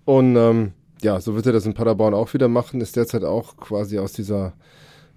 Und 0.06 0.36
ähm, 0.36 0.74
ja, 1.02 1.20
so 1.22 1.36
wird 1.36 1.46
er 1.46 1.54
das 1.54 1.66
in 1.66 1.74
Paderborn 1.74 2.14
auch 2.14 2.34
wieder 2.34 2.48
machen, 2.48 2.82
ist 2.82 2.96
derzeit 2.96 3.24
auch 3.24 3.58
quasi 3.58 3.98
aus 3.98 4.14
dieser 4.14 4.54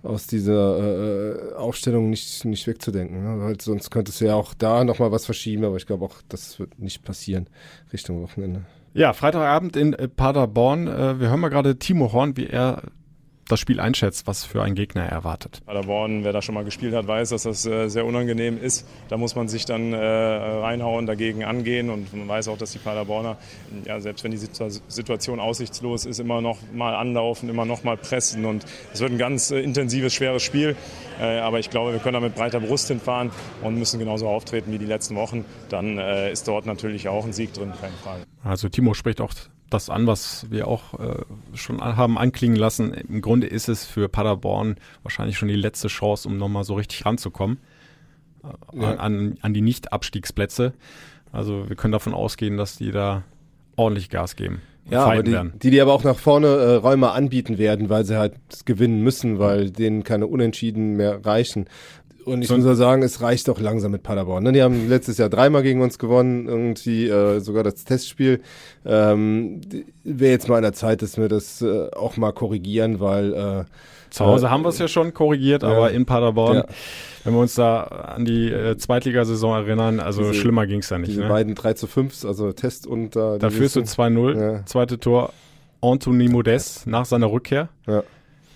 aus 0.02 0.26
dieser 0.26 1.52
äh, 1.52 1.54
Aufstellung 1.54 2.10
nicht, 2.10 2.44
nicht 2.44 2.66
wegzudenken. 2.66 3.22
Ne? 3.24 3.42
Weil 3.42 3.58
sonst 3.58 3.90
könntest 3.90 4.20
du 4.20 4.26
ja 4.26 4.34
auch 4.34 4.52
da 4.52 4.84
nochmal 4.84 5.10
was 5.12 5.24
verschieben, 5.24 5.64
aber 5.64 5.76
ich 5.76 5.86
glaube 5.86 6.04
auch, 6.04 6.16
das 6.28 6.58
wird 6.58 6.78
nicht 6.78 7.04
passieren 7.04 7.48
Richtung 7.90 8.22
Wochenende. 8.22 8.66
Ja, 8.92 9.14
Freitagabend 9.14 9.76
in 9.76 9.96
Paderborn. 10.14 10.88
Äh, 10.88 11.20
wir 11.20 11.30
hören 11.30 11.40
mal 11.40 11.48
gerade 11.48 11.78
Timo 11.78 12.12
Horn, 12.12 12.36
wie 12.36 12.48
er 12.48 12.82
das 13.48 13.60
Spiel 13.60 13.80
einschätzt, 13.80 14.26
was 14.26 14.44
für 14.44 14.62
einen 14.62 14.74
Gegner 14.74 15.02
er 15.02 15.10
erwartet. 15.10 15.62
Paderborn, 15.66 16.24
wer 16.24 16.32
da 16.32 16.42
schon 16.42 16.54
mal 16.54 16.64
gespielt 16.64 16.94
hat, 16.94 17.06
weiß, 17.06 17.30
dass 17.30 17.42
das 17.42 17.66
äh, 17.66 17.88
sehr 17.88 18.06
unangenehm 18.06 18.62
ist. 18.62 18.86
Da 19.08 19.16
muss 19.16 19.34
man 19.34 19.48
sich 19.48 19.64
dann 19.64 19.92
äh, 19.92 19.96
reinhauen, 19.98 21.06
dagegen 21.06 21.44
angehen 21.44 21.90
und 21.90 22.12
man 22.14 22.26
weiß 22.28 22.48
auch, 22.48 22.58
dass 22.58 22.72
die 22.72 22.78
Paderborner, 22.78 23.36
ja, 23.84 24.00
selbst 24.00 24.24
wenn 24.24 24.30
die 24.30 24.38
Situation 24.38 25.40
aussichtslos 25.40 26.06
ist, 26.06 26.20
immer 26.20 26.40
noch 26.40 26.58
mal 26.72 26.94
anlaufen, 26.94 27.48
immer 27.48 27.64
noch 27.64 27.84
mal 27.84 27.96
pressen 27.96 28.44
und 28.44 28.64
es 28.92 29.00
wird 29.00 29.12
ein 29.12 29.18
ganz 29.18 29.50
äh, 29.50 29.60
intensives, 29.60 30.14
schweres 30.14 30.42
Spiel. 30.42 30.76
Aber 31.20 31.60
ich 31.60 31.70
glaube, 31.70 31.92
wir 31.92 32.00
können 32.00 32.14
da 32.14 32.20
mit 32.20 32.34
breiter 32.34 32.58
Brust 32.58 32.88
hinfahren 32.88 33.30
und 33.62 33.78
müssen 33.78 34.00
genauso 34.00 34.26
auftreten 34.26 34.72
wie 34.72 34.78
die 34.78 34.84
letzten 34.84 35.14
Wochen. 35.14 35.44
Dann 35.68 35.96
ist 35.96 36.48
dort 36.48 36.66
natürlich 36.66 37.08
auch 37.08 37.24
ein 37.24 37.32
Sieg 37.32 37.52
drin, 37.52 37.72
keine 37.80 37.94
Frage. 38.02 38.24
Also 38.42 38.68
Timo 38.68 38.94
spricht 38.94 39.20
auch 39.20 39.32
das 39.74 39.90
an, 39.90 40.06
was 40.06 40.46
wir 40.50 40.68
auch 40.68 40.98
äh, 40.98 41.22
schon 41.54 41.80
haben 41.80 42.16
anklingen 42.18 42.56
lassen. 42.56 42.94
Im 42.94 43.20
Grunde 43.20 43.46
ist 43.46 43.68
es 43.68 43.84
für 43.84 44.08
Paderborn 44.08 44.76
wahrscheinlich 45.02 45.36
schon 45.36 45.48
die 45.48 45.56
letzte 45.56 45.88
Chance, 45.88 46.28
um 46.28 46.38
nochmal 46.38 46.64
so 46.64 46.74
richtig 46.74 47.04
ranzukommen 47.04 47.58
äh, 48.42 48.80
ja. 48.80 48.94
an, 48.96 49.36
an 49.42 49.54
die 49.54 49.60
Nicht-Abstiegsplätze. 49.60 50.72
Also 51.32 51.68
wir 51.68 51.76
können 51.76 51.92
davon 51.92 52.14
ausgehen, 52.14 52.56
dass 52.56 52.76
die 52.76 52.92
da 52.92 53.24
ordentlich 53.76 54.08
Gas 54.08 54.36
geben. 54.36 54.62
Ja, 54.90 55.06
aber 55.06 55.22
die, 55.22 55.38
die, 55.62 55.70
die 55.70 55.80
aber 55.80 55.94
auch 55.94 56.04
nach 56.04 56.18
vorne 56.18 56.46
äh, 56.46 56.74
Räume 56.74 57.10
anbieten 57.12 57.56
werden, 57.56 57.88
weil 57.88 58.04
sie 58.04 58.18
halt 58.18 58.34
gewinnen 58.66 59.02
müssen, 59.02 59.38
weil 59.38 59.70
denen 59.70 60.04
keine 60.04 60.26
Unentschieden 60.26 60.96
mehr 60.96 61.24
reichen. 61.24 61.66
Und 62.24 62.42
ich 62.42 62.48
so 62.48 62.56
muss 62.56 62.64
ja 62.64 62.74
sagen, 62.74 63.02
es 63.02 63.20
reicht 63.20 63.48
doch 63.48 63.60
langsam 63.60 63.92
mit 63.92 64.02
Paderborn. 64.02 64.44
Ne? 64.44 64.52
Die 64.52 64.62
haben 64.62 64.88
letztes 64.88 65.18
Jahr 65.18 65.28
dreimal 65.28 65.62
gegen 65.62 65.82
uns 65.82 65.98
gewonnen, 65.98 66.46
irgendwie 66.46 67.08
äh, 67.08 67.40
sogar 67.40 67.62
das 67.62 67.84
Testspiel. 67.84 68.40
Ähm, 68.84 69.60
Wäre 70.04 70.32
jetzt 70.32 70.48
mal 70.48 70.56
an 70.56 70.62
der 70.62 70.72
Zeit, 70.72 71.02
dass 71.02 71.18
wir 71.18 71.28
das 71.28 71.60
äh, 71.62 71.90
auch 71.92 72.16
mal 72.16 72.32
korrigieren, 72.32 73.00
weil 73.00 73.34
äh, 73.34 73.64
zu 74.10 74.24
Hause 74.24 74.46
äh, 74.46 74.48
haben 74.48 74.62
wir 74.62 74.68
es 74.68 74.78
ja 74.78 74.88
schon 74.88 75.12
korrigiert, 75.12 75.62
ja. 75.62 75.68
aber 75.68 75.90
in 75.90 76.06
Paderborn, 76.06 76.58
ja. 76.58 76.66
wenn 77.24 77.34
wir 77.34 77.40
uns 77.40 77.54
da 77.54 77.82
an 77.82 78.24
die 78.24 78.50
äh, 78.50 78.76
Zweitligasaison 78.76 79.56
erinnern, 79.56 80.00
also 80.00 80.22
diese, 80.22 80.34
schlimmer 80.34 80.66
ging 80.66 80.80
es 80.80 80.88
da 80.88 80.98
nicht. 80.98 81.10
Diese 81.10 81.22
ne? 81.22 81.28
beiden 81.28 81.54
3 81.54 81.74
zu 81.74 81.86
5, 81.86 82.24
also 82.24 82.52
Test 82.52 82.86
und 82.86 83.16
äh, 83.16 83.38
Da 83.38 83.50
führst 83.50 83.76
du 83.76 83.80
2-0, 83.80 84.40
ja. 84.40 84.66
zweite 84.66 85.00
Tor 85.00 85.32
Anthony 85.80 86.28
Modest 86.28 86.86
nach 86.86 87.04
seiner 87.04 87.30
Rückkehr. 87.30 87.68
Ja. 87.86 88.02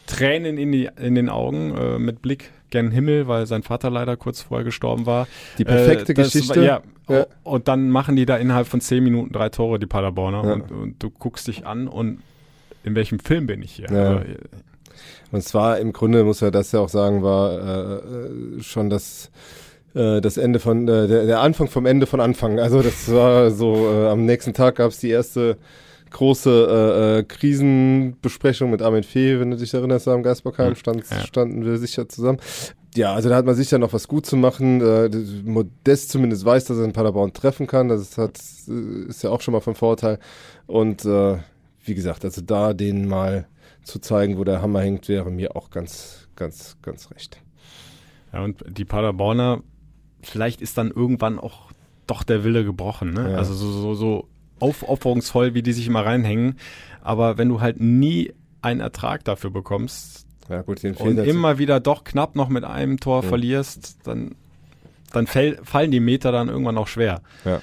Tränen 0.09 0.59
in, 0.59 0.73
die, 0.73 0.89
in 1.01 1.15
den 1.15 1.29
Augen 1.29 1.77
äh, 1.77 1.99
mit 1.99 2.23
Blick 2.23 2.51
gen 2.71 2.91
Himmel, 2.91 3.29
weil 3.29 3.47
sein 3.47 3.63
Vater 3.63 3.91
leider 3.91 4.17
kurz 4.17 4.43
vorher 4.43 4.65
gestorben 4.65 5.07
war. 5.07 5.27
Die 5.59 5.65
perfekte 5.65 6.13
äh, 6.13 6.15
Geschichte. 6.15 6.65
ja, 6.65 6.83
ja, 7.09 7.27
Und 7.45 7.69
dann 7.69 7.91
machen 7.91 8.17
die 8.17 8.27
da 8.27 8.37
innerhalb 8.37 8.67
von 8.67 8.81
zehn 8.81 9.05
Minuten 9.05 9.33
drei 9.33 9.49
Tore, 9.49 9.79
die 9.79 9.87
Paderborner. 9.87 10.45
Ja. 10.45 10.53
Und, 10.55 10.73
und, 10.73 11.03
du 11.03 11.11
guckst 11.11 11.47
dich 11.49 11.67
an 11.67 11.89
und 11.89 12.21
in 12.85 12.95
welchem 12.95 13.19
Film 13.19 13.47
bin 13.47 13.63
ich 13.63 13.73
hier? 13.73 13.91
Ja. 13.91 14.17
Also, 14.17 14.25
und 15.31 15.43
zwar 15.45 15.79
im 15.79 15.93
Grunde, 15.93 16.25
muss 16.25 16.43
er 16.43 16.51
das 16.51 16.73
ja 16.73 16.81
auch 16.81 16.89
sagen, 16.89 17.23
war 17.23 17.53
äh, 17.53 18.59
äh 18.59 18.63
schon 18.63 18.91
das 18.91 19.31
äh, 19.95 20.21
das 20.21 20.37
Ende 20.37 20.59
von 20.59 20.89
äh, 20.89 21.07
der, 21.07 21.27
der 21.27 21.41
Anfang 21.41 21.69
vom 21.69 21.87
Ende 21.87 22.07
von 22.07 22.21
Anfang. 22.21 22.59
Also 22.59 22.83
das 22.83 23.13
war 23.13 23.51
so, 23.51 23.89
am 23.89 24.25
nächsten 24.25 24.55
Tag 24.55 24.77
gab 24.77 24.91
es 24.91 24.99
die 24.99 25.11
erste 25.11 25.59
große 26.11 26.51
äh, 26.51 27.19
äh, 27.19 27.23
Krisenbesprechung 27.25 28.71
mit 28.71 28.83
Armin 28.83 29.03
Fee, 29.03 29.41
wenn 29.41 29.51
du 29.51 29.57
dich 29.57 29.75
erinnerst, 29.75 30.09
am 30.09 30.23
Geisbockheim 30.23 30.75
stand, 30.75 31.05
ja. 31.11 31.21
standen 31.21 31.65
wir 31.65 31.79
sicher 31.79 32.09
zusammen. 32.09 32.39
Ja, 32.95 33.15
also 33.15 33.29
da 33.29 33.37
hat 33.37 33.47
man 33.47 33.55
sicher 33.55 33.79
noch 33.79 33.93
was 33.93 34.09
gut 34.09 34.27
zu 34.27 34.37
machen. 34.37 34.81
Äh, 34.81 35.11
Modest 35.45 36.11
zumindest 36.11 36.45
weiß, 36.45 36.65
dass 36.65 36.79
er 36.79 36.85
in 36.85 36.93
Paderborn 36.93 37.33
treffen 37.33 37.67
kann. 37.67 37.89
Das 37.89 38.17
hat, 38.19 38.39
äh, 38.69 39.09
ist 39.09 39.23
ja 39.23 39.31
auch 39.31 39.41
schon 39.41 39.53
mal 39.53 39.61
von 39.61 39.75
Vorteil. 39.75 40.19
Und 40.67 41.05
äh, 41.05 41.39
wie 41.85 41.95
gesagt, 41.95 42.25
also 42.25 42.41
da 42.41 42.73
denen 42.75 43.07
mal 43.07 43.47
zu 43.83 43.99
zeigen, 43.99 44.39
wo 44.39 44.45
der 44.45 44.63
Hammer 44.63 44.81
hängt, 44.81 45.09
wäre 45.09 45.31
mir 45.31 45.57
auch 45.57 45.71
ganz, 45.71 46.29
ganz, 46.37 46.77
ganz 46.83 47.11
recht. 47.11 47.41
Ja, 48.33 48.43
und 48.43 48.65
die 48.69 48.85
Paderborner, 48.85 49.63
vielleicht 50.23 50.61
ist 50.61 50.77
dann 50.79 50.91
irgendwann 50.91 51.39
auch 51.39 51.71
doch 52.07 52.23
der 52.23 52.45
Wille 52.45 52.65
gebrochen. 52.65 53.13
Ne? 53.13 53.33
Ja. 53.33 53.39
Also 53.39 53.55
so, 53.55 53.71
so, 53.71 53.95
so 53.95 54.29
aufopferungsvoll, 54.61 55.55
wie 55.55 55.63
die 55.63 55.73
sich 55.73 55.87
immer 55.87 56.05
reinhängen. 56.05 56.57
Aber 57.03 57.39
wenn 57.39 57.49
du 57.49 57.61
halt 57.61 57.81
nie 57.81 58.33
einen 58.63 58.81
Ertrag 58.81 59.25
dafür 59.25 59.51
bekommst, 59.51 60.27
Ja, 60.49 60.63
gut, 60.63 60.83
und 60.85 61.19
immer 61.19 61.59
wieder 61.59 61.81
doch 61.81 62.05
knapp 62.05 62.35
noch 62.37 62.49
mit 62.49 62.65
einem 62.65 62.99
Tor 63.01 63.23
ja. 63.23 63.29
verlierst, 63.29 63.99
dann, 64.05 64.35
dann 65.13 65.27
fäll, 65.27 65.59
fallen 65.63 65.91
die 65.91 66.01
Meter 66.01 66.33
dann 66.33 66.49
irgendwann 66.49 66.79
auch 66.79 66.89
schwer. 66.89 67.23
Ja. 67.45 67.63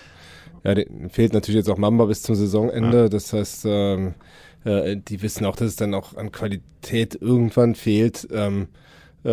Ja, 0.64 0.74
fehlt 1.10 1.34
natürlich 1.34 1.58
jetzt 1.58 1.70
auch 1.70 1.78
Mamba 1.78 2.06
bis 2.06 2.24
zum 2.24 2.34
Saisonende. 2.34 3.04
Ja. 3.04 3.10
Das 3.10 3.32
heißt, 3.34 3.66
ähm, 3.68 4.16
äh, 4.64 4.98
die 4.98 5.22
wissen 5.22 5.46
auch, 5.46 5.56
dass 5.56 5.68
es 5.68 5.76
dann 5.76 5.94
auch 5.94 6.16
an 6.16 6.32
Qualität 6.32 7.16
irgendwann 7.22 7.76
fehlt. 7.76 8.28
Ähm, 8.32 8.70
äh, 9.24 9.30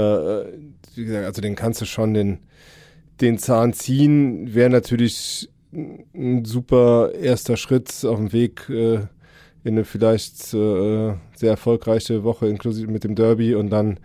wie 0.94 1.04
gesagt, 1.04 1.24
also 1.24 1.40
den 1.40 1.54
kannst 1.54 1.80
du 1.80 1.86
schon 1.86 2.12
den, 2.12 2.38
den 3.22 3.38
Zahn 3.38 3.72
ziehen. 3.72 4.54
Wäre 4.54 4.68
natürlich 4.68 5.48
ein 5.72 6.44
super 6.44 7.12
erster 7.14 7.56
Schritt 7.56 8.04
auf 8.04 8.18
dem 8.18 8.32
Weg 8.32 8.68
äh, 8.68 9.00
in 9.64 9.74
eine 9.74 9.84
vielleicht 9.84 10.54
äh, 10.54 11.14
sehr 11.34 11.50
erfolgreiche 11.50 12.24
Woche, 12.24 12.48
inklusive 12.48 12.90
mit 12.90 13.04
dem 13.04 13.14
Derby 13.14 13.54
und 13.54 13.70
dann 13.70 13.98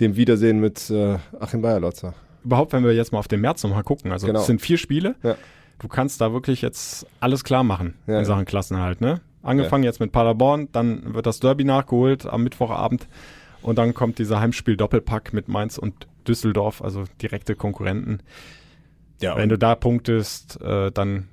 dem 0.00 0.16
Wiedersehen 0.16 0.58
mit 0.60 0.90
äh, 0.90 1.18
Achim 1.38 1.62
Bayerlotzer. 1.62 2.14
Überhaupt, 2.44 2.72
wenn 2.72 2.84
wir 2.84 2.92
jetzt 2.92 3.12
mal 3.12 3.18
auf 3.18 3.28
den 3.28 3.40
März 3.40 3.62
nochmal 3.62 3.84
gucken. 3.84 4.10
Also 4.10 4.26
genau. 4.26 4.40
es 4.40 4.46
sind 4.46 4.60
vier 4.60 4.78
Spiele. 4.78 5.14
Ja. 5.22 5.36
Du 5.78 5.88
kannst 5.88 6.20
da 6.20 6.32
wirklich 6.32 6.62
jetzt 6.62 7.06
alles 7.20 7.44
klar 7.44 7.62
machen 7.62 7.94
ja, 8.06 8.18
in 8.18 8.24
Sachen 8.24 8.44
Klassenhalt, 8.44 9.00
ne? 9.00 9.20
Angefangen 9.42 9.82
ja. 9.82 9.90
jetzt 9.90 9.98
mit 9.98 10.12
Paderborn, 10.12 10.68
dann 10.70 11.14
wird 11.14 11.26
das 11.26 11.40
Derby 11.40 11.64
nachgeholt 11.64 12.26
am 12.26 12.44
Mittwochabend 12.44 13.08
und 13.60 13.76
dann 13.76 13.92
kommt 13.92 14.20
dieser 14.20 14.40
Heimspiel-Doppelpack 14.40 15.32
mit 15.32 15.48
Mainz 15.48 15.78
und 15.78 16.06
Düsseldorf, 16.28 16.80
also 16.82 17.04
direkte 17.20 17.56
Konkurrenten. 17.56 18.20
Ja, 19.22 19.36
Wenn 19.36 19.48
du 19.48 19.58
da 19.58 19.74
punktest, 19.74 20.60
äh, 20.60 20.90
dann 20.90 21.28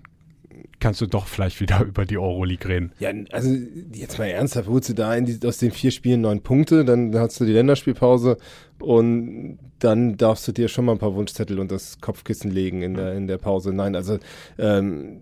kannst 0.80 1.02
du 1.02 1.08
doch 1.08 1.28
vielleicht 1.28 1.60
wieder 1.60 1.82
über 1.88 2.06
die 2.06 2.18
Euroleague 2.18 2.68
reden. 2.68 2.92
Ja, 3.00 3.12
also 3.32 3.56
jetzt 3.94 4.18
mal 4.18 4.26
ernsthaft, 4.26 4.68
holst 4.68 4.90
du 4.90 4.94
da 4.94 5.20
die, 5.20 5.46
aus 5.46 5.58
den 5.58 5.72
vier 5.72 5.92
Spielen 5.92 6.22
neun 6.22 6.42
Punkte, 6.42 6.86
dann 6.86 7.16
hast 7.18 7.40
du 7.40 7.46
die 7.46 7.54
Länderspielpause 7.54 8.38
und 8.80 9.60
dann 9.80 10.18
darfst 10.18 10.48
du 10.48 10.52
dir 10.52 10.68
schon 10.68 10.86
mal 10.86 10.94
ein 10.94 11.00
paar 11.00 11.16
Wunschzettel 11.16 11.60
und 11.60 11.72
das 11.72 12.00
Kopfkissen 12.00 12.52
legen 12.52 12.82
in 12.82 12.94
der, 12.94 13.14
in 13.14 13.28
der 13.28 13.38
Pause. 13.38 13.74
Nein, 13.74 13.96
also 13.96 14.20
ähm, 14.58 15.22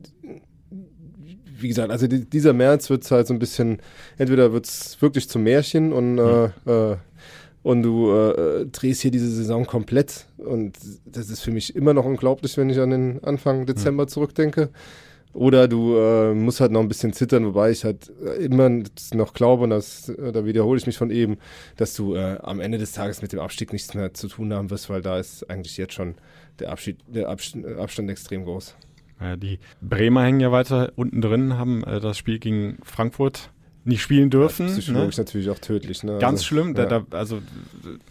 wie 1.59 1.67
gesagt, 1.67 1.91
also 1.91 2.07
die, 2.07 2.25
dieser 2.25 2.53
März 2.53 2.89
wird 2.89 3.09
halt 3.09 3.27
so 3.27 3.33
ein 3.33 3.39
bisschen, 3.39 3.79
entweder 4.17 4.53
wird 4.53 4.65
es 4.65 5.01
wirklich 5.01 5.27
zum 5.29 5.43
Märchen 5.43 5.91
und, 5.91 6.19
äh, 6.19 6.45
äh, 6.65 6.97
und 7.67 7.83
du 7.83 8.09
äh, 8.13 8.65
drehst 8.67 9.01
hier 9.01 9.11
diese 9.11 9.29
Saison 9.29 9.65
komplett 9.65 10.25
und 10.37 10.77
das 11.05 11.29
ist 11.29 11.41
für 11.41 11.51
mich 11.51 11.75
immer 11.75 11.93
noch 11.93 12.05
unglaublich, 12.05 12.55
wenn 12.55 12.69
ich 12.69 12.79
an 12.79 12.91
den 12.91 13.21
Anfang 13.25 13.65
Dezember 13.65 14.03
mhm. 14.03 14.07
zurückdenke. 14.07 14.69
Oder 15.33 15.67
du 15.67 15.97
äh, 15.97 16.33
musst 16.33 16.61
halt 16.61 16.71
noch 16.71 16.79
ein 16.79 16.87
bisschen 16.87 17.11
zittern, 17.11 17.45
wobei 17.45 17.71
ich 17.71 17.83
halt 17.83 18.09
immer 18.39 18.69
noch 19.13 19.33
glaube, 19.33 19.65
und 19.65 19.71
das, 19.71 20.07
äh, 20.07 20.31
da 20.31 20.45
wiederhole 20.45 20.79
ich 20.79 20.87
mich 20.87 20.97
von 20.97 21.11
eben, 21.11 21.39
dass 21.75 21.93
du 21.93 22.15
äh, 22.15 22.37
am 22.41 22.61
Ende 22.61 22.77
des 22.77 22.93
Tages 22.93 23.21
mit 23.21 23.33
dem 23.33 23.41
Abstieg 23.41 23.73
nichts 23.73 23.93
mehr 23.93 24.13
zu 24.13 24.29
tun 24.29 24.53
haben 24.53 24.69
wirst, 24.69 24.89
weil 24.89 25.01
da 25.01 25.19
ist 25.19 25.49
eigentlich 25.49 25.75
jetzt 25.75 25.93
schon 25.93 26.15
der, 26.59 26.71
Abschied, 26.71 26.99
der 27.05 27.27
Abstand, 27.27 27.67
Abstand 27.77 28.09
extrem 28.09 28.45
groß. 28.45 28.75
Ja, 29.19 29.35
die 29.35 29.59
Bremer 29.81 30.23
hängen 30.23 30.39
ja 30.39 30.53
weiter 30.53 30.93
unten 30.95 31.19
drin, 31.19 31.57
haben 31.57 31.83
äh, 31.83 31.99
das 31.99 32.17
Spiel 32.17 32.39
gegen 32.39 32.77
Frankfurt 32.83 33.51
nicht 33.87 34.01
spielen 34.01 34.29
dürfen. 34.29 34.67
Ja, 34.67 34.73
psychologisch 34.73 35.17
ne? 35.17 35.23
natürlich 35.23 35.49
auch 35.49 35.59
tödlich. 35.59 36.03
Ne? 36.03 36.19
Ganz 36.19 36.39
also, 36.39 36.43
schlimm. 36.43 36.75
Ja. 36.75 36.85
Da, 36.85 37.05
also 37.11 37.39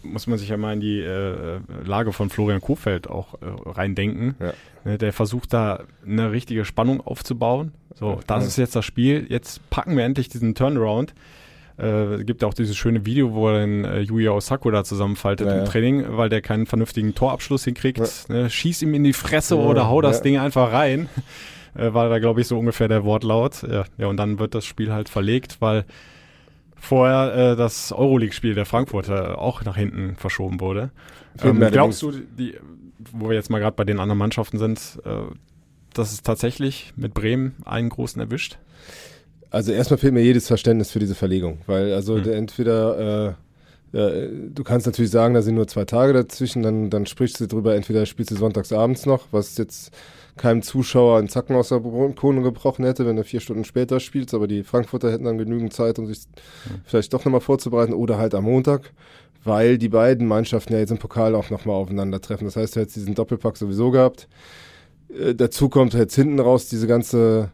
muss 0.03 0.27
man 0.27 0.37
sich 0.37 0.49
ja 0.49 0.57
mal 0.57 0.73
in 0.73 0.79
die 0.79 0.99
äh, 0.99 1.59
Lage 1.85 2.13
von 2.13 2.29
Florian 2.29 2.61
Kofeld 2.61 3.09
auch 3.09 3.35
äh, 3.35 3.69
reindenken. 3.69 4.35
Ja. 4.39 4.53
Ne, 4.85 4.97
der 4.97 5.13
versucht 5.13 5.53
da 5.53 5.83
eine 6.05 6.31
richtige 6.31 6.65
Spannung 6.65 7.01
aufzubauen. 7.01 7.73
So, 7.93 8.19
das 8.27 8.45
ist 8.45 8.57
jetzt 8.57 8.75
das 8.75 8.85
Spiel. 8.85 9.25
Jetzt 9.29 9.67
packen 9.69 9.97
wir 9.97 10.03
endlich 10.03 10.29
diesen 10.29 10.55
Turnaround. 10.55 11.13
Äh, 11.77 12.23
gibt 12.23 12.41
ja 12.41 12.47
auch 12.47 12.53
dieses 12.53 12.75
schöne 12.75 13.05
Video, 13.05 13.33
wo 13.33 13.49
er 13.49 13.59
den 13.59 13.85
äh, 13.85 13.99
Yuya 13.99 14.31
Osako 14.31 14.71
da 14.71 14.83
zusammenfaltet 14.83 15.47
im 15.47 15.65
Training, 15.65 16.05
weil 16.09 16.29
der 16.29 16.41
keinen 16.41 16.65
vernünftigen 16.65 17.13
Torabschluss 17.13 17.65
hinkriegt. 17.65 18.01
Ne, 18.29 18.49
schieß 18.49 18.81
ihm 18.81 18.93
in 18.95 19.03
die 19.03 19.13
Fresse 19.13 19.57
oder 19.57 19.87
hau 19.87 20.01
das 20.01 20.21
Ding 20.21 20.37
einfach 20.37 20.71
rein. 20.71 21.07
Äh, 21.77 21.93
war 21.93 22.09
da, 22.09 22.19
glaube 22.19 22.41
ich, 22.41 22.47
so 22.47 22.57
ungefähr 22.57 22.87
der 22.87 23.03
Wortlaut. 23.03 23.63
Ja, 23.63 23.85
ja, 23.97 24.07
und 24.07 24.17
dann 24.17 24.39
wird 24.39 24.55
das 24.55 24.65
Spiel 24.65 24.91
halt 24.91 25.09
verlegt, 25.09 25.57
weil 25.59 25.85
vorher 26.75 27.51
äh, 27.51 27.55
das 27.55 27.91
Euroleague-Spiel 27.91 28.55
der 28.55 28.65
Frankfurter 28.65 29.39
auch 29.39 29.63
nach 29.63 29.77
hinten 29.77 30.15
verschoben 30.15 30.59
wurde. 30.59 30.91
Ähm, 31.43 31.59
glaubst 31.71 32.01
du, 32.01 32.11
die, 32.11 32.55
wo 33.11 33.29
wir 33.29 33.35
jetzt 33.35 33.49
mal 33.49 33.59
gerade 33.59 33.75
bei 33.75 33.83
den 33.83 33.99
anderen 33.99 34.17
Mannschaften 34.17 34.57
sind, 34.57 34.99
äh, 35.05 35.33
dass 35.93 36.11
es 36.11 36.23
tatsächlich 36.23 36.93
mit 36.95 37.13
Bremen 37.13 37.55
einen 37.65 37.89
großen 37.89 38.21
erwischt? 38.21 38.57
Also 39.49 39.71
erstmal 39.71 39.97
fehlt 39.97 40.13
mir 40.13 40.23
jedes 40.23 40.47
Verständnis 40.47 40.91
für 40.91 40.99
diese 40.99 41.15
Verlegung, 41.15 41.59
weil 41.67 41.93
also 41.93 42.17
hm. 42.17 42.31
entweder 42.31 43.35
äh, 43.93 43.97
äh, 43.97 44.29
du 44.53 44.63
kannst 44.63 44.85
natürlich 44.85 45.11
sagen, 45.11 45.33
da 45.33 45.41
sind 45.41 45.55
nur 45.55 45.67
zwei 45.67 45.85
Tage 45.85 46.13
dazwischen, 46.13 46.63
dann, 46.63 46.89
dann 46.89 47.05
sprichst 47.05 47.39
du 47.39 47.47
drüber, 47.47 47.75
entweder 47.75 48.05
spielst 48.05 48.31
du 48.31 48.35
sonntags 48.35 48.73
abends 48.73 49.05
noch, 49.05 49.27
was 49.31 49.57
jetzt 49.57 49.91
keinem 50.37 50.61
Zuschauer 50.61 51.19
einen 51.19 51.29
Zacken 51.29 51.55
aus 51.55 51.69
der 51.69 51.79
Krone 51.79 52.41
gebrochen 52.41 52.85
hätte, 52.85 53.05
wenn 53.05 53.17
er 53.17 53.23
vier 53.23 53.39
Stunden 53.39 53.65
später 53.65 53.99
spielt, 53.99 54.33
aber 54.33 54.47
die 54.47 54.63
Frankfurter 54.63 55.11
hätten 55.11 55.25
dann 55.25 55.37
genügend 55.37 55.73
Zeit, 55.73 55.99
um 55.99 56.07
sich 56.07 56.19
vielleicht 56.85 57.13
doch 57.13 57.25
nochmal 57.25 57.41
vorzubereiten 57.41 57.93
oder 57.93 58.17
halt 58.17 58.35
am 58.35 58.45
Montag, 58.45 58.93
weil 59.43 59.77
die 59.77 59.89
beiden 59.89 60.27
Mannschaften 60.27 60.73
ja 60.73 60.79
jetzt 60.79 60.91
im 60.91 60.97
Pokal 60.97 61.35
auch 61.35 61.49
nochmal 61.49 61.75
aufeinandertreffen. 61.75 62.45
Das 62.47 62.55
heißt, 62.55 62.75
du 62.75 62.79
hättest 62.81 62.97
diesen 62.97 63.15
Doppelpack 63.15 63.57
sowieso 63.57 63.91
gehabt. 63.91 64.27
Äh, 65.09 65.35
dazu 65.35 65.69
kommt 65.69 65.93
jetzt 65.93 66.15
hinten 66.15 66.39
raus 66.39 66.69
diese 66.69 66.87
ganze 66.87 67.51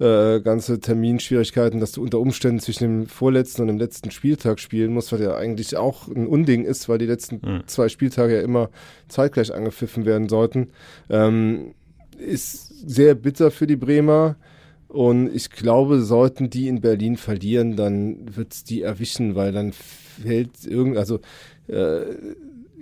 äh, 0.00 0.40
ganze 0.40 0.80
Terminschwierigkeiten, 0.80 1.78
dass 1.78 1.92
du 1.92 2.02
unter 2.02 2.20
Umständen 2.20 2.58
zwischen 2.58 2.84
dem 2.84 3.06
vorletzten 3.06 3.62
und 3.62 3.68
dem 3.68 3.78
letzten 3.78 4.10
Spieltag 4.10 4.58
spielen 4.58 4.94
musst, 4.94 5.12
was 5.12 5.20
ja 5.20 5.34
eigentlich 5.34 5.76
auch 5.76 6.08
ein 6.08 6.26
Unding 6.26 6.64
ist, 6.64 6.88
weil 6.88 6.96
die 6.96 7.06
letzten 7.06 7.36
mhm. 7.36 7.62
zwei 7.66 7.90
Spieltage 7.90 8.36
ja 8.36 8.40
immer 8.40 8.70
zeitgleich 9.08 9.52
angepfiffen 9.52 10.06
werden 10.06 10.30
sollten. 10.30 10.70
Ähm, 11.10 11.74
ist 12.20 12.88
sehr 12.88 13.14
bitter 13.14 13.50
für 13.50 13.66
die 13.66 13.76
Bremer. 13.76 14.36
Und 14.88 15.34
ich 15.34 15.50
glaube, 15.50 16.00
sollten 16.02 16.50
die 16.50 16.66
in 16.66 16.80
Berlin 16.80 17.16
verlieren, 17.16 17.76
dann 17.76 18.36
wird 18.36 18.52
es 18.52 18.64
die 18.64 18.82
erwischen, 18.82 19.36
weil 19.36 19.52
dann 19.52 19.72
fällt 19.72 20.64
irgend, 20.66 20.96
also 20.96 21.20
äh, 21.68 22.02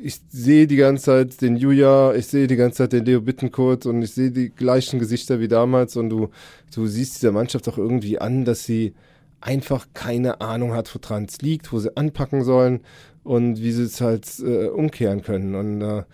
ich 0.03 0.21
sehe 0.31 0.67
die 0.67 0.77
ganze 0.77 1.05
Zeit 1.05 1.43
den 1.43 1.57
Julia, 1.57 2.15
ich 2.15 2.27
sehe 2.27 2.47
die 2.47 2.57
ganze 2.57 2.79
Zeit 2.79 2.93
den 2.93 3.05
Leo 3.05 3.21
Bittenkurt 3.21 3.85
und 3.87 4.03
ich 4.03 4.13
sehe 4.13 4.31
die 4.31 4.51
gleichen 4.51 4.99
Gesichter 4.99 5.41
wie 5.41 5.49
damals 5.49 5.97
und 5.97 6.09
du, 6.09 6.31
du 6.75 6.87
siehst 6.87 7.17
dieser 7.17 7.33
Mannschaft 7.33 7.69
auch 7.69 7.79
irgendwie 7.79 8.19
an, 8.19 8.45
dass 8.45 8.65
sie 8.65 8.95
einfach 9.41 9.89
keine 9.95 10.41
Ahnung 10.41 10.73
hat, 10.73 10.95
woran 10.95 11.25
es 11.25 11.43
liegt, 11.43 11.73
wo 11.73 11.79
sie 11.79 11.97
anpacken 11.97 12.43
sollen 12.43 12.81
und 13.25 13.61
wie 13.61 13.73
sie 13.73 13.85
es 13.85 14.01
halt 14.01 14.27
äh, 14.41 14.69
umkehren 14.69 15.23
können. 15.23 15.55
Und 15.55 15.83
äh, 15.83 16.05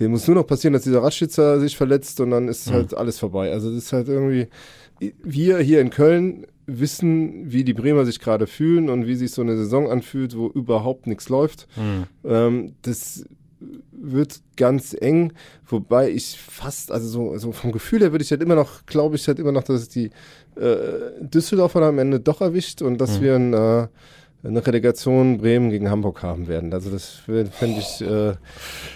dem 0.00 0.12
muss 0.12 0.26
nur 0.26 0.36
noch 0.36 0.46
passieren, 0.46 0.72
dass 0.72 0.82
dieser 0.82 1.02
Radschützer 1.02 1.60
sich 1.60 1.76
verletzt 1.76 2.20
und 2.20 2.30
dann 2.30 2.48
ist 2.48 2.68
mhm. 2.68 2.74
halt 2.74 2.94
alles 2.94 3.18
vorbei. 3.18 3.52
Also 3.52 3.68
das 3.68 3.84
ist 3.84 3.92
halt 3.92 4.08
irgendwie, 4.08 4.48
wir 5.22 5.58
hier 5.58 5.80
in 5.80 5.90
Köln 5.90 6.46
wissen, 6.66 7.52
wie 7.52 7.64
die 7.64 7.74
Bremer 7.74 8.04
sich 8.04 8.20
gerade 8.20 8.46
fühlen 8.46 8.88
und 8.88 9.06
wie 9.06 9.16
sich 9.16 9.32
so 9.32 9.42
eine 9.42 9.56
Saison 9.56 9.90
anfühlt, 9.90 10.36
wo 10.36 10.48
überhaupt 10.48 11.06
nichts 11.06 11.28
läuft. 11.28 11.66
Mhm. 11.76 12.04
Ähm, 12.24 12.74
das 12.82 13.24
wird 13.90 14.40
ganz 14.56 14.96
eng, 14.98 15.32
wobei 15.66 16.10
ich 16.10 16.38
fast, 16.38 16.90
also 16.90 17.08
so, 17.08 17.38
so 17.38 17.52
vom 17.52 17.72
Gefühl 17.72 18.00
her 18.00 18.12
würde 18.12 18.24
ich 18.24 18.30
halt 18.30 18.42
immer 18.42 18.54
noch, 18.54 18.86
glaube 18.86 19.16
ich 19.16 19.28
halt 19.28 19.38
immer 19.38 19.52
noch, 19.52 19.62
dass 19.62 19.82
es 19.82 19.88
die 19.88 20.10
äh, 20.56 21.20
Düsseldorfer 21.20 21.82
am 21.82 21.98
Ende 21.98 22.18
doch 22.18 22.40
erwischt 22.40 22.82
und 22.82 22.98
dass 22.98 23.18
mhm. 23.18 23.22
wir 23.22 23.34
ein 23.36 23.54
äh, 23.54 23.88
eine 24.44 24.66
Relegation 24.66 25.38
Bremen 25.38 25.70
gegen 25.70 25.88
Hamburg 25.88 26.22
haben 26.22 26.48
werden. 26.48 26.72
Also 26.72 26.90
das 26.90 27.10
fände 27.10 27.78
ich 27.78 28.00
äh, 28.00 28.34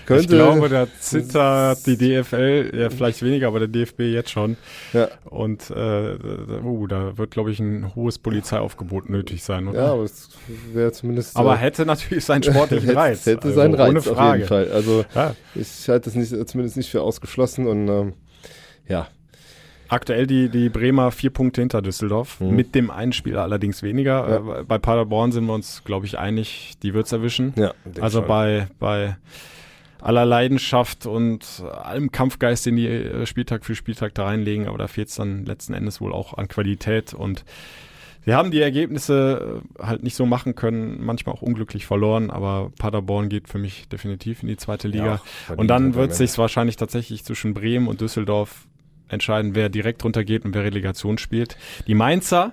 könnte. 0.05 0.23
Ich 0.23 0.29
glaube, 0.29 0.69
da 0.69 0.89
zittert 0.99 1.87
die 1.87 1.97
DFL 1.97 2.73
ja 2.75 2.91
vielleicht 2.91 3.23
weniger, 3.23 3.47
aber 3.49 3.61
der 3.61 3.69
DFB 3.69 4.01
jetzt 4.01 4.31
schon. 4.31 4.57
Ja. 4.93 5.09
Und 5.25 5.71
äh, 5.71 6.17
uh, 6.65 6.87
da 6.89 7.17
wird, 7.17 7.31
glaube 7.31 7.53
ich, 7.53 7.61
ein 7.61 7.95
hohes 7.95 8.19
Polizeiaufgebot 8.19 9.09
nötig 9.09 9.45
sein, 9.45 9.69
oder? 9.69 9.79
Ja, 9.79 9.93
aber 9.93 10.03
es 10.03 10.31
wäre 10.73 10.91
zumindest. 10.91 11.37
Aber 11.37 11.55
äh, 11.55 11.59
hätte 11.59 11.87
natürlich 11.87 12.25
seinen 12.25 12.43
sportlichen 12.43 12.91
Reiz. 12.97 13.25
hätte 13.25 13.49
also, 13.49 13.61
seinen 13.61 13.75
Reiz, 13.75 13.91
ohne 13.91 14.03
Frage. 14.03 14.21
auf 14.21 14.37
jeden 14.37 14.49
Fall. 14.49 14.71
Also 14.73 15.05
ja. 15.15 15.35
ich 15.55 15.89
halte 15.89 16.11
das 16.11 16.15
nicht, 16.17 16.49
zumindest 16.49 16.77
nicht 16.77 16.91
für 16.91 17.03
ausgeschlossen 17.03 17.69
und 17.69 17.89
ähm, 17.89 18.13
ja. 18.89 19.07
Aktuell 19.88 20.27
die, 20.27 20.49
die 20.49 20.68
Bremer 20.68 21.11
vier 21.11 21.31
Punkte 21.31 21.61
hinter 21.61 21.83
Düsseldorf, 21.83 22.40
mhm. 22.40 22.57
mit 22.57 22.75
dem 22.75 22.90
einen 22.90 23.12
Spieler 23.12 23.43
allerdings 23.43 23.82
weniger. 23.82 24.28
Ja. 24.28 24.61
Äh, 24.61 24.64
bei 24.64 24.78
Paderborn 24.78 25.32
sind 25.32 25.47
wir 25.47 25.55
uns, 25.55 25.82
glaube 25.84 26.07
ich, 26.07 26.18
einig, 26.18 26.74
die 26.82 26.95
wird's 26.95 27.12
erwischen. 27.12 27.55
Ja, 27.57 27.74
also 28.01 28.22
bei, 28.22 28.68
bei 28.78 29.16
aller 30.01 30.24
Leidenschaft 30.24 31.07
und 31.07 31.64
allem 31.82 32.12
Kampfgeist, 32.12 32.66
den 32.66 32.76
die 32.76 32.87
äh, 32.87 33.26
Spieltag 33.26 33.64
für 33.64 33.74
Spieltag 33.74 34.14
da 34.14 34.26
reinlegen, 34.26 34.68
aber 34.68 34.78
da 34.78 34.89
fehlt's 34.89 35.16
dann 35.16 35.45
letzten 35.45 35.74
Endes 35.74 36.01
wohl 36.01 36.12
auch 36.12 36.34
an 36.34 36.49
Qualität 36.49 37.14
und 37.14 37.45
wir 38.24 38.37
haben 38.37 38.51
die 38.51 38.61
Ergebnisse 38.61 39.62
äh, 39.78 39.82
halt 39.82 40.03
nicht 40.03 40.16
so 40.16 40.26
machen 40.26 40.57
können, 40.57 41.05
manchmal 41.05 41.34
auch 41.34 41.43
unglücklich 41.43 41.87
verloren, 41.87 42.30
aber 42.30 42.72
Paderborn 42.76 43.28
geht 43.28 43.49
für 43.49 43.59
mich 43.59 43.89
definitiv 43.89 44.43
in 44.43 44.49
die 44.49 44.57
zweite 44.57 44.89
Liga. 44.89 45.20
Ja, 45.49 45.55
und 45.55 45.68
dann 45.68 45.95
wird 45.95 46.12
sich 46.12 46.37
wahrscheinlich 46.37 46.76
tatsächlich 46.76 47.24
zwischen 47.24 47.55
Bremen 47.55 47.87
und 47.87 48.01
Düsseldorf 48.01 48.66
entscheiden, 49.09 49.55
wer 49.55 49.69
direkt 49.69 50.05
runtergeht 50.05 50.45
und 50.45 50.55
wer 50.55 50.65
Relegation 50.65 51.19
spielt. 51.19 51.57
Die 51.87 51.95
Mainzer 51.95 52.53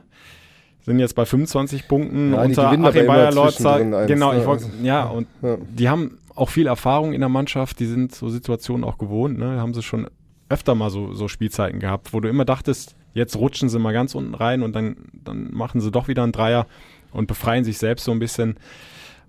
sind 0.82 1.00
jetzt 1.00 1.16
bei 1.16 1.26
25 1.26 1.88
Punkten 1.88 2.34
Ja, 2.34 2.44
unter 2.44 2.68
Achim 2.68 2.84
zwischendrin 2.84 3.94
eins, 3.94 4.08
Genau, 4.08 4.34
ne? 4.34 4.40
ich 4.40 4.46
wollte, 4.46 4.66
Also- 4.66 4.84
ja, 4.84 5.06
und 5.06 5.28
Ja. 5.42 5.58
die 5.70 5.90
haben 5.90 6.18
auch 6.36 6.50
viel 6.50 6.68
Erfahrung 6.68 7.14
in 7.14 7.20
der 7.22 7.30
Mannschaft, 7.30 7.80
die 7.80 7.86
sind 7.86 8.14
so 8.14 8.28
Situationen 8.30 8.84
auch 8.84 8.98
gewohnt, 8.98 9.38
ne? 9.38 9.62
Haben 9.62 9.74
sie 9.74 9.84
schon 9.84 10.08
öfter 10.50 10.76
mal 10.76 10.90
so, 10.90 11.14
so 11.14 11.28
Spielzeiten 11.28 11.80
gehabt, 11.80 12.12
wo 12.14 12.20
du 12.20 12.28
immer 12.28 12.44
dachtest, 12.46 12.96
jetzt 13.14 13.36
rutschen 13.36 13.70
sie 13.70 13.80
mal 13.80 13.94
ganz 13.94 14.14
unten 14.14 14.34
rein 14.36 14.62
und 14.62 14.76
dann, 14.76 14.98
dann 15.24 15.54
machen 15.54 15.80
sie 15.80 15.90
doch 15.92 16.08
wieder 16.08 16.24
einen 16.24 16.32
Dreier 16.32 16.66
und 17.12 17.28
befreien 17.28 17.64
sich 17.64 17.78
selbst 17.78 18.04
so 18.06 18.12
ein 18.12 18.20
bisschen. 18.20 18.58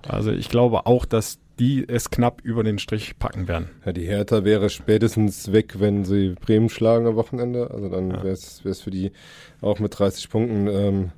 Also 0.06 0.32
ich 0.32 0.48
glaube 0.48 0.86
auch, 0.86 1.04
dass 1.04 1.38
die 1.58 1.88
es 1.88 2.10
knapp 2.10 2.40
über 2.42 2.64
den 2.64 2.78
Strich 2.78 3.18
packen 3.18 3.48
werden. 3.48 3.70
Ja, 3.84 3.92
die 3.92 4.06
Hertha 4.06 4.44
wäre 4.44 4.70
spätestens 4.70 5.52
weg, 5.52 5.76
wenn 5.78 6.04
sie 6.04 6.34
Bremen 6.40 6.68
schlagen 6.68 7.06
am 7.06 7.16
Wochenende. 7.16 7.70
Also 7.70 7.88
dann 7.88 8.10
wäre 8.10 8.30
es 8.30 8.80
für 8.80 8.90
die 8.90 9.12
auch 9.60 9.78
mit 9.78 9.98
30 9.98 10.28
Punkten. 10.28 10.66
Ähm, 10.66 11.12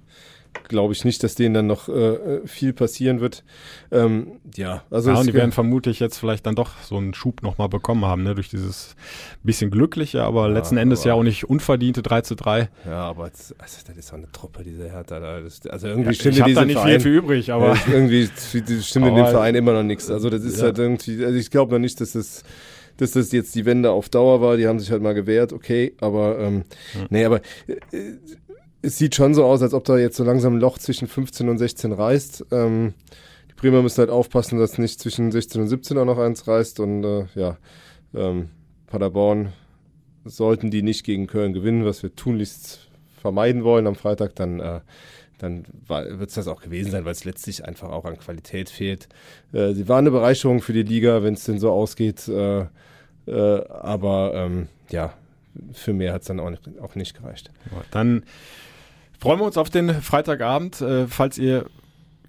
Glaube 0.69 0.93
ich 0.93 1.05
nicht, 1.05 1.23
dass 1.23 1.35
denen 1.37 1.55
dann 1.55 1.67
noch 1.69 1.89
äh, 1.89 2.41
viel 2.47 2.73
passieren 2.73 3.21
wird. 3.21 3.45
Ähm, 3.93 4.41
ja, 4.57 4.83
also 4.91 5.11
ja, 5.13 5.19
und 5.19 5.27
die 5.27 5.35
werden 5.35 5.53
vermutlich 5.53 6.01
jetzt 6.01 6.19
vielleicht 6.19 6.45
dann 6.47 6.55
doch 6.57 6.73
so 6.83 6.97
einen 6.97 7.15
Schub 7.15 7.43
nochmal 7.43 7.69
bekommen 7.69 8.05
haben, 8.05 8.23
ne? 8.25 8.35
durch 8.35 8.49
dieses 8.49 8.97
bisschen 9.45 9.71
glückliche, 9.71 10.23
aber 10.25 10.49
Ja, 10.49 10.55
letzten 10.55 10.77
Endes 10.77 11.01
aber- 11.03 11.09
ja 11.09 11.15
auch 11.15 11.23
nicht 11.23 11.45
unverdiente 11.49 12.03
3 12.03 12.23
zu 12.23 12.35
3. 12.35 12.69
Ja, 12.85 13.03
aber 13.05 13.31
das, 13.31 13.55
also 13.59 13.79
das 13.87 13.97
ist 13.97 14.11
doch 14.11 14.17
eine 14.19 14.31
Truppe, 14.33 14.65
diese 14.65 14.91
Hertha 14.91 15.21
da. 15.21 15.41
Das, 15.41 15.65
also 15.69 15.87
irgendwie 15.87 16.09
Ja, 16.09 16.15
stimmt 16.15 16.35
ich 16.35 16.39
in 16.41 16.45
hab 16.47 16.55
da 16.55 16.65
nicht 16.65 16.79
viel 16.79 16.83
Verein, 16.89 17.01
für 17.01 17.09
übrig, 17.11 17.53
aber- 17.53 17.75
Ja, 17.75 17.83
irgendwie 17.93 18.29
stimmt 18.83 19.07
in 19.07 19.15
dem 19.15 19.27
Verein 19.27 19.55
immer 19.55 19.73
noch 19.73 19.83
nichts. 19.85 20.11
Also 20.11 20.31
das 20.31 20.43
ist 20.43 20.59
Ja. 20.59 20.65
halt 20.65 20.79
irgendwie, 20.79 21.25
also 21.25 21.39
ich 21.39 21.51
glaube 21.51 21.73
noch 21.73 21.81
nicht, 21.81 22.01
dass 22.01 22.13
das 22.13 22.43
dass 22.99 23.11
das 23.11 23.31
jetzt 23.31 23.55
die 23.55 23.67
Wende 23.67 23.91
auf 23.91 24.09
Dauer 24.09 24.41
war, 24.41 24.57
die 24.57 24.67
haben 24.67 24.79
sich 24.81 24.91
halt 24.91 25.03
mal 25.03 25.13
gewehrt, 25.13 25.53
okay, 25.53 25.93
aber 26.01 26.39
ähm, 26.39 26.65
nee, 27.11 27.27
aber 27.27 27.43
äh, 27.67 27.75
es 28.83 28.99
sieht 28.99 29.15
schon 29.15 29.35
so 29.35 29.45
aus, 29.45 29.63
als 29.63 29.75
ob 29.75 29.85
da 29.85 29.99
jetzt 29.99 30.17
so 30.17 30.25
langsam 30.25 30.57
ein 30.57 30.61
Loch 30.61 30.79
zwischen 30.79 31.09
15 31.09 31.49
und 31.49 31.59
16 31.59 31.93
reißt. 31.93 32.47
Ähm, 32.53 32.95
die 33.51 33.55
Bremer 33.55 33.83
müssen 33.83 33.99
halt 33.99 34.11
aufpassen, 34.11 34.59
dass 34.59 34.79
nicht 34.79 35.01
zwischen 35.01 35.33
16 35.33 35.63
und 35.63 35.69
17 35.69 35.99
auch 35.99 36.05
noch 36.05 36.19
eins 36.19 36.47
reißt 36.47 36.81
und 36.81 37.05
äh, 37.05 37.27
ja, 37.35 37.59
ähm, 38.15 38.51
Paderborn 38.87 39.53
sollten 40.25 40.71
die 40.71 40.83
nicht 40.83 41.05
gegen 41.05 41.27
Köln 41.27 41.53
gewinnen, 41.53 41.85
was 41.85 42.03
wir 42.03 42.15
tunlichst 42.15 42.89
vermeiden 43.21 43.65
wollen 43.65 43.87
am 43.87 43.95
Freitag, 43.95 44.35
dann, 44.37 44.61
äh, 44.61 44.81
dann 45.39 45.65
wird 45.89 46.29
es 46.29 46.35
das 46.35 46.49
auch 46.49 46.61
gewesen 46.63 46.91
sein, 46.91 47.05
weil 47.05 47.13
es 47.13 47.25
letztlich 47.25 47.65
einfach 47.65 47.91
auch 47.91 48.05
an 48.05 48.19
Qualität 48.19 48.71
fehlt. 48.71 49.09
Äh, 49.53 49.73
sie 49.73 49.89
waren 49.89 50.05
eine 50.05 50.11
Bereicherung 50.11 50.61
für 50.61 50.73
die 50.73 50.83
Liga, 50.83 51.23
wenn 51.23 51.35
es 51.35 51.45
denn 51.45 51.59
so 51.59 51.71
ausgeht, 51.71 52.29
äh, 52.29 52.67
äh, 53.27 53.69
aber 53.69 54.33
ähm, 54.35 54.69
ja, 54.91 55.13
für 55.73 55.93
mehr 55.93 56.13
hat 56.13 56.23
es 56.23 56.29
dann 56.29 56.41
auch 56.41 56.51
nicht, 56.51 56.63
auch 56.81 56.95
nicht 56.95 57.17
gereicht. 57.17 57.51
Dann 57.91 58.25
freuen 59.19 59.41
wir 59.41 59.47
uns 59.47 59.57
auf 59.57 59.71
den 59.71 59.91
Freitagabend, 60.03 60.81
äh, 60.81 61.07
falls 61.07 61.39
ihr 61.39 61.67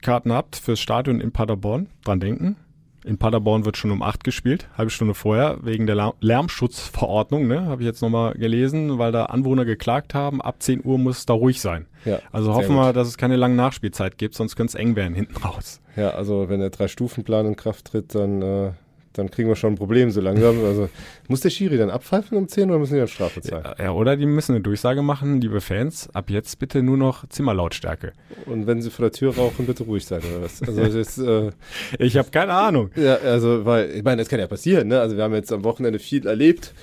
Karten 0.01 0.31
habt 0.31 0.55
fürs 0.55 0.79
Stadion 0.79 1.19
in 1.19 1.31
Paderborn, 1.31 1.87
dran 2.03 2.19
denken. 2.19 2.55
In 3.03 3.17
Paderborn 3.17 3.63
wird 3.63 3.77
schon 3.77 3.91
um 3.91 4.01
8 4.01 4.25
gespielt, 4.25 4.67
halbe 4.77 4.91
Stunde 4.91 5.13
vorher, 5.13 5.59
wegen 5.61 5.87
der 5.87 6.13
Lärmschutzverordnung, 6.19 7.47
ne, 7.47 7.65
habe 7.65 7.81
ich 7.81 7.85
jetzt 7.85 8.01
nochmal 8.01 8.33
gelesen, 8.33 8.97
weil 8.97 9.13
da 9.13 9.27
Anwohner 9.27 9.63
geklagt 9.63 10.13
haben, 10.13 10.41
ab 10.41 10.61
10 10.61 10.83
Uhr 10.83 10.97
muss 10.97 11.19
es 11.19 11.25
da 11.25 11.33
ruhig 11.33 11.61
sein. 11.61 11.85
Ja, 12.03 12.19
also 12.33 12.53
hoffen 12.53 12.75
wir, 12.75 12.91
dass 12.91 13.07
es 13.07 13.17
keine 13.17 13.37
lange 13.37 13.55
Nachspielzeit 13.55 14.17
gibt, 14.17 14.35
sonst 14.35 14.57
könnte 14.57 14.71
es 14.71 14.75
eng 14.75 14.97
werden 14.97 15.13
hinten 15.13 15.37
raus. 15.37 15.79
Ja, 15.95 16.09
also 16.11 16.49
wenn 16.49 16.59
der 16.59 16.69
Drei-Stufen-Plan 16.69 17.45
in 17.45 17.55
Kraft 17.55 17.85
tritt, 17.85 18.13
dann, 18.13 18.41
äh, 18.41 18.71
dann 19.17 19.31
kriegen 19.31 19.49
wir 19.49 19.55
schon 19.55 19.73
ein 19.73 19.77
Problem 19.77 20.11
so 20.11 20.21
langsam. 20.21 20.63
Also 20.63 20.89
muss 21.27 21.41
der 21.41 21.49
Schiri 21.49 21.77
dann 21.77 21.89
abpfeifen 21.89 22.37
um 22.37 22.47
10 22.47 22.69
oder 22.69 22.79
müssen 22.79 22.93
die 22.93 22.99
dann 22.99 23.07
Strafe 23.07 23.41
zahlen? 23.41 23.65
Ja, 23.79 23.91
oder 23.91 24.15
die 24.15 24.25
müssen 24.25 24.53
eine 24.53 24.61
Durchsage 24.61 25.01
machen, 25.01 25.41
liebe 25.41 25.61
Fans, 25.61 26.09
ab 26.13 26.29
jetzt 26.29 26.59
bitte 26.59 26.83
nur 26.83 26.97
noch 26.97 27.27
Zimmerlautstärke. 27.27 28.13
Und 28.45 28.67
wenn 28.67 28.81
sie 28.81 28.89
vor 28.89 29.03
der 29.03 29.11
Tür 29.11 29.35
rauchen, 29.35 29.65
bitte 29.65 29.83
ruhig 29.83 30.05
sein 30.05 30.21
oder 30.21 30.43
was? 30.43 30.61
Also 30.61 30.85
das, 30.85 31.17
äh, 31.17 31.51
ich 31.99 32.17
habe 32.17 32.29
keine 32.29 32.53
Ahnung. 32.53 32.91
Ja, 32.95 33.15
also 33.15 33.65
weil 33.65 33.91
ich 33.91 34.03
meine, 34.03 34.21
das 34.21 34.29
kann 34.29 34.39
ja 34.39 34.47
passieren. 34.47 34.87
Ne? 34.87 34.99
Also 34.99 35.17
wir 35.17 35.23
haben 35.23 35.33
jetzt 35.33 35.51
am 35.51 35.63
Wochenende 35.63 35.99
viel 35.99 36.25
erlebt. 36.27 36.73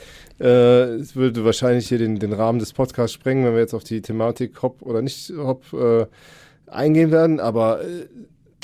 Äh, 0.40 0.96
es 0.96 1.14
würde 1.14 1.44
wahrscheinlich 1.44 1.88
hier 1.88 1.98
den, 1.98 2.18
den 2.18 2.32
Rahmen 2.32 2.58
des 2.58 2.72
Podcasts 2.72 3.14
sprengen, 3.14 3.44
wenn 3.44 3.52
wir 3.52 3.60
jetzt 3.60 3.74
auf 3.74 3.84
die 3.84 4.02
Thematik 4.02 4.62
Hop 4.62 4.82
oder 4.82 5.00
nicht 5.00 5.32
Hop 5.36 5.64
äh, 5.72 6.06
eingehen 6.66 7.10
werden. 7.12 7.38
Aber 7.40 7.82
äh, 7.82 8.06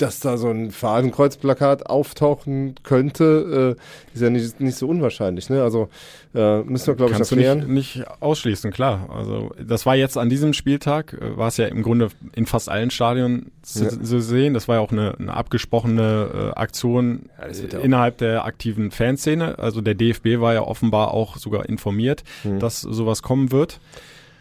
dass 0.02 0.20
da 0.20 0.36
so 0.36 0.48
ein 0.48 0.70
Fadenkreuzplakat 0.70 1.86
auftauchen 1.86 2.74
könnte, 2.82 3.76
äh, 3.78 4.14
ist 4.14 4.20
ja 4.22 4.30
nicht, 4.30 4.60
nicht 4.60 4.76
so 4.76 4.88
unwahrscheinlich. 4.88 5.50
Ne? 5.50 5.62
Also 5.62 5.88
äh, 6.34 6.60
müssen 6.62 6.88
wir, 6.88 6.94
glaube 6.94 7.12
ich, 7.12 7.16
Kannst 7.16 7.30
du 7.32 7.36
erklären. 7.36 7.72
nicht, 7.72 7.96
nicht 7.96 8.06
ausschließen, 8.20 8.70
klar. 8.70 9.08
Also 9.14 9.50
das 9.62 9.86
war 9.86 9.96
jetzt 9.96 10.16
an 10.16 10.28
diesem 10.30 10.52
Spieltag, 10.52 11.14
äh, 11.14 11.36
war 11.36 11.48
es 11.48 11.56
ja 11.56 11.66
im 11.66 11.82
Grunde 11.82 12.08
in 12.34 12.46
fast 12.46 12.68
allen 12.68 12.90
Stadien 12.90 13.50
zu, 13.62 13.84
Ja. 13.84 13.90
zu 13.90 14.20
sehen. 14.20 14.54
Das 14.54 14.68
war 14.68 14.76
ja 14.76 14.80
auch 14.80 14.92
eine, 14.92 15.14
eine 15.18 15.34
abgesprochene 15.34 16.52
äh, 16.54 16.58
Aktion 16.58 17.26
ja 17.72 17.78
innerhalb 17.80 18.18
der 18.18 18.44
aktiven 18.44 18.90
Fanszene. 18.90 19.58
Also 19.58 19.80
der 19.80 19.94
DFB 19.94 20.40
war 20.40 20.54
ja 20.54 20.62
offenbar 20.62 21.12
auch 21.12 21.36
sogar 21.36 21.68
informiert, 21.68 22.24
Hm. 22.42 22.58
dass 22.58 22.80
sowas 22.80 23.22
kommen 23.22 23.52
wird. 23.52 23.80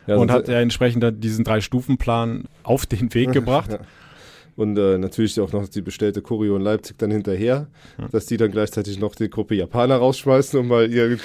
Ja, 0.07 0.15
und 0.15 0.29
sonst- 0.29 0.33
hat 0.33 0.47
ja 0.47 0.59
entsprechend 0.59 1.23
diesen 1.23 1.43
Drei-Stufen-Plan 1.45 2.45
auf 2.63 2.85
den 2.85 3.13
Weg 3.13 3.31
gebracht. 3.33 3.77
Ja. 4.57 4.63
Und 4.63 4.77
äh, 4.77 4.97
natürlich 4.97 5.39
auch 5.39 5.51
noch 5.53 5.67
die 5.69 5.81
bestellte 5.81 6.21
Choreo 6.21 6.55
in 6.57 6.61
Leipzig 6.61 6.97
dann 6.97 7.11
hinterher, 7.11 7.67
dass 8.11 8.25
die 8.25 8.37
dann 8.37 8.51
gleichzeitig 8.51 8.99
noch 8.99 9.15
die 9.15 9.29
Gruppe 9.29 9.55
Japaner 9.55 9.95
rausschmeißen, 9.97 10.59
um 10.59 10.67
mal 10.67 10.89
ihren 10.91 11.19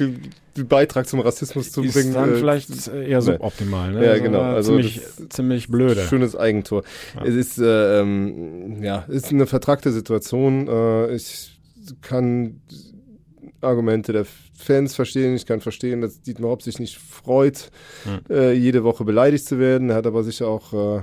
Beitrag 0.69 1.09
zum 1.09 1.19
Rassismus 1.21 1.73
zu 1.73 1.83
Ist 1.83 1.95
bringen. 1.95 2.15
dann 2.15 2.33
äh, 2.35 2.37
vielleicht 2.37 2.89
eher 2.89 3.23
suboptimal, 3.23 3.93
ne? 3.93 4.05
Ja, 4.05 4.13
Also 4.13 4.23
genau. 4.23 4.41
Also 4.41 4.71
ziemlich- 4.77 5.01
ziemlich 5.31 5.69
blöde. 5.69 6.03
Schönes 6.03 6.37
Eigentor. 6.37 6.85
Es 7.25 7.35
ist, 7.35 7.59
äh, 7.59 8.01
ähm, 8.01 8.83
ja, 8.83 8.99
ist 9.09 9.31
eine 9.33 9.47
vertragte 9.47 9.91
Situation. 9.91 10.69
Äh, 10.69 11.15
ich 11.17 11.59
kann 12.03 12.61
Argumente 13.61 14.13
der 14.13 14.27
Fans 14.57 14.95
verstehen. 14.95 15.35
Ich 15.35 15.47
kann 15.47 15.61
verstehen, 15.61 16.01
dass 16.03 16.21
Dietmar 16.23 16.51
Hopp 16.51 16.63
sich 16.63 16.79
nicht 16.79 16.99
freut, 16.99 17.71
Hm. 18.05 18.21
äh, 18.35 18.53
jede 18.53 18.85
Woche 18.85 19.05
beleidigt 19.05 19.47
zu 19.47 19.59
werden. 19.59 19.91
Er 19.91 19.97
hat 19.97 20.07
aber 20.07 20.23
sicher 20.23 20.47
auch, 20.49 20.73
äh, 20.99 21.03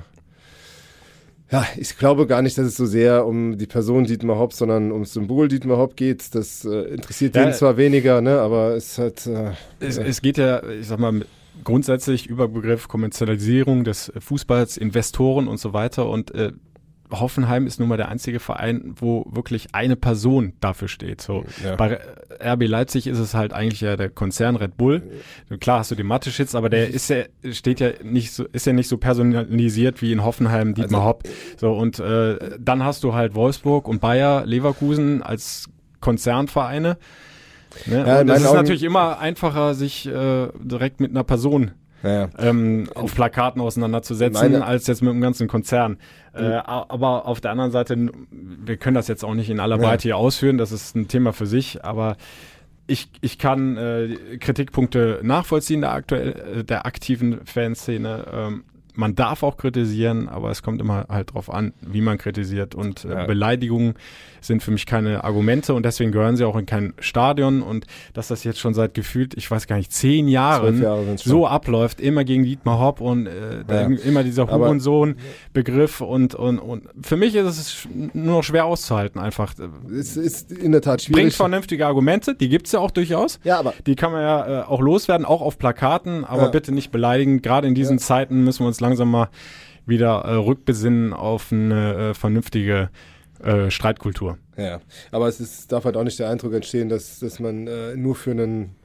ja, 1.52 1.66
ich 1.78 1.98
glaube 1.98 2.28
gar 2.28 2.42
nicht, 2.42 2.58
dass 2.58 2.66
es 2.66 2.78
so 2.78 2.86
sehr 2.86 3.26
um 3.26 3.58
die 3.58 3.68
Person 3.68 4.06
Dietmar 4.06 4.38
Hopp, 4.38 4.54
sondern 4.54 4.92
ums 4.92 5.14
Symbol 5.14 5.48
Dietmar 5.48 5.78
Hopp 5.78 5.96
geht. 5.96 6.34
Das 6.34 6.64
äh, 6.66 6.94
interessiert 6.94 7.36
Ja, 7.36 7.46
ihn 7.46 7.54
zwar 7.54 7.78
weniger, 7.78 8.22
ne, 8.22 8.40
aber 8.40 8.76
es 8.76 8.98
hat. 8.98 9.28
Äh, 9.28 9.52
Es, 9.80 9.98
äh, 9.98 10.04
es 10.04 10.22
geht 10.22 10.38
ja, 10.38 10.64
ich 10.70 10.88
sag 10.88 11.00
mal, 11.00 11.26
grundsätzlich 11.64 12.28
über 12.28 12.48
Begriff 12.48 12.88
Kommerzialisierung 12.88 13.84
des 13.84 14.12
Fußballs, 14.18 14.78
Investoren 14.78 15.48
und 15.48 15.60
so 15.60 15.74
weiter. 15.74 16.08
Und 16.10 16.34
äh, 16.34 16.54
Hoffenheim 17.12 17.68
ist 17.68 17.80
nun 17.80 17.90
mal 17.90 17.98
der 17.98 18.10
einzige 18.10 18.40
Verein, 18.40 18.94
wo 18.98 19.26
wirklich 19.30 19.70
eine 19.74 19.96
Person 19.96 20.54
dafür 20.62 20.88
steht. 20.88 21.22
So 21.22 21.44
Ja. 21.64 21.76
bei 21.76 22.00
RB 22.44 22.68
Leipzig 22.68 23.08
ist 23.08 23.20
es 23.20 23.34
halt 23.34 23.54
eigentlich 23.54 23.82
ja 23.82 23.96
der 23.98 24.10
Konzern 24.10 24.56
Red 24.56 24.78
Bull. 24.78 25.04
Klar 25.60 25.80
hast 25.80 25.92
du 25.92 25.96
den 25.96 26.08
Mateschitz, 26.08 26.56
aber 26.56 26.70
der 26.70 26.90
ist 26.90 27.10
ja 27.10 27.24
steht 27.52 27.80
ja 27.80 27.90
nicht 28.04 28.32
so 28.32 28.46
ist 28.52 28.66
ja 28.66 28.74
nicht 28.74 28.88
so 28.88 28.98
personalisiert 28.98 30.02
wie 30.02 30.12
in 30.12 30.24
Hoffenheim 30.24 30.74
Dietmar 30.74 31.02
Also- 31.02 31.10
Hopp. 31.10 31.24
So 31.58 31.74
und 31.74 32.00
äh, 32.00 32.58
dann 32.60 32.84
hast 32.84 33.04
du 33.04 33.14
halt 33.14 33.36
Wolfsburg 33.36 33.88
und 33.88 34.00
Bayer 34.02 34.46
Leverkusen 34.46 35.22
als 35.22 35.70
Konzernvereine. 36.00 36.98
Ne? 37.86 37.96
Ja, 37.96 38.22
es 38.22 38.28
meinen 38.28 38.30
ist 38.38 38.46
Augen- 38.48 38.56
natürlich 38.58 38.84
immer 38.84 39.20
einfacher, 39.20 39.74
sich 39.76 40.06
äh, 40.08 40.48
direkt 40.60 41.00
mit 41.00 41.12
einer 41.12 41.24
Person 41.24 41.72
Ja. 42.04 42.30
ähm, 42.40 42.90
auf 42.96 43.14
Plakaten 43.14 43.62
auseinanderzusetzen, 43.62 44.52
Meine- 44.52 44.66
als 44.66 44.88
jetzt 44.88 45.02
mit 45.02 45.12
dem 45.14 45.22
ganzen 45.22 45.48
Konzern. 45.48 45.98
Äh, 46.34 46.44
a- 46.46 46.86
aber 46.90 47.28
auf 47.28 47.42
der 47.42 47.52
anderen 47.52 47.72
Seite, 47.72 48.10
wir 48.32 48.78
können 48.78 48.96
das 48.96 49.08
jetzt 49.08 49.24
auch 49.24 49.34
nicht 49.36 49.50
in 49.50 49.60
aller 49.60 49.76
Ja. 49.78 49.82
Breite 49.84 50.04
hier 50.04 50.18
ausführen, 50.18 50.58
das 50.58 50.72
ist 50.72 50.96
ein 50.96 51.08
Thema 51.08 51.34
für 51.34 51.46
sich, 51.46 51.84
aber 51.86 52.18
ich, 52.88 53.10
ich 53.22 53.38
kann 53.38 53.78
äh, 53.78 54.38
Kritikpunkte 54.40 55.20
nachvollziehen 55.24 55.82
der 55.82 55.92
aktuell 55.94 56.60
äh, 56.60 56.64
der 56.64 56.86
aktiven 56.86 57.46
Fanszene. 57.46 58.26
Ähm, 58.34 58.64
man 58.96 59.16
darf 59.16 59.44
auch 59.44 59.58
kritisieren, 59.58 60.28
aber 60.30 60.50
es 60.52 60.62
kommt 60.64 60.82
immer 60.82 61.06
halt 61.10 61.34
drauf 61.34 61.50
an, 61.50 61.74
wie 61.82 62.02
man 62.02 62.18
kritisiert. 62.18 62.76
Und 62.76 63.06
äh, 63.06 63.10
Ja. 63.10 63.26
Beleidigungen 63.26 63.94
sind 64.42 64.64
für 64.64 64.72
mich 64.72 64.86
keine 64.88 65.24
Argumente 65.24 65.74
und 65.76 65.86
deswegen 65.86 66.12
gehören 66.12 66.36
sie 66.36 66.46
auch 66.46 66.56
in 66.58 66.66
kein 66.66 66.94
Stadion. 67.00 67.62
Und 67.62 67.86
dass 68.14 68.28
das 68.30 68.44
jetzt 68.44 68.60
schon 68.60 68.74
seit 68.74 68.94
gefühlt, 68.96 69.36
ich 69.36 69.50
weiß 69.50 69.68
gar 69.68 69.76
nicht, 69.78 69.92
zehn 69.94 70.28
Jahren 70.28 70.82
Jahre 70.82 71.18
so 71.18 71.46
abläuft, 71.48 72.02
immer 72.02 72.24
gegen 72.24 72.44
Dietmar 72.44 72.80
Hopp 72.80 73.02
und 73.02 73.28
äh, 73.28 73.64
Ja. 73.70 73.82
immer 74.04 74.24
dieser 74.24 74.48
Hurensohn-Begriff 75.06 76.02
und, 76.02 76.36
und, 76.36 76.60
und 76.60 76.84
für 77.02 77.18
mich 77.18 77.36
ist 77.36 77.46
es 77.60 77.88
nur 78.14 78.38
noch 78.38 78.44
schwer 78.44 78.66
auszuhalten 78.66 79.20
einfach. 79.20 79.54
Es 79.98 80.18
ist 80.18 80.52
in 80.52 80.72
der 80.72 80.82
Tat 80.82 81.02
schwierig. 81.04 81.22
Bringt 81.24 81.34
vernünftige 81.34 81.86
Argumente, 81.86 82.36
die 82.36 82.50
gibt's 82.50 82.72
ja 82.72 82.80
auch 82.80 82.92
durchaus. 82.92 83.40
Ja, 83.44 83.60
aber 83.60 83.74
Die 83.86 83.96
kann 83.96 84.12
man 84.12 84.22
ja 84.22 84.62
äh, 84.62 84.64
auch 84.66 84.82
loswerden, 84.82 85.26
auch 85.26 85.42
auf 85.42 85.58
Plakaten, 85.58 86.24
aber 86.26 86.44
Ja. 86.44 86.48
bitte 86.50 86.72
nicht 86.72 86.92
beleidigen. 86.92 87.42
Gerade 87.42 87.68
in 87.68 87.76
diesen 87.76 88.00
Zeiten 88.00 88.44
müssen 88.44 88.62
wir 88.64 88.68
uns 88.68 88.81
langsam 88.82 89.12
mal 89.12 89.30
wieder 89.86 90.24
äh, 90.26 90.34
rückbesinnen 90.36 91.14
auf 91.14 91.52
eine 91.52 92.10
äh, 92.10 92.14
vernünftige 92.14 92.90
äh, 93.44 93.72
Streitkultur. 93.72 94.38
Ja, 94.58 94.82
aber 95.12 95.28
es 95.28 95.40
ist, 95.40 95.72
darf 95.72 95.86
halt 95.86 95.98
auch 95.98 96.04
nicht 96.04 96.20
der 96.20 96.30
Eindruck 96.30 96.54
entstehen, 96.54 96.90
dass, 96.90 97.20
dass 97.20 97.40
man 97.40 97.68
äh, 97.68 97.96
nur 97.96 98.16
für 98.16 98.32
einen 98.32 98.76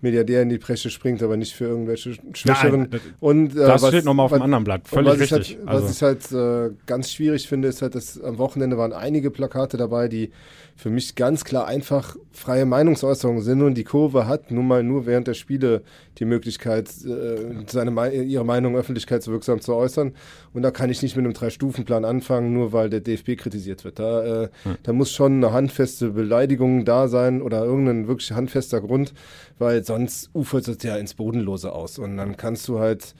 Milliardär 0.00 0.42
in 0.42 0.48
die 0.48 0.58
Bresche 0.58 0.90
springt, 0.90 1.22
aber 1.22 1.36
nicht 1.36 1.54
für 1.54 1.64
irgendwelche 1.64 2.14
Schwächeren. 2.34 2.80
Nein, 2.82 2.90
das- 2.90 3.00
und, 3.20 3.52
äh, 3.52 3.58
das 3.58 3.82
was- 3.82 3.88
steht 3.90 4.04
nochmal 4.04 4.26
auf 4.26 4.32
was- 4.32 4.40
anderen 4.40 4.64
Blatt. 4.64 4.86
Völlig 4.86 5.12
was 5.12 5.20
richtig. 5.20 5.50
Ich 5.52 5.56
halt, 5.58 5.68
Also- 5.68 5.84
Was 5.88 5.96
ich 5.96 6.02
halt 6.02 6.32
äh, 6.32 6.74
ganz 6.86 7.10
schwierig 7.10 7.48
finde, 7.48 7.68
ist 7.68 7.82
halt, 7.82 7.94
dass 7.94 8.20
am 8.20 8.38
Wochenende 8.38 8.78
waren 8.78 8.92
einige 8.92 9.30
Plakate 9.30 9.76
dabei, 9.76 10.08
die 10.08 10.30
für 10.76 10.90
mich 10.90 11.16
ganz 11.16 11.44
klar 11.44 11.66
einfach 11.66 12.14
freie 12.30 12.64
Meinungsäußerungen 12.64 13.42
sind 13.42 13.62
und 13.62 13.74
die 13.74 13.82
Kurve 13.82 14.28
hat 14.28 14.52
nun 14.52 14.68
mal 14.68 14.84
nur 14.84 15.06
während 15.06 15.26
der 15.26 15.34
Spiele 15.34 15.82
die 16.20 16.24
Möglichkeit, 16.24 16.88
äh, 17.04 17.64
seine, 17.66 17.90
Mei- 17.90 18.12
ihre 18.14 18.44
Meinung 18.44 18.76
öffentlichkeitswirksam 18.76 19.60
zu 19.60 19.74
äußern. 19.74 20.12
Und 20.52 20.62
da 20.62 20.70
kann 20.70 20.90
ich 20.90 21.02
nicht 21.02 21.16
mit 21.16 21.24
einem 21.24 21.34
Drei-Stufen-Plan 21.34 22.04
anfangen, 22.04 22.52
nur 22.52 22.72
weil 22.72 22.90
der 22.90 23.00
DFB 23.00 23.34
kritisiert 23.36 23.84
wird. 23.84 23.98
Da, 23.98 24.44
äh, 24.44 24.48
da 24.84 24.92
muss 24.92 25.10
schon 25.12 25.34
eine 25.42 25.52
handfeste 25.52 26.10
Beleidigung 26.10 26.84
da 26.84 27.08
sein 27.08 27.42
oder 27.42 27.64
irgendein 27.64 28.06
wirklich 28.06 28.30
handfester 28.32 28.80
Grund, 28.80 29.12
weil 29.58 29.82
sonst 29.88 30.30
ufert 30.32 30.68
es 30.68 30.82
ja 30.84 30.96
ins 30.96 31.14
Bodenlose 31.14 31.72
aus. 31.72 31.98
Und 31.98 32.16
dann 32.16 32.36
kannst 32.36 32.68
du 32.68 32.78
halt, 32.78 33.14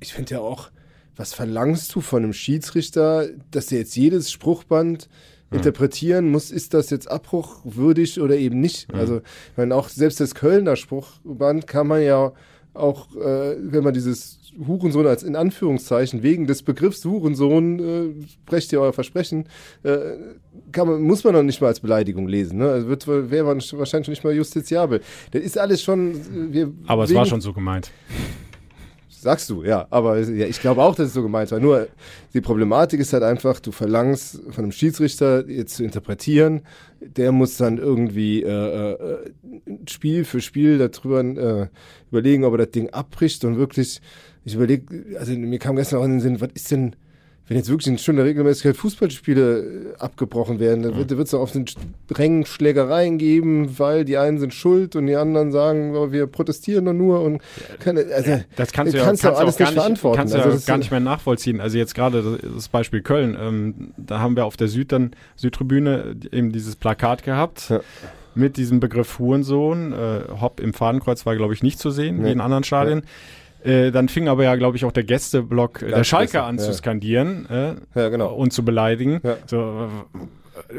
ich 0.00 0.14
finde 0.14 0.34
ja 0.34 0.40
auch, 0.40 0.70
was 1.14 1.34
verlangst 1.34 1.94
du 1.94 2.00
von 2.00 2.22
einem 2.22 2.32
Schiedsrichter, 2.32 3.28
dass 3.50 3.66
der 3.66 3.80
jetzt 3.80 3.94
jedes 3.94 4.32
Spruchband 4.32 5.10
interpretieren 5.50 6.30
muss, 6.30 6.50
ist 6.50 6.72
das 6.72 6.88
jetzt 6.88 7.10
abbruchwürdig 7.10 8.20
oder 8.22 8.36
eben 8.36 8.58
nicht. 8.60 8.92
Also, 8.94 9.18
ich 9.18 9.56
meine, 9.58 9.74
auch 9.74 9.90
selbst 9.90 10.18
das 10.18 10.34
Kölner 10.34 10.76
Spruchband 10.76 11.66
kann 11.66 11.86
man 11.86 12.02
ja 12.02 12.32
auch, 12.72 13.14
äh, 13.16 13.56
wenn 13.58 13.84
man 13.84 13.92
dieses 13.92 14.38
Hurensohn 14.66 15.06
als 15.06 15.22
in 15.22 15.36
Anführungszeichen 15.36 16.22
wegen 16.22 16.46
des 16.46 16.62
Begriffs 16.62 17.04
Hurensohn 17.04 17.78
äh, 17.78 18.26
brecht 18.46 18.72
ihr 18.72 18.80
euer 18.80 18.92
Versprechen, 18.92 19.46
äh, 19.82 19.98
kann 20.72 20.88
man, 20.88 21.02
muss 21.02 21.24
man 21.24 21.34
noch 21.34 21.42
nicht 21.42 21.60
mal 21.60 21.68
als 21.68 21.80
Beleidigung 21.80 22.28
lesen. 22.28 22.58
Ne? 22.58 22.70
Also 22.70 22.88
wird 22.88 23.06
wäre 23.06 23.46
wahrscheinlich 23.46 24.08
nicht 24.08 24.24
mal 24.24 24.34
justiziabel. 24.34 25.00
Das 25.30 25.42
ist 25.42 25.58
alles 25.58 25.82
schon. 25.82 26.12
äh, 26.12 26.52
Wir 26.52 26.72
Aber 26.86 27.04
es 27.04 27.14
war 27.14 27.26
schon 27.26 27.40
so 27.40 27.52
gemeint. 27.52 27.90
Sagst 29.22 29.50
du, 29.50 29.62
ja. 29.62 29.86
Aber 29.90 30.18
ja, 30.18 30.46
ich 30.46 30.60
glaube 30.60 30.82
auch, 30.82 30.96
dass 30.96 31.06
es 31.06 31.14
so 31.14 31.22
gemeint 31.22 31.52
war. 31.52 31.60
Nur 31.60 31.86
die 32.34 32.40
Problematik 32.40 32.98
ist 32.98 33.12
halt 33.12 33.22
einfach, 33.22 33.60
du 33.60 33.70
verlangst 33.70 34.40
von 34.50 34.64
einem 34.64 34.72
Schiedsrichter 34.72 35.48
jetzt 35.48 35.76
zu 35.76 35.84
interpretieren. 35.84 36.62
Der 37.00 37.30
muss 37.30 37.56
dann 37.56 37.78
irgendwie 37.78 38.42
äh, 38.42 38.92
äh, 38.92 39.18
Spiel 39.88 40.24
für 40.24 40.40
Spiel 40.40 40.78
darüber 40.78 41.20
äh, 41.20 41.68
überlegen, 42.10 42.42
ob 42.44 42.54
er 42.54 42.58
das 42.58 42.72
Ding 42.72 42.90
abbricht 42.90 43.44
und 43.44 43.58
wirklich, 43.58 44.00
ich 44.44 44.54
überlege, 44.54 45.18
also 45.18 45.32
mir 45.32 45.58
kam 45.58 45.76
gestern 45.76 46.00
auch 46.00 46.04
in 46.04 46.12
den 46.12 46.20
Sinn, 46.20 46.40
was 46.40 46.50
ist 46.54 46.70
denn, 46.70 46.96
wenn 47.48 47.56
jetzt 47.56 47.68
wirklich 47.68 47.88
in 47.88 47.98
schöner 47.98 48.24
Regelmäßigkeit 48.24 48.76
Fußballspiele 48.76 49.58
äh, 49.58 49.98
abgebrochen 49.98 50.60
werden, 50.60 50.84
dann 50.84 50.96
wird 50.96 51.10
es 51.10 51.30
doch 51.30 51.40
auf 51.40 51.50
den 51.52 51.64
Rängen 52.10 52.46
Schlägereien 52.46 53.18
geben, 53.18 53.78
weil 53.78 54.04
die 54.04 54.16
einen 54.16 54.38
sind 54.38 54.54
schuld 54.54 54.94
und 54.96 55.06
die 55.08 55.16
anderen 55.16 55.50
sagen, 55.50 55.94
oh, 55.96 56.12
wir 56.12 56.26
protestieren 56.28 56.84
doch 56.84 56.92
nur 56.92 57.20
und 57.20 57.42
keine, 57.80 58.06
also 58.14 58.40
Das 58.56 58.72
kannst 58.72 58.94
du 58.94 58.98
ja 58.98 59.04
kannst 59.04 59.22
kannst 59.24 59.40
alles 59.40 59.54
auch 59.54 59.58
gar 59.58 59.66
nicht 59.66 59.74
verantworten. 59.74 60.18
Kannst 60.18 60.34
du 60.34 60.38
Also 60.38 60.56
ja 60.56 60.62
gar 60.66 60.78
nicht 60.78 60.90
mehr 60.92 61.00
nachvollziehen. 61.00 61.60
Also 61.60 61.78
jetzt 61.78 61.94
gerade 61.94 62.38
das 62.54 62.68
Beispiel 62.68 63.02
Köln, 63.02 63.36
ähm, 63.38 63.92
da 63.96 64.20
haben 64.20 64.36
wir 64.36 64.44
auf 64.46 64.56
der 64.56 64.68
Süd 64.68 64.92
dann, 64.92 65.10
Südtribüne 65.36 66.14
eben 66.30 66.52
dieses 66.52 66.76
Plakat 66.76 67.22
gehabt. 67.24 67.72
Mit 68.34 68.56
diesem 68.56 68.80
Begriff 68.80 69.18
Hurensohn. 69.18 69.92
Äh, 69.92 70.20
Hopp 70.40 70.58
im 70.58 70.72
Fadenkreuz 70.72 71.26
war, 71.26 71.36
glaube 71.36 71.52
ich, 71.52 71.62
nicht 71.62 71.78
zu 71.78 71.90
sehen, 71.90 72.20
Nee. 72.20 72.28
wie 72.28 72.32
in 72.32 72.40
anderen 72.40 72.64
Stadien. 72.64 73.02
Äh, 73.64 73.90
dann 73.92 74.08
fing 74.08 74.28
aber 74.28 74.44
ja, 74.44 74.56
glaube 74.56 74.76
ich, 74.76 74.84
auch 74.84 74.92
der 74.92 75.04
Gästeblock 75.04 75.82
äh, 75.82 75.86
der 75.86 75.94
Ganz 75.96 76.06
Schalke 76.08 76.32
besser, 76.32 76.44
an 76.46 76.58
ja. 76.58 76.64
zu 76.64 76.72
skandieren 76.74 77.46
äh, 77.48 77.74
Ja, 77.94 78.08
genau. 78.08 78.34
und 78.34 78.52
zu 78.52 78.64
beleidigen. 78.64 79.20
Ja. 79.22 79.36
So, 79.46 79.88
äh, 80.68 80.74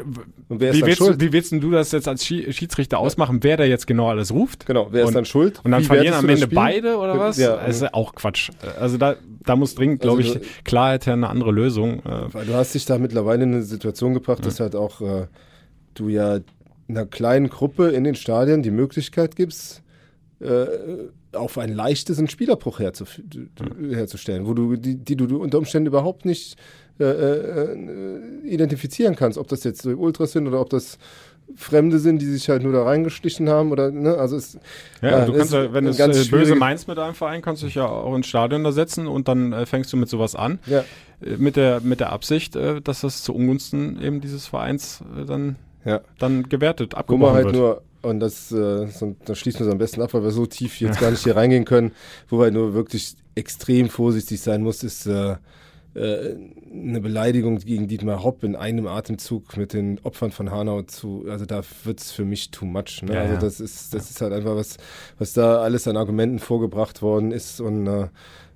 wie, 0.48 0.82
willst 0.86 1.00
du, 1.00 1.20
wie 1.20 1.32
willst 1.32 1.52
du 1.52 1.70
das 1.70 1.92
jetzt 1.92 2.06
als 2.08 2.24
Schi- 2.24 2.52
Schiedsrichter 2.52 2.98
ausmachen, 2.98 3.38
wer 3.42 3.56
da 3.56 3.64
jetzt 3.64 3.86
genau 3.86 4.08
alles 4.08 4.32
ruft? 4.32 4.66
Genau, 4.66 4.88
wer 4.90 5.02
ist 5.02 5.08
und, 5.08 5.14
dann 5.14 5.24
schuld? 5.24 5.60
Und 5.64 5.70
dann 5.72 5.82
Wie 5.82 5.86
verlieren 5.86 6.14
am 6.14 6.28
Ende 6.28 6.46
beide 6.46 6.96
oder 6.96 7.18
was? 7.18 7.38
Ja. 7.38 7.56
Das 7.56 7.76
ist 7.76 7.94
auch 7.94 8.14
Quatsch. 8.14 8.50
Also 8.78 8.98
da, 8.98 9.16
da 9.44 9.56
muss 9.56 9.74
dringend, 9.74 10.00
glaube 10.00 10.22
Also 10.22 10.36
ich, 10.36 10.64
Klarheit 10.64 11.06
her, 11.06 11.14
eine 11.14 11.28
andere 11.28 11.50
Lösung. 11.52 12.02
Weil 12.04 12.46
du 12.46 12.54
hast 12.54 12.74
dich 12.74 12.86
da 12.86 12.98
mittlerweile 12.98 13.42
in 13.44 13.52
eine 13.54 13.62
Situation 13.62 14.14
gebracht, 14.14 14.44
dass 14.46 14.60
halt 14.60 14.76
auch 14.76 15.00
äh, 15.00 15.26
du 15.94 16.08
ja 16.08 16.38
einer 16.88 17.06
kleinen 17.06 17.48
Gruppe 17.48 17.88
in 17.88 18.04
den 18.04 18.14
Stadien 18.14 18.62
die 18.62 18.70
Möglichkeit 18.70 19.36
gibst, 19.36 19.82
äh, 20.40 20.66
auf 21.36 21.58
ein 21.58 21.72
leichtes 21.74 22.18
einen 22.18 22.28
Spielerbruch 22.28 22.78
herzustellen, 22.80 24.46
wo 24.46 24.54
du 24.54 24.76
die, 24.76 24.96
die 24.96 25.16
du 25.16 25.36
unter 25.42 25.58
Umständen 25.58 25.86
überhaupt 25.86 26.24
nicht 26.24 26.56
äh, 27.00 27.04
äh, 27.04 27.76
identifizieren 28.44 29.16
kannst, 29.16 29.38
ob 29.38 29.48
das 29.48 29.64
jetzt 29.64 29.84
Ultras 29.86 30.32
sind 30.32 30.46
oder 30.46 30.60
ob 30.60 30.70
das 30.70 30.98
Fremde 31.56 31.98
sind, 31.98 32.22
die 32.22 32.26
sich 32.26 32.48
halt 32.48 32.62
nur 32.62 32.72
da 32.72 32.84
reingeschlichen 32.84 33.48
haben 33.50 33.70
oder 33.70 33.90
ne, 33.90 34.14
also 34.16 34.36
es 34.36 34.58
ja, 35.02 35.26
du 35.26 35.32
es 35.32 35.38
kannst 35.38 35.52
ist 35.52 35.58
ja, 35.64 35.72
wenn 35.74 35.84
du 35.84 35.90
es 35.90 35.98
ganz 35.98 36.26
äh, 36.26 36.30
böse 36.30 36.54
meinst 36.54 36.88
mit 36.88 36.96
deinem 36.96 37.14
Verein, 37.14 37.42
kannst 37.42 37.62
du 37.62 37.66
dich 37.66 37.74
ja 37.74 37.86
auch 37.86 38.14
ins 38.16 38.26
Stadion 38.26 38.64
da 38.64 38.72
setzen 38.72 39.06
und 39.06 39.28
dann 39.28 39.52
äh, 39.52 39.66
fängst 39.66 39.92
du 39.92 39.98
mit 39.98 40.08
sowas 40.08 40.34
an. 40.34 40.58
Ja. 40.66 40.84
Äh, 41.20 41.36
Mit 41.36 41.56
der, 41.56 41.80
mit 41.80 42.00
der 42.00 42.12
Absicht, 42.12 42.56
äh, 42.56 42.80
dass 42.80 43.02
das 43.02 43.22
zu 43.22 43.34
Ungunsten 43.34 44.00
eben 44.00 44.20
dieses 44.22 44.46
Vereins 44.46 45.02
äh, 45.20 45.26
dann, 45.26 45.56
Ja. 45.84 46.00
dann 46.18 46.48
gewertet, 46.48 46.94
abgebrochen 46.94 47.34
halt 47.34 47.44
wird. 47.46 47.56
nur, 47.56 47.82
und 48.04 48.20
das, 48.20 48.52
äh, 48.52 48.86
so, 48.86 49.16
da 49.24 49.34
schließen 49.34 49.60
wir 49.60 49.66
es 49.66 49.72
am 49.72 49.78
besten 49.78 50.02
ab, 50.02 50.14
weil 50.14 50.22
wir 50.22 50.30
so 50.30 50.46
tief 50.46 50.80
jetzt 50.80 51.00
gar 51.00 51.10
nicht 51.10 51.24
hier 51.24 51.36
reingehen 51.36 51.64
können, 51.64 51.92
wo 52.28 52.38
wir 52.38 52.50
nur 52.50 52.74
wirklich 52.74 53.16
extrem 53.34 53.88
vorsichtig 53.88 54.40
sein 54.40 54.62
muss, 54.62 54.82
ist 54.82 55.06
äh, 55.06 55.36
äh, 55.94 56.34
eine 56.72 57.00
Beleidigung 57.00 57.58
gegen 57.58 57.86
Dietmar 57.86 58.24
Hopp 58.24 58.42
in 58.42 58.56
einem 58.56 58.88
Atemzug 58.88 59.56
mit 59.56 59.72
den 59.72 60.00
Opfern 60.02 60.32
von 60.32 60.50
Hanau 60.50 60.82
zu, 60.82 61.24
also 61.28 61.46
da 61.46 61.62
wird's 61.84 62.10
für 62.10 62.24
mich 62.24 62.50
too 62.50 62.64
much. 62.64 63.02
Ne? 63.02 63.14
Ja, 63.14 63.20
also 63.22 63.36
das 63.36 63.60
ist, 63.60 63.94
das 63.94 64.10
ist 64.10 64.20
halt 64.20 64.32
einfach 64.32 64.56
was, 64.56 64.76
was 65.18 65.34
da 65.34 65.60
alles 65.60 65.86
an 65.86 65.96
Argumenten 65.96 66.40
vorgebracht 66.40 67.00
worden 67.00 67.30
ist 67.30 67.60
und 67.60 67.86
äh, 67.86 68.08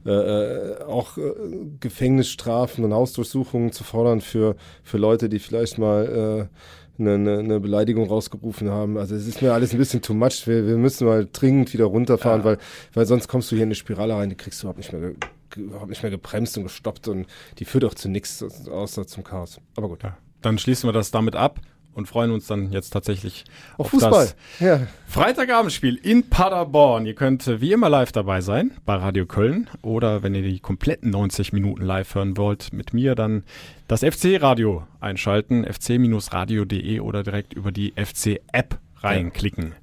äh, 0.05 0.83
auch 0.85 1.17
äh, 1.17 1.33
Gefängnisstrafen 1.81 2.85
und 2.85 2.93
Hausdurchsuchungen 2.93 3.73
zu 3.73 3.85
fordern 3.85 4.21
für, 4.21 4.57
für 4.83 4.99
Leute, 4.99 5.29
die 5.29 5.39
vielleicht 5.39 5.79
mal 5.79 6.49
äh, 6.51 6.57
eine, 6.99 7.15
eine, 7.15 7.39
eine 7.39 7.61
Beleidigung 7.61 8.09
rausgerufen 8.09 8.71
haben. 8.71 8.99
Also 8.99 9.15
es 9.15 9.27
ist 9.27 9.43
mir 9.43 9.53
alles 9.53 9.73
ein 9.73 9.79
bisschen 9.79 10.03
too 10.03 10.15
much. 10.15 10.47
Wir, 10.47 10.67
wir 10.67 10.77
müssen 10.77 11.07
mal 11.07 11.29
dringend 11.33 11.73
wieder 11.73 11.85
runterfahren, 11.85 12.45
weil, 12.45 12.59
weil 12.95 13.07
sonst 13.07 13.29
kommst 13.29 13.51
du 13.51 13.57
hier 13.57 13.65
in 13.65 13.69
eine 13.69 13.75
Spirale 13.75 14.15
rein, 14.15 14.31
die 14.31 14.37
kriegst 14.37 14.63
du 14.63 14.67
überhaupt 14.67 14.79
nicht 14.79 14.93
mehr, 14.93 15.13
überhaupt 15.57 15.91
nicht 15.91 16.03
mehr 16.03 16.11
gebremst 16.11 16.57
und 16.59 16.65
gestoppt 16.65 17.09
und 17.09 17.27
die 17.59 17.65
führt 17.65 17.85
auch 17.85 17.95
zu 17.95 18.09
nichts 18.09 18.43
außer 18.69 19.07
zum 19.07 19.25
Chaos. 19.25 19.61
Aber 19.77 19.89
gut. 19.89 20.03
Ja. 20.03 20.17
Dann 20.43 20.59
schließen 20.59 20.89
wir 20.89 20.93
das 20.93 21.11
damit 21.11 21.35
ab 21.35 21.61
und 21.95 22.07
freuen 22.07 22.31
uns 22.31 22.47
dann 22.47 22.71
jetzt 22.71 22.91
tatsächlich 22.91 23.45
Auf 23.77 23.87
auf, 23.87 23.91
Fußball. 23.91 24.27
das 24.27 24.37
Ja. 24.61 24.87
Freitagabendspiel 25.07 25.97
in 25.97 26.29
Paderborn. 26.31 27.07
Ihr 27.07 27.15
könnt 27.15 27.47
äh, 27.47 27.61
wie 27.61 27.73
immer 27.73 27.89
live 27.89 28.13
dabei 28.13 28.41
sein 28.41 28.73
bei 28.87 28.95
Radio 28.95 29.27
Köln 29.27 29.69
oder 29.83 30.23
wenn 30.23 30.35
ihr 30.35 30.43
die 30.43 30.61
kompletten 30.61 31.11
90 31.11 31.53
Minuten 31.53 31.83
live 31.83 32.15
hören 32.15 32.37
wollt 32.37 32.73
mit 32.73 32.95
mir, 32.95 33.15
dann 33.15 33.45
das 33.89 34.01
FC-Radio 34.05 34.87
einschalten, 35.01 35.65
fc-radio.de 35.65 37.01
oder 37.01 37.23
direkt 37.23 37.55
über 37.55 37.73
die 37.73 37.93
FC-App 37.97 38.79
reinklicken. 38.99 39.75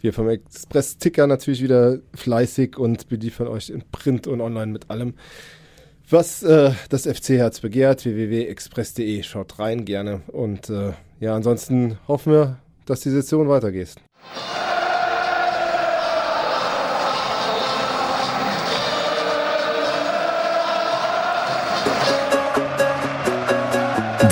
Wir 0.00 0.12
vom 0.12 0.28
Express-Ticker 0.28 1.26
natürlich 1.26 1.62
wieder 1.62 1.98
fleißig 2.14 2.76
und 2.76 3.08
beliefern 3.08 3.48
euch 3.48 3.70
in 3.70 3.82
Print 3.90 4.26
und 4.26 4.40
online 4.40 4.72
mit 4.72 4.90
allem. 4.90 5.14
Was 6.10 6.42
äh, 6.42 6.72
das 6.90 7.06
FC-Herz 7.06 7.60
begehrt, 7.60 8.04
www.express.de, 8.04 9.22
schaut 9.22 9.58
rein 9.58 9.84
gerne. 9.84 10.20
Und 10.26 10.68
äh, 10.68 10.92
ja, 11.22 11.36
ansonsten 11.36 11.98
hoffen 12.08 12.32
wir, 12.32 12.56
dass 12.84 13.00
die 13.00 13.10
Session 13.10 13.48
weitergeht. 13.48 13.94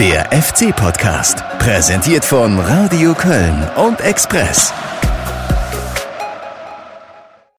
Der 0.01 0.33
FC-Podcast, 0.33 1.45
präsentiert 1.61 2.25
von 2.25 2.59
Radio 2.59 3.15
Köln 3.15 3.69
und 3.77 4.01
Express. 4.01 4.73